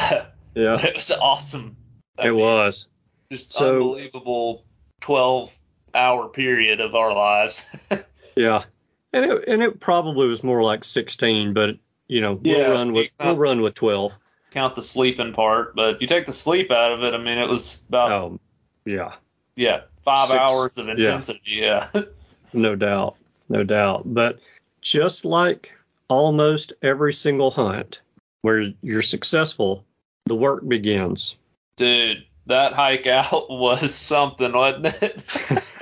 yeah, 0.56 0.84
it 0.84 0.94
was 0.96 1.12
awesome. 1.12 1.76
I 2.18 2.26
it 2.26 2.30
mean, 2.32 2.40
was 2.40 2.88
just 3.30 3.52
so, 3.52 3.76
unbelievable 3.76 4.64
12 5.00 5.56
hour 5.94 6.28
period 6.28 6.80
of 6.80 6.96
our 6.96 7.14
lives. 7.14 7.64
yeah 8.36 8.64
and 9.12 9.24
it 9.24 9.48
and 9.48 9.62
it 9.62 9.78
probably 9.80 10.26
was 10.26 10.42
more 10.42 10.62
like 10.62 10.84
16, 10.84 11.54
but 11.54 11.76
you 12.08 12.20
know 12.20 12.34
we'll 12.34 12.58
yeah, 12.58 12.66
run 12.66 12.92
with 12.92 13.10
we'll 13.20 13.36
run 13.36 13.60
with 13.60 13.74
12. 13.74 14.12
Count 14.56 14.74
the 14.74 14.82
sleeping 14.82 15.34
part, 15.34 15.76
but 15.76 15.96
if 15.96 16.00
you 16.00 16.06
take 16.06 16.24
the 16.24 16.32
sleep 16.32 16.70
out 16.70 16.90
of 16.90 17.02
it, 17.02 17.12
I 17.12 17.18
mean 17.18 17.36
it 17.36 17.46
was 17.46 17.78
about 17.90 18.10
oh 18.10 18.40
yeah 18.86 19.12
yeah 19.54 19.82
five 20.02 20.28
Six, 20.28 20.38
hours 20.38 20.78
of 20.78 20.88
intensity 20.88 21.40
yeah. 21.44 21.88
yeah. 21.94 22.02
no 22.54 22.74
doubt, 22.74 23.16
no 23.50 23.64
doubt. 23.64 24.04
But 24.06 24.38
just 24.80 25.26
like 25.26 25.72
almost 26.08 26.72
every 26.80 27.12
single 27.12 27.50
hunt 27.50 28.00
where 28.40 28.72
you're 28.80 29.02
successful, 29.02 29.84
the 30.24 30.34
work 30.34 30.66
begins. 30.66 31.36
Dude, 31.76 32.24
that 32.46 32.72
hike 32.72 33.06
out 33.06 33.50
was 33.50 33.94
something, 33.94 34.54
wasn't 34.54 34.86
it? 35.02 35.22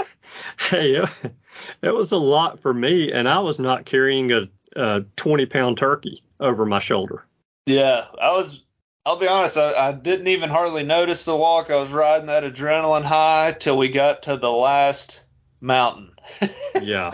hey, 0.59 1.01
it 1.81 1.95
was 1.95 2.11
a 2.11 2.17
lot 2.17 2.59
for 2.59 2.75
me, 2.75 3.13
and 3.13 3.29
I 3.29 3.39
was 3.39 3.61
not 3.61 3.85
carrying 3.85 4.33
a, 4.33 4.49
a 4.75 5.05
20 5.15 5.47
pound 5.47 5.79
turkey 5.79 6.25
over 6.41 6.67
my 6.67 6.81
shoulder. 6.81 7.25
Yeah, 7.67 8.07
I 8.21 8.33
was. 8.33 8.64
I'll 9.07 9.17
be 9.17 9.29
honest, 9.29 9.59
I, 9.59 9.89
I 9.89 9.93
didn't 9.93 10.29
even 10.29 10.49
hardly 10.49 10.83
notice 10.83 11.25
the 11.25 11.37
walk. 11.37 11.71
I 11.71 11.77
was 11.77 11.93
riding 11.93 12.27
that 12.27 12.43
adrenaline 12.43 13.05
high 13.05 13.53
till 13.53 13.77
we 13.77 13.89
got 13.89 14.23
to 14.23 14.37
the 14.37 14.51
last 14.51 15.25
mountain. 15.61 16.13
yeah. 16.83 17.13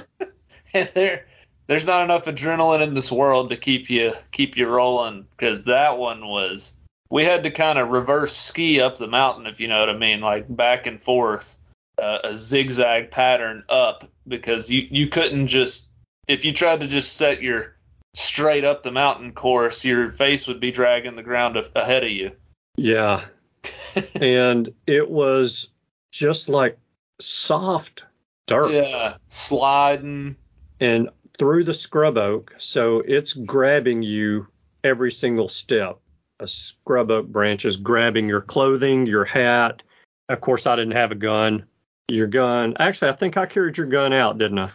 and 0.73 0.89
there, 0.95 1.27
there's 1.67 1.87
not 1.87 2.05
enough 2.05 2.27
adrenaline 2.27 2.83
in 2.83 2.95
this 2.95 3.11
world 3.11 3.51
to 3.51 3.57
keep 3.57 3.91
you 3.91 4.13
keep 4.31 4.57
you 4.57 4.69
rolling 4.69 5.27
because 5.37 5.65
that 5.65 5.99
one 5.99 6.27
was. 6.27 6.73
We 7.11 7.25
had 7.25 7.43
to 7.43 7.51
kind 7.51 7.77
of 7.79 7.89
reverse 7.89 8.37
ski 8.37 8.81
up 8.81 8.97
the 8.97 9.09
mountain, 9.09 9.47
if 9.47 9.59
you 9.59 9.67
know 9.67 9.81
what 9.81 9.91
I 9.91 9.97
mean, 9.97 10.21
like 10.21 10.47
back 10.49 10.87
and 10.87 11.03
forth 11.03 11.57
uh, 12.01 12.21
a 12.25 12.37
zigzag 12.37 13.11
pattern 13.11 13.65
up 13.69 14.05
because 14.27 14.71
you 14.71 14.87
you 14.91 15.09
couldn't 15.09 15.49
just 15.49 15.89
if 16.29 16.45
you 16.45 16.53
tried 16.53 16.81
to 16.81 16.87
just 16.87 17.17
set 17.17 17.43
your 17.43 17.75
straight 18.15 18.65
up 18.65 18.83
the 18.83 18.91
mountain 18.91 19.33
course, 19.33 19.85
your 19.85 20.11
face 20.11 20.47
would 20.47 20.61
be 20.61 20.71
dragging 20.71 21.17
the 21.17 21.23
ground 21.23 21.57
ahead 21.75 22.05
of 22.05 22.11
you. 22.11 22.33
Yeah. 22.77 23.25
and 24.15 24.73
it 24.87 25.09
was 25.09 25.71
just 26.13 26.49
like 26.49 26.79
soft 27.21 28.05
dirt. 28.47 28.73
Yeah, 28.73 29.17
sliding. 29.29 30.37
And 30.81 31.11
through 31.39 31.65
the 31.65 31.75
scrub 31.75 32.17
oak, 32.17 32.55
so 32.59 33.01
it's 33.01 33.33
grabbing 33.33 34.03
you 34.03 34.49
every 34.83 35.13
single 35.13 35.49
step. 35.49 35.99
A 36.39 36.49
scrub 36.49 37.11
oak 37.11 37.29
branch 37.29 37.65
is 37.65 37.77
grabbing 37.77 38.29
your 38.29 38.41
clothing, 38.41 39.07
your 39.07 39.25
hat. 39.25 39.83
Of 40.29 40.41
course, 40.41 40.67
I 40.67 40.77
didn't 40.77 40.93
have 40.93 41.13
a 41.13 41.17
gun 41.17 41.67
your 42.11 42.27
gun. 42.27 42.77
Actually, 42.79 43.11
I 43.11 43.15
think 43.15 43.37
I 43.37 43.47
carried 43.47 43.79
your 43.79 43.87
gun 43.87 44.13
out, 44.13 44.39
didn't 44.39 44.59
I? 44.59 44.71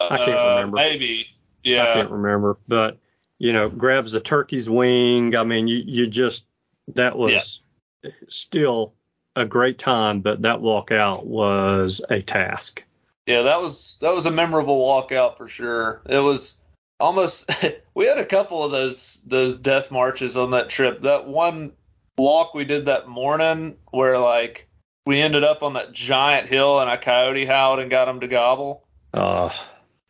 I 0.00 0.18
can't 0.18 0.30
uh, 0.30 0.54
remember. 0.56 0.76
Maybe. 0.76 1.28
Yeah. 1.62 1.90
I 1.90 1.94
can't 1.94 2.10
remember. 2.10 2.58
But 2.68 2.98
you 3.38 3.52
know, 3.52 3.68
grabs 3.68 4.12
the 4.12 4.20
turkey's 4.20 4.68
wing. 4.70 5.34
I 5.36 5.44
mean, 5.44 5.68
you 5.68 5.82
you 5.84 6.06
just 6.06 6.46
that 6.94 7.16
was 7.16 7.60
yeah. 8.04 8.10
still 8.28 8.94
a 9.34 9.44
great 9.44 9.78
time, 9.78 10.20
but 10.20 10.42
that 10.42 10.60
walkout 10.60 11.24
was 11.24 12.00
a 12.10 12.20
task. 12.20 12.84
Yeah, 13.26 13.42
that 13.42 13.60
was 13.60 13.96
that 14.00 14.14
was 14.14 14.26
a 14.26 14.30
memorable 14.30 14.80
walkout 14.80 15.36
for 15.36 15.48
sure. 15.48 16.02
It 16.08 16.18
was 16.18 16.56
almost 17.00 17.50
we 17.94 18.06
had 18.06 18.18
a 18.18 18.26
couple 18.26 18.64
of 18.64 18.72
those 18.72 19.20
those 19.26 19.58
death 19.58 19.90
marches 19.90 20.36
on 20.36 20.50
that 20.52 20.70
trip. 20.70 21.02
That 21.02 21.26
one 21.26 21.72
walk 22.16 22.54
we 22.54 22.64
did 22.64 22.86
that 22.86 23.08
morning 23.08 23.76
where 23.90 24.18
like 24.18 24.68
we 25.06 25.20
ended 25.20 25.44
up 25.44 25.62
on 25.62 25.74
that 25.74 25.92
giant 25.92 26.48
hill 26.48 26.80
and 26.80 26.90
a 26.90 26.98
coyote 26.98 27.44
howled 27.44 27.80
and 27.80 27.90
got 27.90 28.08
him 28.08 28.20
to 28.20 28.28
gobble. 28.28 28.86
Uh, 29.12 29.50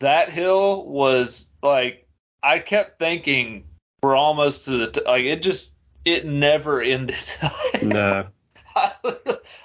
that 0.02 0.30
hill 0.30 0.84
was 0.86 1.48
like 1.62 2.06
I 2.42 2.58
kept 2.58 2.98
thinking 2.98 3.64
we're 4.02 4.16
almost 4.16 4.66
to 4.66 4.72
the 4.72 4.90
t- 4.90 5.00
like 5.06 5.24
it 5.24 5.42
just 5.42 5.72
it 6.04 6.26
never 6.26 6.80
ended. 6.82 7.16
no. 7.82 8.26
I, 8.74 8.92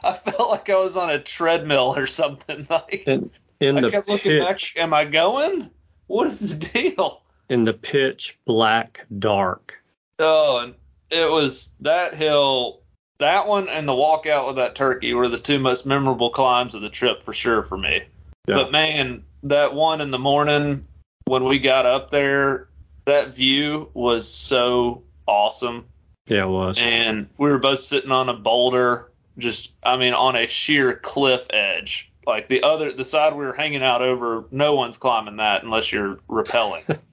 I 0.04 0.14
felt 0.14 0.52
like 0.52 0.70
I 0.70 0.78
was 0.80 0.98
on 0.98 1.10
a 1.10 1.20
treadmill 1.20 1.94
or 1.96 2.08
something. 2.08 2.68
Like 2.70 3.04
In, 3.08 3.30
in 3.60 3.78
I 3.78 3.82
the 3.82 3.92
kept 3.92 4.10
looking 4.10 4.40
back. 4.40 4.58
pitch, 4.58 4.76
Am 4.78 4.94
I 4.94 5.06
going? 5.06 5.70
What 6.08 6.28
is 6.28 6.40
the 6.40 6.56
deal? 6.70 7.22
in 7.50 7.64
the 7.64 7.74
pitch 7.74 8.38
black 8.46 9.06
dark. 9.20 9.82
Oh, 10.20 10.58
and 10.60 10.76
it 11.10 11.32
was 11.32 11.72
that 11.80 12.14
hill, 12.14 12.82
that 13.20 13.48
one, 13.48 13.70
and 13.70 13.88
the 13.88 13.94
walkout 13.94 14.48
with 14.48 14.58
that 14.58 14.76
turkey 14.76 15.14
were 15.14 15.30
the 15.30 15.40
two 15.40 15.58
most 15.58 15.86
memorable 15.86 16.30
climbs 16.30 16.76
of 16.76 16.82
the 16.82 16.90
trip 16.90 17.24
for 17.24 17.34
sure 17.34 17.64
for 17.64 17.78
me. 17.78 18.02
Yeah. 18.48 18.56
But 18.56 18.72
man, 18.74 19.24
that 19.44 19.74
one 19.74 20.02
in 20.02 20.12
the 20.12 20.20
morning 20.20 20.88
when 21.26 21.44
we 21.44 21.60
got 21.60 21.86
up 21.86 22.10
there, 22.10 22.70
that 23.06 23.36
view 23.36 23.90
was 23.94 24.32
so 24.32 25.04
awesome. 25.26 25.86
Yeah, 26.28 26.44
it 26.44 26.50
was. 26.50 26.78
And 26.78 27.30
we 27.38 27.50
were 27.50 27.58
both 27.58 27.80
sitting 27.80 28.12
on 28.12 28.30
a 28.30 28.34
boulder, 28.34 29.12
just 29.38 29.72
I 29.84 29.98
mean, 29.98 30.14
on 30.14 30.36
a 30.36 30.48
sheer 30.48 30.96
cliff 30.96 31.48
edge. 31.50 32.12
Like 32.26 32.50
the 32.50 32.64
other, 32.64 32.92
the 32.92 33.06
side 33.06 33.34
we 33.34 33.46
were 33.46 33.54
hanging 33.54 33.84
out 33.84 34.02
over, 34.02 34.46
no 34.52 34.76
one's 34.76 34.98
climbing 34.98 35.38
that 35.38 35.64
unless 35.64 35.92
you're 35.92 36.18
rappelling. 36.30 37.00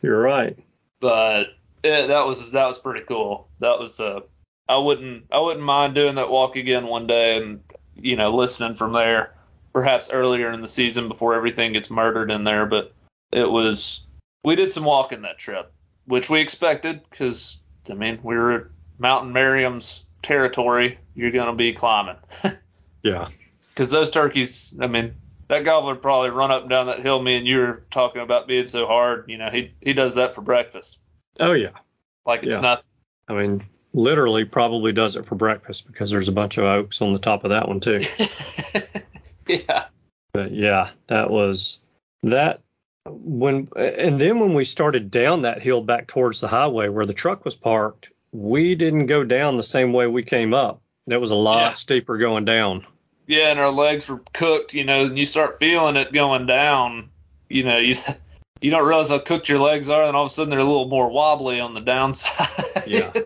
You're 0.00 0.20
right. 0.20 0.56
but 1.00 1.48
it, 1.82 2.06
that 2.06 2.26
was 2.26 2.52
that 2.52 2.66
was 2.66 2.78
pretty 2.78 3.04
cool. 3.04 3.48
That 3.58 3.78
was 3.78 4.00
uh, 4.00 4.20
I 4.68 4.78
wouldn't 4.78 5.26
I 5.30 5.40
wouldn't 5.40 5.64
mind 5.64 5.94
doing 5.94 6.14
that 6.14 6.30
walk 6.30 6.56
again 6.56 6.86
one 6.86 7.06
day 7.06 7.36
and 7.36 7.60
you 7.94 8.16
know 8.16 8.30
listening 8.30 8.74
from 8.74 8.92
there, 8.92 9.34
perhaps 9.76 10.08
earlier 10.10 10.50
in 10.52 10.62
the 10.62 10.68
season 10.68 11.06
before 11.06 11.34
everything 11.34 11.74
gets 11.74 11.90
murdered 11.90 12.30
in 12.30 12.44
there. 12.44 12.64
But 12.64 12.94
it 13.30 13.46
was 13.50 14.00
we 14.42 14.56
did 14.56 14.72
some 14.72 14.84
walking 14.84 15.20
that 15.20 15.36
trip, 15.36 15.70
which 16.06 16.30
we 16.30 16.40
expected 16.40 17.02
because 17.10 17.58
I 17.90 17.92
mean 17.92 18.18
we 18.22 18.36
were 18.36 18.52
at 18.52 18.62
Mountain 18.98 19.34
Merriam's 19.34 20.02
territory. 20.22 20.98
You're 21.14 21.30
gonna 21.30 21.54
be 21.54 21.74
climbing 21.74 22.16
Yeah. 23.02 23.28
because 23.74 23.90
those 23.90 24.08
turkeys. 24.08 24.72
I 24.80 24.86
mean 24.86 25.14
that 25.48 25.66
gobbler 25.66 25.94
probably 25.94 26.30
run 26.30 26.50
up 26.50 26.62
and 26.62 26.70
down 26.70 26.86
that 26.86 27.02
hill. 27.02 27.20
Me 27.20 27.36
and 27.36 27.46
you 27.46 27.58
were 27.58 27.84
talking 27.90 28.22
about 28.22 28.48
being 28.48 28.68
so 28.68 28.86
hard. 28.86 29.26
You 29.28 29.36
know 29.36 29.50
he 29.50 29.72
he 29.82 29.92
does 29.92 30.14
that 30.14 30.34
for 30.34 30.40
breakfast. 30.40 30.96
Oh 31.38 31.52
yeah. 31.52 31.76
Like 32.24 32.44
it's 32.44 32.54
Yeah. 32.54 32.60
not 32.60 32.82
I 33.28 33.34
mean, 33.34 33.62
literally 33.92 34.46
probably 34.46 34.92
does 34.92 35.16
it 35.16 35.26
for 35.26 35.34
breakfast 35.34 35.86
because 35.86 36.10
there's 36.10 36.28
a 36.28 36.32
bunch 36.32 36.56
of 36.56 36.64
oaks 36.64 37.02
on 37.02 37.12
the 37.12 37.18
top 37.18 37.44
of 37.44 37.50
that 37.50 37.68
one 37.68 37.80
too. 37.80 38.00
yeah. 39.68 39.86
But 40.32 40.52
yeah, 40.52 40.90
that 41.06 41.30
was 41.30 41.78
that 42.22 42.60
when 43.08 43.68
and 43.76 44.18
then 44.20 44.40
when 44.40 44.54
we 44.54 44.64
started 44.64 45.10
down 45.10 45.42
that 45.42 45.62
hill 45.62 45.80
back 45.82 46.06
towards 46.08 46.40
the 46.40 46.48
highway 46.48 46.88
where 46.88 47.06
the 47.06 47.14
truck 47.14 47.44
was 47.44 47.54
parked, 47.54 48.08
we 48.32 48.74
didn't 48.74 49.06
go 49.06 49.24
down 49.24 49.56
the 49.56 49.62
same 49.62 49.92
way 49.92 50.06
we 50.06 50.22
came 50.22 50.52
up. 50.54 50.80
That 51.06 51.20
was 51.20 51.30
a 51.30 51.36
lot 51.36 51.60
Yeah. 51.70 51.72
steeper 51.74 52.18
going 52.18 52.44
down. 52.44 52.84
Yeah, 53.28 53.50
and 53.50 53.58
our 53.60 53.70
legs 53.70 54.08
were 54.08 54.22
cooked, 54.34 54.74
you 54.74 54.84
know, 54.84 55.06
and 55.06 55.18
you 55.18 55.24
start 55.24 55.58
feeling 55.58 55.96
it 55.96 56.12
going 56.12 56.46
down, 56.46 57.10
you 57.48 57.62
know, 57.64 57.78
you 57.78 57.96
you 58.60 58.70
don't 58.70 58.86
realize 58.86 59.08
how 59.10 59.18
cooked 59.18 59.48
your 59.48 59.58
legs 59.58 59.88
are, 59.88 60.04
and 60.04 60.16
all 60.16 60.24
of 60.26 60.30
a 60.30 60.34
sudden 60.34 60.50
they're 60.50 60.58
a 60.58 60.64
little 60.64 60.88
more 60.88 61.08
wobbly 61.10 61.60
on 61.60 61.74
the 61.74 61.80
downside. 61.80 62.48
Yeah. 62.86 63.12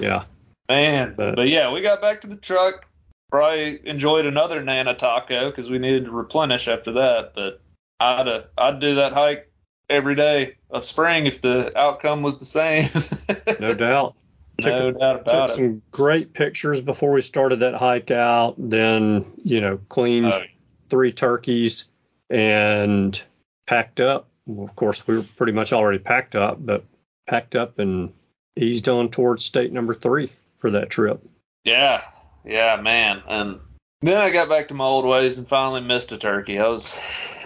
Yeah. 0.00 0.24
Man. 0.68 1.14
But- 1.16 1.36
But, 1.36 1.48
yeah, 1.48 1.70
we 1.72 1.80
got 1.80 2.00
back 2.02 2.20
to 2.22 2.26
the 2.26 2.36
truck. 2.36 2.86
Probably 3.30 3.80
enjoyed 3.88 4.26
another 4.26 4.62
Nana 4.62 4.94
taco 4.94 5.50
because 5.50 5.68
we 5.70 5.78
needed 5.78 6.04
to 6.04 6.10
replenish 6.10 6.68
after 6.68 6.92
that. 6.92 7.32
But 7.34 7.60
I'd 8.00 8.28
uh, 8.28 8.42
I'd 8.56 8.80
do 8.80 8.94
that 8.96 9.12
hike 9.12 9.50
every 9.90 10.14
day 10.14 10.56
of 10.70 10.84
spring 10.84 11.26
if 11.26 11.40
the 11.40 11.76
outcome 11.78 12.22
was 12.22 12.38
the 12.38 12.44
same. 12.44 12.88
No 13.60 13.72
doubt. 13.74 14.14
no 14.64 14.90
Took- 14.92 15.00
doubt 15.00 15.12
Took 15.24 15.26
about 15.34 15.50
it. 15.50 15.54
some 15.54 15.82
great 15.90 16.32
pictures 16.34 16.80
before 16.80 17.12
we 17.12 17.22
started 17.22 17.60
that 17.60 17.74
hike 17.74 18.10
out. 18.10 18.54
Then, 18.58 19.24
you 19.44 19.60
know, 19.60 19.78
cleaned 19.88 20.32
three 20.90 21.10
turkeys 21.12 21.84
and 22.30 23.20
packed 23.66 24.00
up. 24.00 24.28
Well, 24.46 24.64
of 24.68 24.76
course, 24.76 25.06
we 25.06 25.16
were 25.16 25.24
pretty 25.36 25.52
much 25.52 25.72
already 25.72 25.98
packed 25.98 26.36
up, 26.36 26.64
but 26.64 26.84
packed 27.26 27.54
up 27.56 27.78
and 27.78 28.12
eased 28.56 28.88
on 28.88 29.10
towards 29.10 29.44
state 29.44 29.72
number 29.72 29.94
three 29.94 30.30
for 30.58 30.70
that 30.72 30.90
trip. 30.90 31.20
Yeah, 31.64 32.02
yeah, 32.46 32.80
man. 32.80 33.22
And 33.28 33.60
then 34.02 34.18
I 34.18 34.30
got 34.30 34.48
back 34.48 34.68
to 34.68 34.74
my 34.74 34.84
old 34.84 35.04
ways 35.04 35.38
and 35.38 35.48
finally 35.48 35.80
missed 35.80 36.12
a 36.12 36.18
turkey. 36.18 36.58
I 36.58 36.68
was, 36.68 36.96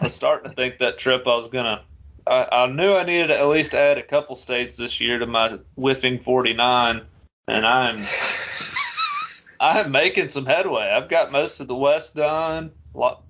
I 0.00 0.04
was 0.04 0.14
starting 0.14 0.50
to 0.50 0.56
think 0.56 0.78
that 0.78 0.98
trip 0.98 1.26
I 1.26 1.36
was 1.36 1.48
gonna. 1.48 1.82
I, 2.26 2.48
I 2.52 2.66
knew 2.66 2.94
I 2.94 3.04
needed 3.04 3.28
to 3.28 3.38
at 3.38 3.46
least 3.46 3.74
add 3.74 3.98
a 3.98 4.02
couple 4.02 4.36
states 4.36 4.76
this 4.76 5.00
year 5.00 5.18
to 5.18 5.26
my 5.26 5.58
whiffing 5.74 6.18
49, 6.18 7.02
and 7.48 7.66
I'm, 7.66 8.06
I'm 9.58 9.90
making 9.90 10.28
some 10.28 10.44
headway. 10.44 10.82
I've 10.82 11.08
got 11.08 11.32
most 11.32 11.60
of 11.60 11.68
the 11.68 11.74
West 11.74 12.14
done. 12.14 12.72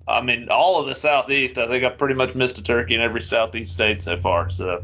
I 0.07 0.21
mean, 0.21 0.49
all 0.49 0.81
of 0.81 0.87
the 0.87 0.95
Southeast. 0.95 1.57
I 1.57 1.67
think 1.67 1.83
I've 1.83 1.97
pretty 1.97 2.15
much 2.15 2.35
missed 2.35 2.57
a 2.57 2.63
turkey 2.63 2.95
in 2.95 3.01
every 3.01 3.21
Southeast 3.21 3.71
state 3.71 4.01
so 4.01 4.17
far. 4.17 4.49
So 4.49 4.83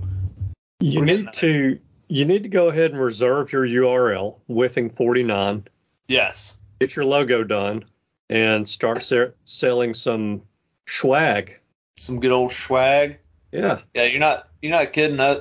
You 0.79 1.03
need 1.03 1.33
to 1.33 1.79
you 2.07 2.25
need 2.25 2.43
to 2.43 2.49
go 2.49 2.69
ahead 2.69 2.91
and 2.91 3.01
reserve 3.01 3.51
your 3.51 3.65
URL, 3.65 4.35
whiffing 4.47 4.89
49, 4.89 5.67
yes, 6.07 6.57
get 6.80 6.95
your 6.95 7.05
logo 7.05 7.43
done, 7.43 7.86
and 8.30 8.67
start 8.67 9.03
se- 9.03 9.32
selling 9.45 9.93
some 9.93 10.41
swag. 10.88 11.57
some 11.97 12.19
good 12.19 12.32
old 12.32 12.51
swag. 12.51 13.19
Yeah, 13.51 13.82
Yeah, 13.93 14.03
you're 14.03 14.19
not 14.19 14.49
you're 14.61 14.71
not 14.71 14.93
kidding. 14.93 15.19
I, 15.19 15.38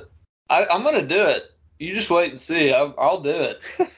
I 0.49 0.65
I'm 0.67 0.83
gonna 0.83 1.05
do 1.05 1.23
it. 1.25 1.51
You 1.79 1.93
just 1.93 2.09
wait 2.09 2.31
and 2.31 2.39
see. 2.39 2.73
I, 2.73 2.81
I'll 2.97 3.19
do 3.21 3.29
it, 3.29 3.61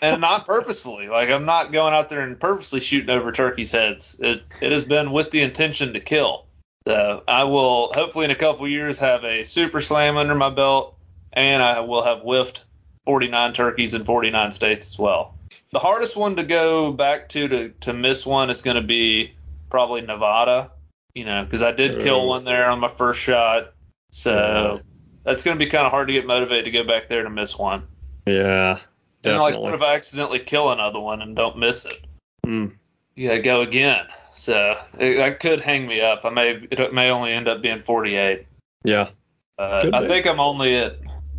and 0.00 0.20
not 0.20 0.46
purposefully. 0.46 1.08
Like 1.08 1.30
I'm 1.30 1.44
not 1.44 1.72
going 1.72 1.92
out 1.92 2.08
there 2.08 2.20
and 2.20 2.38
purposely 2.38 2.80
shooting 2.80 3.10
over 3.10 3.32
turkeys' 3.32 3.72
heads. 3.72 4.16
It 4.20 4.42
it 4.60 4.72
has 4.72 4.84
been 4.84 5.10
with 5.12 5.30
the 5.30 5.42
intention 5.42 5.92
to 5.94 6.00
kill. 6.00 6.46
So 6.86 7.22
I 7.28 7.44
will 7.44 7.92
hopefully 7.92 8.24
in 8.24 8.30
a 8.30 8.36
couple 8.36 8.66
years 8.66 8.98
have 8.98 9.22
a 9.24 9.44
super 9.44 9.80
slam 9.82 10.16
under 10.16 10.34
my 10.34 10.48
belt, 10.48 10.96
and 11.32 11.62
I 11.62 11.80
will 11.80 12.02
have 12.02 12.20
whiffed 12.20 12.64
49 13.04 13.52
turkeys 13.52 13.92
in 13.94 14.04
49 14.04 14.52
states 14.52 14.92
as 14.92 14.98
well. 14.98 15.34
The 15.72 15.78
hardest 15.78 16.16
one 16.16 16.36
to 16.36 16.42
go 16.42 16.92
back 16.92 17.28
to 17.30 17.48
to 17.48 17.68
to 17.80 17.92
miss 17.92 18.26
one 18.26 18.50
is 18.50 18.62
going 18.62 18.76
to 18.76 18.82
be 18.82 19.34
probably 19.70 20.00
Nevada. 20.00 20.70
You 21.14 21.24
know, 21.24 21.44
because 21.44 21.62
I 21.62 21.72
did 21.72 22.00
kill 22.00 22.26
one 22.26 22.44
there 22.44 22.66
on 22.70 22.78
my 22.80 22.88
first 22.88 23.20
shot. 23.20 23.72
So 24.12 24.80
that's 25.24 25.42
going 25.42 25.58
to 25.58 25.64
be 25.64 25.70
kind 25.70 25.84
of 25.86 25.90
hard 25.92 26.08
to 26.08 26.14
get 26.14 26.26
motivated 26.26 26.66
to 26.66 26.70
go 26.70 26.84
back 26.84 27.08
there 27.08 27.22
to 27.24 27.30
miss 27.30 27.56
one. 27.58 27.86
yeah, 28.26 28.78
And 29.24 29.36
like, 29.38 29.52
definitely. 29.54 29.58
what 29.62 29.74
if 29.74 29.82
I 29.82 29.94
accidentally 29.94 30.38
kill 30.40 30.70
another 30.70 30.98
one 31.00 31.20
and 31.22 31.34
don't 31.36 31.58
miss 31.58 31.84
it? 31.84 32.06
Mm, 32.46 32.72
You 33.16 33.28
got 33.28 33.34
to 33.34 33.42
go 33.42 33.60
again. 33.60 34.06
So 34.34 34.76
it, 34.98 35.16
that 35.18 35.40
could 35.40 35.60
hang 35.60 35.86
me 35.86 36.00
up. 36.00 36.24
I 36.24 36.30
may 36.30 36.66
it 36.70 36.94
may 36.94 37.10
only 37.10 37.32
end 37.32 37.48
up 37.48 37.60
being 37.60 37.82
48. 37.82 38.46
yeah, 38.84 39.10
Uh, 39.58 39.90
I 39.92 40.06
think 40.08 40.26
I'm 40.26 40.40
only 40.40 40.76
at. 40.76 40.96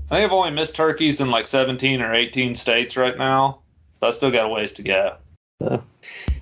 I 0.09 0.15
think 0.15 0.25
I've 0.25 0.33
only 0.33 0.51
missed 0.51 0.75
turkeys 0.75 1.21
in 1.21 1.31
like 1.31 1.47
17 1.47 2.01
or 2.01 2.13
18 2.13 2.55
states 2.55 2.97
right 2.97 3.17
now. 3.17 3.60
So 4.01 4.07
I 4.07 4.11
still 4.11 4.31
got 4.31 4.45
a 4.45 4.49
ways 4.49 4.73
to 4.73 4.83
go. 4.83 5.17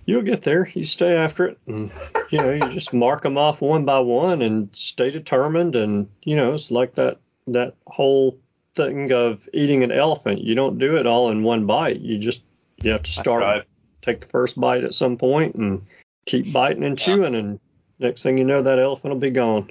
you'll 0.05 0.22
get 0.22 0.41
there. 0.43 0.70
You 0.74 0.86
stay 0.86 1.16
after 1.16 1.45
it, 1.47 1.57
and 1.68 1.91
you 2.32 2.39
know, 2.39 2.51
you 2.51 2.70
just 2.70 2.93
mark 2.93 3.24
them 3.24 3.38
off 3.38 3.60
one 3.60 3.84
by 3.84 3.99
one 3.99 4.41
and 4.41 4.70
stay 4.74 5.12
determined. 5.12 5.76
And 5.76 6.07
you 6.24 6.36
know, 6.38 6.53
it's 6.53 6.72
like 6.72 6.95
that 6.95 7.18
that 7.47 7.76
whole 7.88 8.38
thing 8.76 9.12
of 9.12 9.47
eating 9.53 9.84
an 9.84 9.91
elephant. 9.91 10.41
You 10.41 10.55
don't 10.55 10.78
do 10.78 10.95
it 10.95 11.05
all 11.05 11.32
in 11.32 11.43
one 11.43 11.66
bite. 11.66 11.99
You 11.99 12.18
just 12.18 12.43
you 12.82 12.91
have 12.91 13.03
to 13.03 13.12
start 13.12 13.66
take 14.01 14.22
the 14.22 14.28
first 14.28 14.57
bite 14.57 14.86
at 14.86 14.95
some 14.95 15.18
point 15.18 15.55
and 15.55 15.86
keep 16.26 16.53
biting 16.53 16.86
and 16.86 16.97
Yeah. 16.97 17.05
chewing 17.05 17.36
and 17.36 17.60
next 17.99 18.24
thing 18.24 18.38
you 18.38 18.45
know 18.45 18.62
that 18.62 18.80
elephant 18.80 19.14
will 19.14 19.20
be 19.20 19.30
gone 19.30 19.70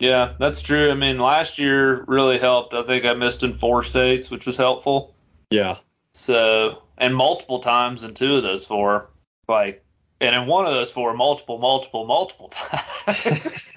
Yeah, 0.00 0.34
that's 0.38 0.60
true. 0.60 0.90
I 0.90 0.94
mean, 0.94 1.18
last 1.18 1.58
year 1.58 2.04
really 2.06 2.36
helped. 2.36 2.74
I 2.74 2.82
think 2.82 3.06
I 3.06 3.14
missed 3.14 3.42
in 3.42 3.54
four 3.54 3.82
states, 3.82 4.30
which 4.30 4.44
was 4.44 4.58
helpful. 4.58 5.14
yeah 5.50 5.78
So, 6.14 6.82
and 6.98 7.14
multiple 7.14 7.60
times 7.60 8.02
in 8.04 8.14
two 8.14 8.34
of 8.36 8.42
those 8.42 8.64
four, 8.66 9.10
like, 9.48 9.84
and 10.20 10.34
in 10.34 10.46
one 10.46 10.66
of 10.66 10.72
those 10.72 10.90
four, 10.90 11.14
multiple, 11.14 11.58
multiple, 11.58 12.04
multiple 12.06 12.48
times. 12.48 13.68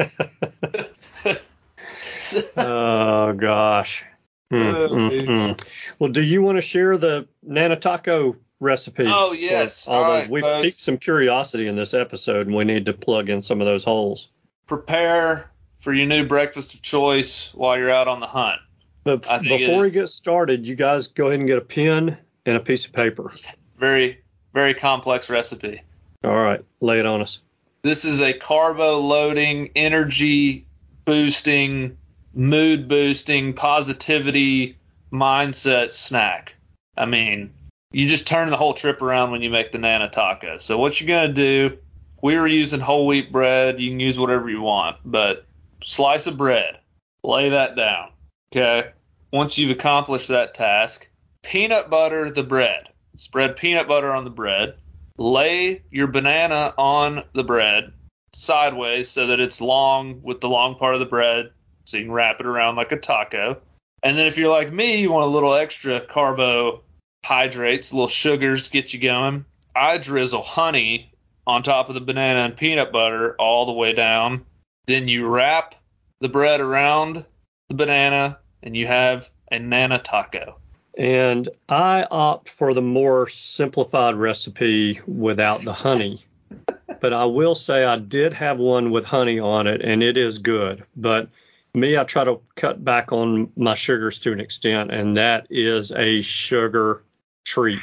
oh 2.58 3.34
gosh 3.34 4.06
Mm, 4.52 5.60
well 5.98 6.12
do 6.12 6.22
you 6.22 6.44
want 6.44 6.58
to 6.60 6.62
share 6.62 6.96
the 6.98 7.28
nana 7.42 7.76
taco 7.76 8.36
recipe 8.60 9.06
Oh, 9.08 9.32
yes. 9.34 9.88
all 9.88 10.04
All 10.04 10.12
right, 10.12 10.30
we 10.30 10.42
folks. 10.42 10.62
piqued 10.62 10.78
some 10.78 10.98
curiosity 11.00 11.68
in 11.68 11.76
this 11.76 11.96
episode 11.96 12.46
and 12.46 12.56
we 12.56 12.64
need 12.64 12.86
to 12.86 12.94
plug 12.94 13.30
in 13.30 13.42
some 13.42 13.62
of 13.62 13.66
those 13.68 13.84
holes 13.84 14.30
Prepare 14.68 15.50
for 15.80 15.92
your 15.92 16.06
new 16.06 16.28
breakfast 16.28 16.76
of 16.76 16.84
choice 16.84 17.50
while 17.56 17.78
you're 17.80 17.90
out 17.90 18.08
on 18.08 18.20
the 18.20 18.28
hunt. 18.28 18.60
But 19.04 19.28
I 19.30 19.40
think 19.40 19.52
it 19.52 19.68
before 19.68 19.82
we 19.82 19.92
get 19.92 20.10
started 20.10 20.68
you 20.68 20.76
guys 20.76 21.08
go 21.08 21.28
ahead 21.28 21.40
and 21.40 21.48
get 21.48 21.58
a 21.58 21.62
pen 21.62 22.18
and 22.46 22.58
a 22.58 22.60
piece 22.60 22.86
of 22.86 22.94
paper 22.94 23.32
Very, 23.78 24.20
very 24.54 24.74
complex 24.74 25.30
recipe. 25.30 25.82
all 26.24 26.36
right 26.38 26.64
lay 26.82 27.00
it 27.00 27.06
on 27.06 27.22
us 27.22 27.40
This 27.84 28.06
is 28.06 28.22
a 28.22 28.34
carbo 28.34 29.00
loading, 29.00 29.72
energy 29.76 30.66
boosting, 31.06 31.98
mood 32.34 32.88
boosting, 32.88 33.54
positivity 33.54 34.78
mindset 35.12 35.92
snack. 35.92 36.54
I 36.98 37.06
mean, 37.06 37.54
you 37.92 38.08
just 38.08 38.26
turn 38.26 38.50
the 38.50 38.58
whole 38.58 38.74
trip 38.74 39.02
around 39.02 39.32
when 39.32 39.42
you 39.42 39.50
make 39.50 39.72
the 39.74 39.78
Nana 39.80 40.10
taco. 40.10 40.60
So 40.60 40.78
what 40.78 41.00
you're 41.00 41.08
gonna 41.10 41.34
do? 41.34 41.78
We 42.22 42.38
were 42.38 42.48
using 42.48 42.80
whole 42.80 43.06
wheat 43.06 43.34
bread. 43.34 43.82
You 43.82 43.90
can 43.92 44.00
use 44.00 44.18
whatever 44.18 44.50
you 44.50 44.62
want, 44.62 44.96
but 45.04 45.46
slice 45.84 46.26
of 46.26 46.38
bread, 46.38 46.80
lay 47.22 47.50
that 47.50 47.76
down. 47.76 48.13
Okay. 48.56 48.92
Once 49.32 49.58
you've 49.58 49.72
accomplished 49.72 50.28
that 50.28 50.54
task, 50.54 51.08
peanut 51.42 51.90
butter 51.90 52.30
the 52.30 52.44
bread. 52.44 52.88
Spread 53.16 53.58
peanut 53.58 53.88
butter 53.88 54.14
on 54.14 54.26
the 54.26 54.30
bread. 54.30 54.76
Lay 55.18 55.82
your 55.90 56.06
banana 56.06 56.72
on 56.78 57.24
the 57.34 57.44
bread 57.44 57.94
sideways 58.36 59.10
so 59.10 59.26
that 59.26 59.40
it's 59.40 59.60
long 59.60 60.22
with 60.22 60.40
the 60.40 60.50
long 60.50 60.76
part 60.76 60.94
of 60.94 61.00
the 61.00 61.08
bread 61.08 61.50
so 61.86 61.98
you 61.98 62.04
can 62.04 62.12
wrap 62.12 62.40
it 62.40 62.46
around 62.46 62.76
like 62.76 62.92
a 62.92 63.00
taco. 63.00 63.60
And 64.04 64.20
then 64.20 64.28
if 64.28 64.38
you're 64.38 64.52
like 64.52 64.72
me, 64.72 64.98
you 64.98 65.12
want 65.12 65.26
a 65.26 65.32
little 65.34 65.56
extra 65.56 66.00
carbohydrates, 66.00 67.90
a 67.90 67.96
little 67.96 68.08
sugars 68.08 68.66
to 68.66 68.70
get 68.70 68.94
you 68.94 69.00
going. 69.00 69.46
I 69.76 69.98
drizzle 69.98 70.44
honey 70.44 71.12
on 71.48 71.64
top 71.64 71.90
of 71.90 71.96
the 71.96 72.02
banana 72.02 72.42
and 72.42 72.56
peanut 72.56 72.92
butter 72.92 73.36
all 73.40 73.66
the 73.66 73.72
way 73.72 73.94
down. 73.94 74.46
Then 74.86 75.08
you 75.08 75.26
wrap 75.26 75.74
the 76.22 76.30
bread 76.30 76.62
around 76.62 77.26
the 77.70 77.76
banana 77.76 78.38
and 78.64 78.76
you 78.76 78.88
have 78.88 79.30
a 79.52 79.60
nana 79.60 80.00
taco. 80.00 80.58
And 80.98 81.50
I 81.70 82.06
opt 82.10 82.50
for 82.50 82.74
the 82.74 82.82
more 82.82 83.28
simplified 83.28 84.16
recipe 84.16 85.02
without 85.08 85.64
the 85.64 85.74
honey. 85.74 86.24
but 87.02 87.14
I 87.14 87.26
will 87.26 87.56
say 87.56 87.84
I 87.84 87.98
did 87.98 88.34
have 88.34 88.60
one 88.60 88.92
with 88.92 89.06
honey 89.06 89.40
on 89.40 89.68
it, 89.68 89.82
and 89.82 90.02
it 90.04 90.18
is 90.18 90.38
good. 90.38 90.84
But 90.96 91.30
me, 91.74 91.98
I 91.98 92.04
try 92.04 92.24
to 92.24 92.40
cut 92.56 92.84
back 92.86 93.12
on 93.12 93.52
my 93.58 93.76
sugars 93.76 94.20
to 94.20 94.32
an 94.32 94.40
extent, 94.40 94.92
and 94.92 95.18
that 95.18 95.48
is 95.50 95.92
a 95.92 96.22
sugar 96.22 97.04
treat 97.44 97.82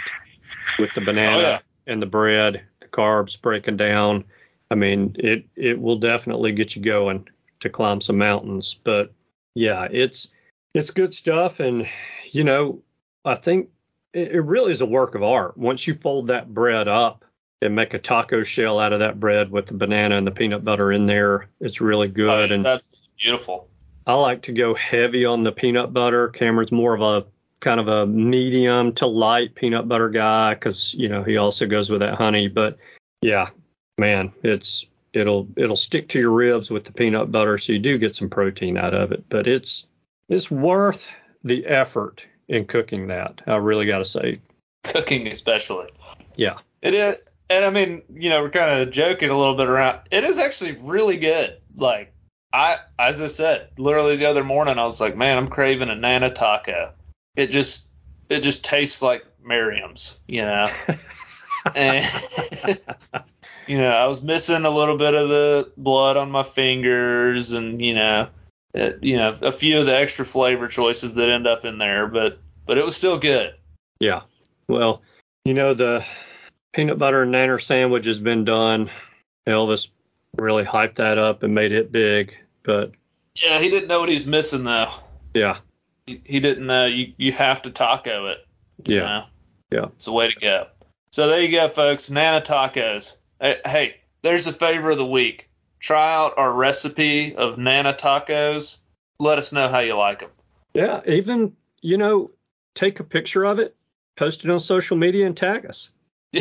with 0.79 0.91
the 0.95 1.01
banana 1.01 1.37
Oh, 1.37 1.41
yeah. 1.41 1.59
and 1.89 2.01
the 2.01 2.07
bread, 2.07 2.63
the 2.81 2.87
carbs 2.87 3.41
breaking 3.41 3.77
down. 3.77 4.25
I 4.71 4.77
mean, 4.77 5.17
it 5.19 5.45
it 5.57 5.81
will 5.81 5.97
definitely 5.97 6.53
get 6.53 6.77
you 6.77 6.83
going 6.83 7.29
to 7.59 7.69
climb 7.69 8.01
some 8.01 8.19
mountains. 8.19 8.77
But 8.85 9.13
yeah, 9.55 9.89
it's 9.91 10.29
it's 10.75 10.91
good 10.91 11.15
stuff, 11.15 11.61
and 11.61 11.89
you 12.33 12.45
know, 12.45 12.83
I 13.25 13.35
think 13.35 13.69
it, 14.13 14.33
it 14.33 14.41
really 14.41 14.73
is 14.73 14.81
a 14.81 14.87
work 14.87 15.15
of 15.15 15.23
art. 15.23 15.57
Once 15.57 15.87
you 15.87 15.95
fold 15.95 16.29
that 16.29 16.53
bread 16.53 16.89
up 16.89 17.25
and 17.63 17.75
make 17.75 17.95
a 17.95 17.99
taco 17.99 18.43
shell 18.43 18.79
out 18.79 18.93
of 18.93 19.01
that 19.01 19.21
bread 19.21 19.51
with 19.51 19.67
the 19.67 19.75
banana 19.75 20.17
and 20.17 20.27
the 20.27 20.31
peanut 20.31 20.65
butter 20.65 20.93
in 20.93 21.07
there, 21.07 21.49
it's 21.61 21.81
really 21.81 22.09
good. 22.09 22.53
and 22.53 22.65
that's 22.65 22.93
beautiful. 23.19 23.69
I 24.07 24.15
like 24.15 24.43
to 24.43 24.53
go 24.53 24.75
heavy 24.75 25.25
on 25.25 25.43
the 25.43 25.53
peanut 25.53 25.93
butter. 25.93 26.29
Cameron's 26.29 26.73
more 26.73 26.95
of 26.95 27.03
a 27.03 27.27
kind 27.61 27.79
of 27.79 27.89
a 27.89 28.07
medium 28.07 28.93
to 28.95 29.07
light 29.07 29.55
peanut 29.55 29.87
butter 29.87 30.09
guy 30.09 30.55
because 30.55 30.95
you 30.95 31.09
know 31.09 31.23
he 31.23 31.37
also 31.37 31.67
goes 31.67 31.91
with 31.91 32.01
that 32.01 32.15
honey. 32.15 32.49
But 32.49 32.79
yeah, 33.21 33.51
man, 33.99 34.33
it's 34.43 34.87
it'll 35.13 35.47
it'll 35.57 35.77
stick 35.77 36.09
to 36.09 36.19
your 36.19 36.31
ribs 36.31 36.71
with 36.71 36.85
the 36.85 36.93
peanut 36.93 37.31
butter, 37.31 37.59
so 37.59 37.73
you 37.73 37.79
do 37.79 37.99
get 37.99 38.17
some 38.17 38.31
protein 38.31 38.77
out 38.77 38.95
of 38.95 39.13
it. 39.13 39.25
But 39.29 39.47
it's 39.47 39.85
it's 40.31 40.51
worth 40.51 41.09
the 41.45 41.67
effort 41.67 42.27
in 42.49 42.65
cooking 42.65 43.09
that. 43.09 43.43
I 43.47 43.57
really 43.57 43.85
got 43.87 43.99
to 43.99 44.05
say, 44.05 44.41
Cooking 44.85 45.27
especially. 45.27 45.89
yeah, 46.37 46.59
It 46.81 46.95
is, 46.95 47.17
and 47.51 47.65
I 47.65 47.71
mean, 47.71 48.03
you 48.15 48.31
know, 48.31 48.41
we're 48.41 48.51
kind 48.51 48.81
of 48.81 48.91
joking 48.91 49.29
a 49.29 49.37
little 49.37 49.57
bit 49.57 49.69
around. 49.69 50.01
It 50.11 50.25
is 50.25 50.39
actually 50.39 50.79
really 50.81 51.19
good. 51.19 51.59
Like 51.77 52.15
I, 52.53 52.77
as 52.99 53.21
I 53.21 53.27
said, 53.27 53.71
literally 53.77 54.17
the 54.17 54.27
other 54.27 54.45
morning, 54.45 54.79
I 54.79 54.85
was 54.85 55.01
like, 55.01 55.17
man, 55.17 55.37
I'm 55.37 55.49
craving 55.49 55.91
a 55.91 55.95
Nana 55.95 56.31
taco. 56.31 56.93
It 57.37 57.49
just, 57.49 57.89
it 58.29 58.41
just 58.41 58.65
tastes 58.65 59.03
like 59.03 59.25
Merriam's, 59.43 60.19
you 60.27 60.43
know. 60.43 60.71
and 61.75 62.09
you 63.67 63.79
know, 63.79 63.91
I 63.91 64.07
was 64.07 64.23
missing 64.23 64.65
a 64.65 64.71
little 64.71 64.97
bit 64.97 65.15
of 65.15 65.29
the 65.29 65.73
blood 65.77 66.17
on 66.17 66.31
my 66.31 66.43
fingers, 66.43 67.53
and 67.53 67.81
you 67.81 67.95
know, 67.95 68.29
it, 68.75 68.99
you 69.03 69.17
know, 69.17 69.37
a 69.43 69.53
few 69.53 69.79
of 69.81 69.87
the 69.87 69.97
extra 69.97 70.25
flavor 70.25 70.69
choices 70.69 71.15
that 71.15 71.29
end 71.29 71.47
up 71.47 71.65
in 71.65 71.79
there, 71.79 72.07
but 72.07 72.39
but 72.67 72.79
it 72.79 72.85
was 72.85 72.97
still 72.97 73.19
good. 73.19 73.55
yeah. 73.99 74.23
Well, 74.69 75.03
you 75.45 75.55
know 75.55 75.75
the 75.75 76.05
peanut 76.73 76.99
butter 76.99 77.23
and 77.23 77.35
nanner 77.35 77.61
sandwich 77.61 78.07
has 78.07 78.19
been 78.21 78.45
done. 78.45 78.89
Elvis 79.49 79.89
really 80.39 80.65
hyped 80.65 80.97
that 80.97 81.19
up 81.19 81.43
and 81.43 81.53
made 81.55 81.73
it 81.73 81.91
big, 81.91 82.37
but 82.63 82.93
Yeah, 83.35 83.59
he 83.59 83.69
didn't 83.71 83.89
know 83.89 83.99
what 83.99 84.09
he 84.09 84.15
was 84.15 84.27
missing 84.27 84.63
though. 84.63 84.93
yeah, 85.35 85.59
he, 86.07 86.21
he 86.25 86.39
didn't 86.41 86.67
know 86.67 86.87
you 86.87 87.13
you 87.17 87.33
have 87.33 87.63
to 87.63 87.71
taco 87.71 88.27
it. 88.27 88.39
yeah. 88.85 89.01
know? 89.01 89.25
Yeah. 89.73 89.85
it's 89.97 90.05
the 90.05 90.13
way 90.13 90.29
to 90.33 90.41
go. 90.41 90.67
So 91.13 91.27
there 91.27 91.41
you 91.43 91.51
go, 91.51 91.67
folks. 91.69 92.09
Nana 92.11 92.41
tacos. 92.41 93.15
Hey, 93.41 93.57
hey, 93.65 93.97
there's 94.23 94.47
a 94.47 94.53
favor 94.53 94.91
of 94.93 94.99
the 94.99 95.07
week. 95.07 95.50
Try 95.81 96.15
out 96.15 96.35
our 96.37 96.53
recipe 96.53 97.35
of 97.35 97.59
Nana 97.59 97.95
tacos. 97.95 98.77
Let 99.19 99.39
us 99.39 99.53
know 99.53 99.69
how 99.69 99.81
you 99.81 99.97
like 99.97 100.21
them. 100.21 100.31
Yeah, 100.75 101.01
even 101.07 101.57
you 101.81 101.97
know, 101.97 102.31
take 102.75 103.01
a 103.01 103.05
picture 103.05 103.45
of 103.45 103.59
it, 103.59 103.75
post 104.17 104.45
it 104.45 104.51
on 104.51 104.61
social 104.61 104.97
media, 104.97 105.27
and 105.27 105.37
tag 105.37 105.67
us. 105.67 105.91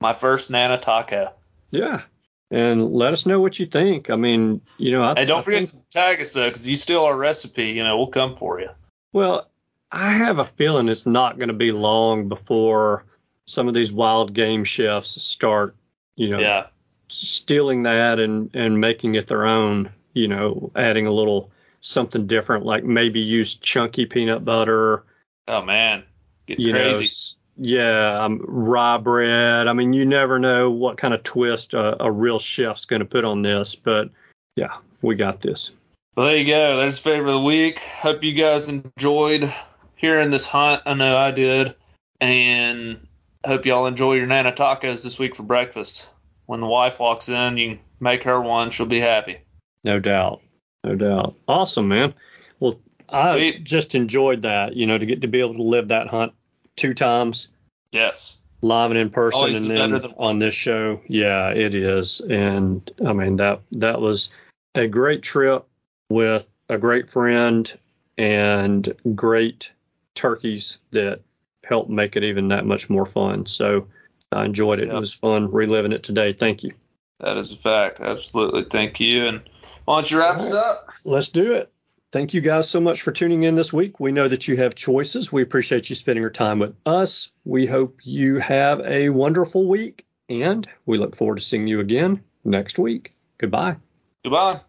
My 0.00 0.12
first 0.12 0.50
Nana 0.50 0.78
taco. 0.78 1.32
Yeah, 1.70 2.02
and 2.50 2.92
let 2.92 3.12
us 3.12 3.26
know 3.26 3.40
what 3.40 3.58
you 3.58 3.66
think. 3.66 4.10
I 4.10 4.16
mean, 4.16 4.60
you 4.76 4.92
know, 4.92 5.02
I, 5.02 5.14
Hey, 5.20 5.24
don't 5.24 5.38
I 5.38 5.42
forget 5.42 5.68
think- 5.68 5.70
to 5.90 5.90
tag 5.90 6.20
us 6.20 6.32
though, 6.32 6.48
because 6.48 6.68
you 6.68 6.76
steal 6.76 7.04
our 7.04 7.16
recipe. 7.16 7.70
You 7.70 7.82
know, 7.84 7.96
we'll 7.96 8.08
come 8.08 8.36
for 8.36 8.60
you. 8.60 8.68
well, 9.12 9.48
I 9.92 10.10
have 10.12 10.40
a 10.40 10.44
feeling 10.44 10.88
it's 10.88 11.06
not 11.06 11.38
going 11.38 11.48
to 11.48 11.54
be 11.54 11.70
long 11.70 12.28
before 12.28 13.04
some 13.46 13.68
of 13.68 13.74
these 13.74 13.92
wild 13.92 14.34
game 14.34 14.64
chefs 14.64 15.22
start, 15.22 15.76
you 16.16 16.30
know, 16.30 16.38
Yeah. 16.40 16.66
Stealing 17.14 17.84
that 17.84 18.18
and 18.18 18.50
and 18.54 18.80
making 18.80 19.14
it 19.14 19.26
their 19.26 19.46
own. 19.46 19.90
You 20.12 20.28
know, 20.28 20.70
adding 20.76 21.06
a 21.06 21.12
little 21.12 21.50
something 21.80 22.26
different, 22.26 22.64
like 22.64 22.84
maybe 22.84 23.20
use 23.20 23.54
chunky 23.54 24.06
peanut 24.06 24.44
butter. 24.44 25.04
Oh 25.48 25.62
man, 25.62 26.04
get 26.46 26.58
you 26.58 26.72
know, 26.72 26.92
crazy. 26.92 27.04
s- 27.06 27.34
yeah, 27.56 28.22
um, 28.22 28.44
rye 28.46 28.98
bread. 28.98 29.68
I 29.68 29.72
mean, 29.72 29.92
you 29.92 30.04
never 30.06 30.38
know 30.38 30.70
what 30.70 30.96
kind 30.96 31.14
of 31.14 31.22
twist 31.22 31.74
a, 31.74 32.02
a 32.02 32.10
real 32.10 32.38
chef's 32.38 32.84
going 32.84 33.00
to 33.00 33.06
put 33.06 33.24
on 33.24 33.42
this, 33.42 33.74
but 33.74 34.10
yeah, 34.56 34.76
we 35.02 35.14
got 35.14 35.40
this. 35.40 35.72
Well, 36.16 36.26
there 36.26 36.36
you 36.36 36.46
go. 36.46 36.76
There's 36.76 36.98
favorite 36.98 37.28
of 37.28 37.40
the 37.40 37.46
week. 37.46 37.80
Hope 37.80 38.22
you 38.22 38.32
guys 38.32 38.68
enjoyed 38.68 39.52
hearing 39.96 40.30
this 40.30 40.46
hunt. 40.46 40.82
I 40.86 40.94
know 40.94 41.16
I 41.16 41.32
did. 41.32 41.74
And 42.20 43.06
hope 43.44 43.66
y'all 43.66 43.86
enjoy 43.86 44.14
your 44.14 44.26
Nana 44.26 44.52
tacos 44.52 45.02
this 45.02 45.18
week 45.18 45.34
for 45.34 45.42
breakfast. 45.42 46.06
When 46.46 46.60
the 46.60 46.66
wife 46.66 47.00
walks 47.00 47.28
in, 47.28 47.56
you 47.56 47.78
make 48.00 48.22
her 48.24 48.40
one. 48.40 48.70
She'll 48.70 48.86
be 48.86 49.00
happy. 49.00 49.38
No 49.82 49.98
doubt, 49.98 50.40
no 50.82 50.94
doubt. 50.94 51.36
Awesome, 51.48 51.88
man. 51.88 52.14
Well, 52.60 52.78
I 53.08 53.36
Sweet. 53.36 53.64
just 53.64 53.94
enjoyed 53.94 54.42
that. 54.42 54.74
You 54.76 54.86
know, 54.86 54.98
to 54.98 55.06
get 55.06 55.20
to 55.22 55.28
be 55.28 55.40
able 55.40 55.54
to 55.54 55.62
live 55.62 55.88
that 55.88 56.08
hunt 56.08 56.32
two 56.76 56.94
times, 56.94 57.48
Yes. 57.92 58.36
live 58.62 58.90
and 58.90 58.98
in 58.98 59.10
person, 59.10 59.38
Always 59.40 59.62
and 59.62 59.70
then 59.70 59.94
on 59.94 60.14
once. 60.16 60.40
this 60.40 60.54
show. 60.54 61.00
Yeah, 61.08 61.50
it 61.50 61.74
is. 61.74 62.20
And 62.20 62.90
I 63.06 63.12
mean 63.12 63.36
that 63.36 63.60
that 63.72 64.00
was 64.00 64.30
a 64.74 64.86
great 64.86 65.22
trip 65.22 65.66
with 66.10 66.46
a 66.68 66.78
great 66.78 67.10
friend 67.10 67.72
and 68.18 68.94
great 69.14 69.70
turkeys 70.14 70.80
that 70.92 71.20
helped 71.64 71.90
make 71.90 72.16
it 72.16 72.24
even 72.24 72.48
that 72.48 72.66
much 72.66 72.88
more 72.90 73.06
fun. 73.06 73.46
So 73.46 73.86
I 74.34 74.44
enjoyed 74.44 74.80
it. 74.80 74.88
Yeah. 74.88 74.96
It 74.96 75.00
was 75.00 75.12
fun 75.12 75.50
reliving 75.50 75.92
it 75.92 76.02
today. 76.02 76.32
Thank 76.32 76.62
you. 76.62 76.72
That 77.20 77.36
is 77.36 77.52
a 77.52 77.56
fact. 77.56 78.00
Absolutely. 78.00 78.64
Thank 78.64 79.00
you. 79.00 79.26
And 79.26 79.40
why 79.84 80.00
don't 80.00 80.10
you 80.10 80.18
wrap 80.18 80.38
us 80.38 80.52
up? 80.52 80.88
Let's 81.04 81.28
do 81.28 81.52
it. 81.52 81.70
Thank 82.12 82.32
you 82.32 82.40
guys 82.40 82.70
so 82.70 82.80
much 82.80 83.02
for 83.02 83.10
tuning 83.10 83.42
in 83.42 83.56
this 83.56 83.72
week. 83.72 83.98
We 83.98 84.12
know 84.12 84.28
that 84.28 84.46
you 84.46 84.56
have 84.58 84.76
choices. 84.76 85.32
We 85.32 85.42
appreciate 85.42 85.90
you 85.90 85.96
spending 85.96 86.22
your 86.22 86.30
time 86.30 86.60
with 86.60 86.76
us. 86.86 87.32
We 87.44 87.66
hope 87.66 87.98
you 88.04 88.38
have 88.38 88.80
a 88.82 89.08
wonderful 89.08 89.66
week, 89.66 90.06
and 90.28 90.68
we 90.86 90.96
look 90.96 91.16
forward 91.16 91.38
to 91.38 91.42
seeing 91.42 91.66
you 91.66 91.80
again 91.80 92.22
next 92.44 92.78
week. 92.78 93.14
Goodbye. 93.38 93.76
Goodbye. 94.22 94.60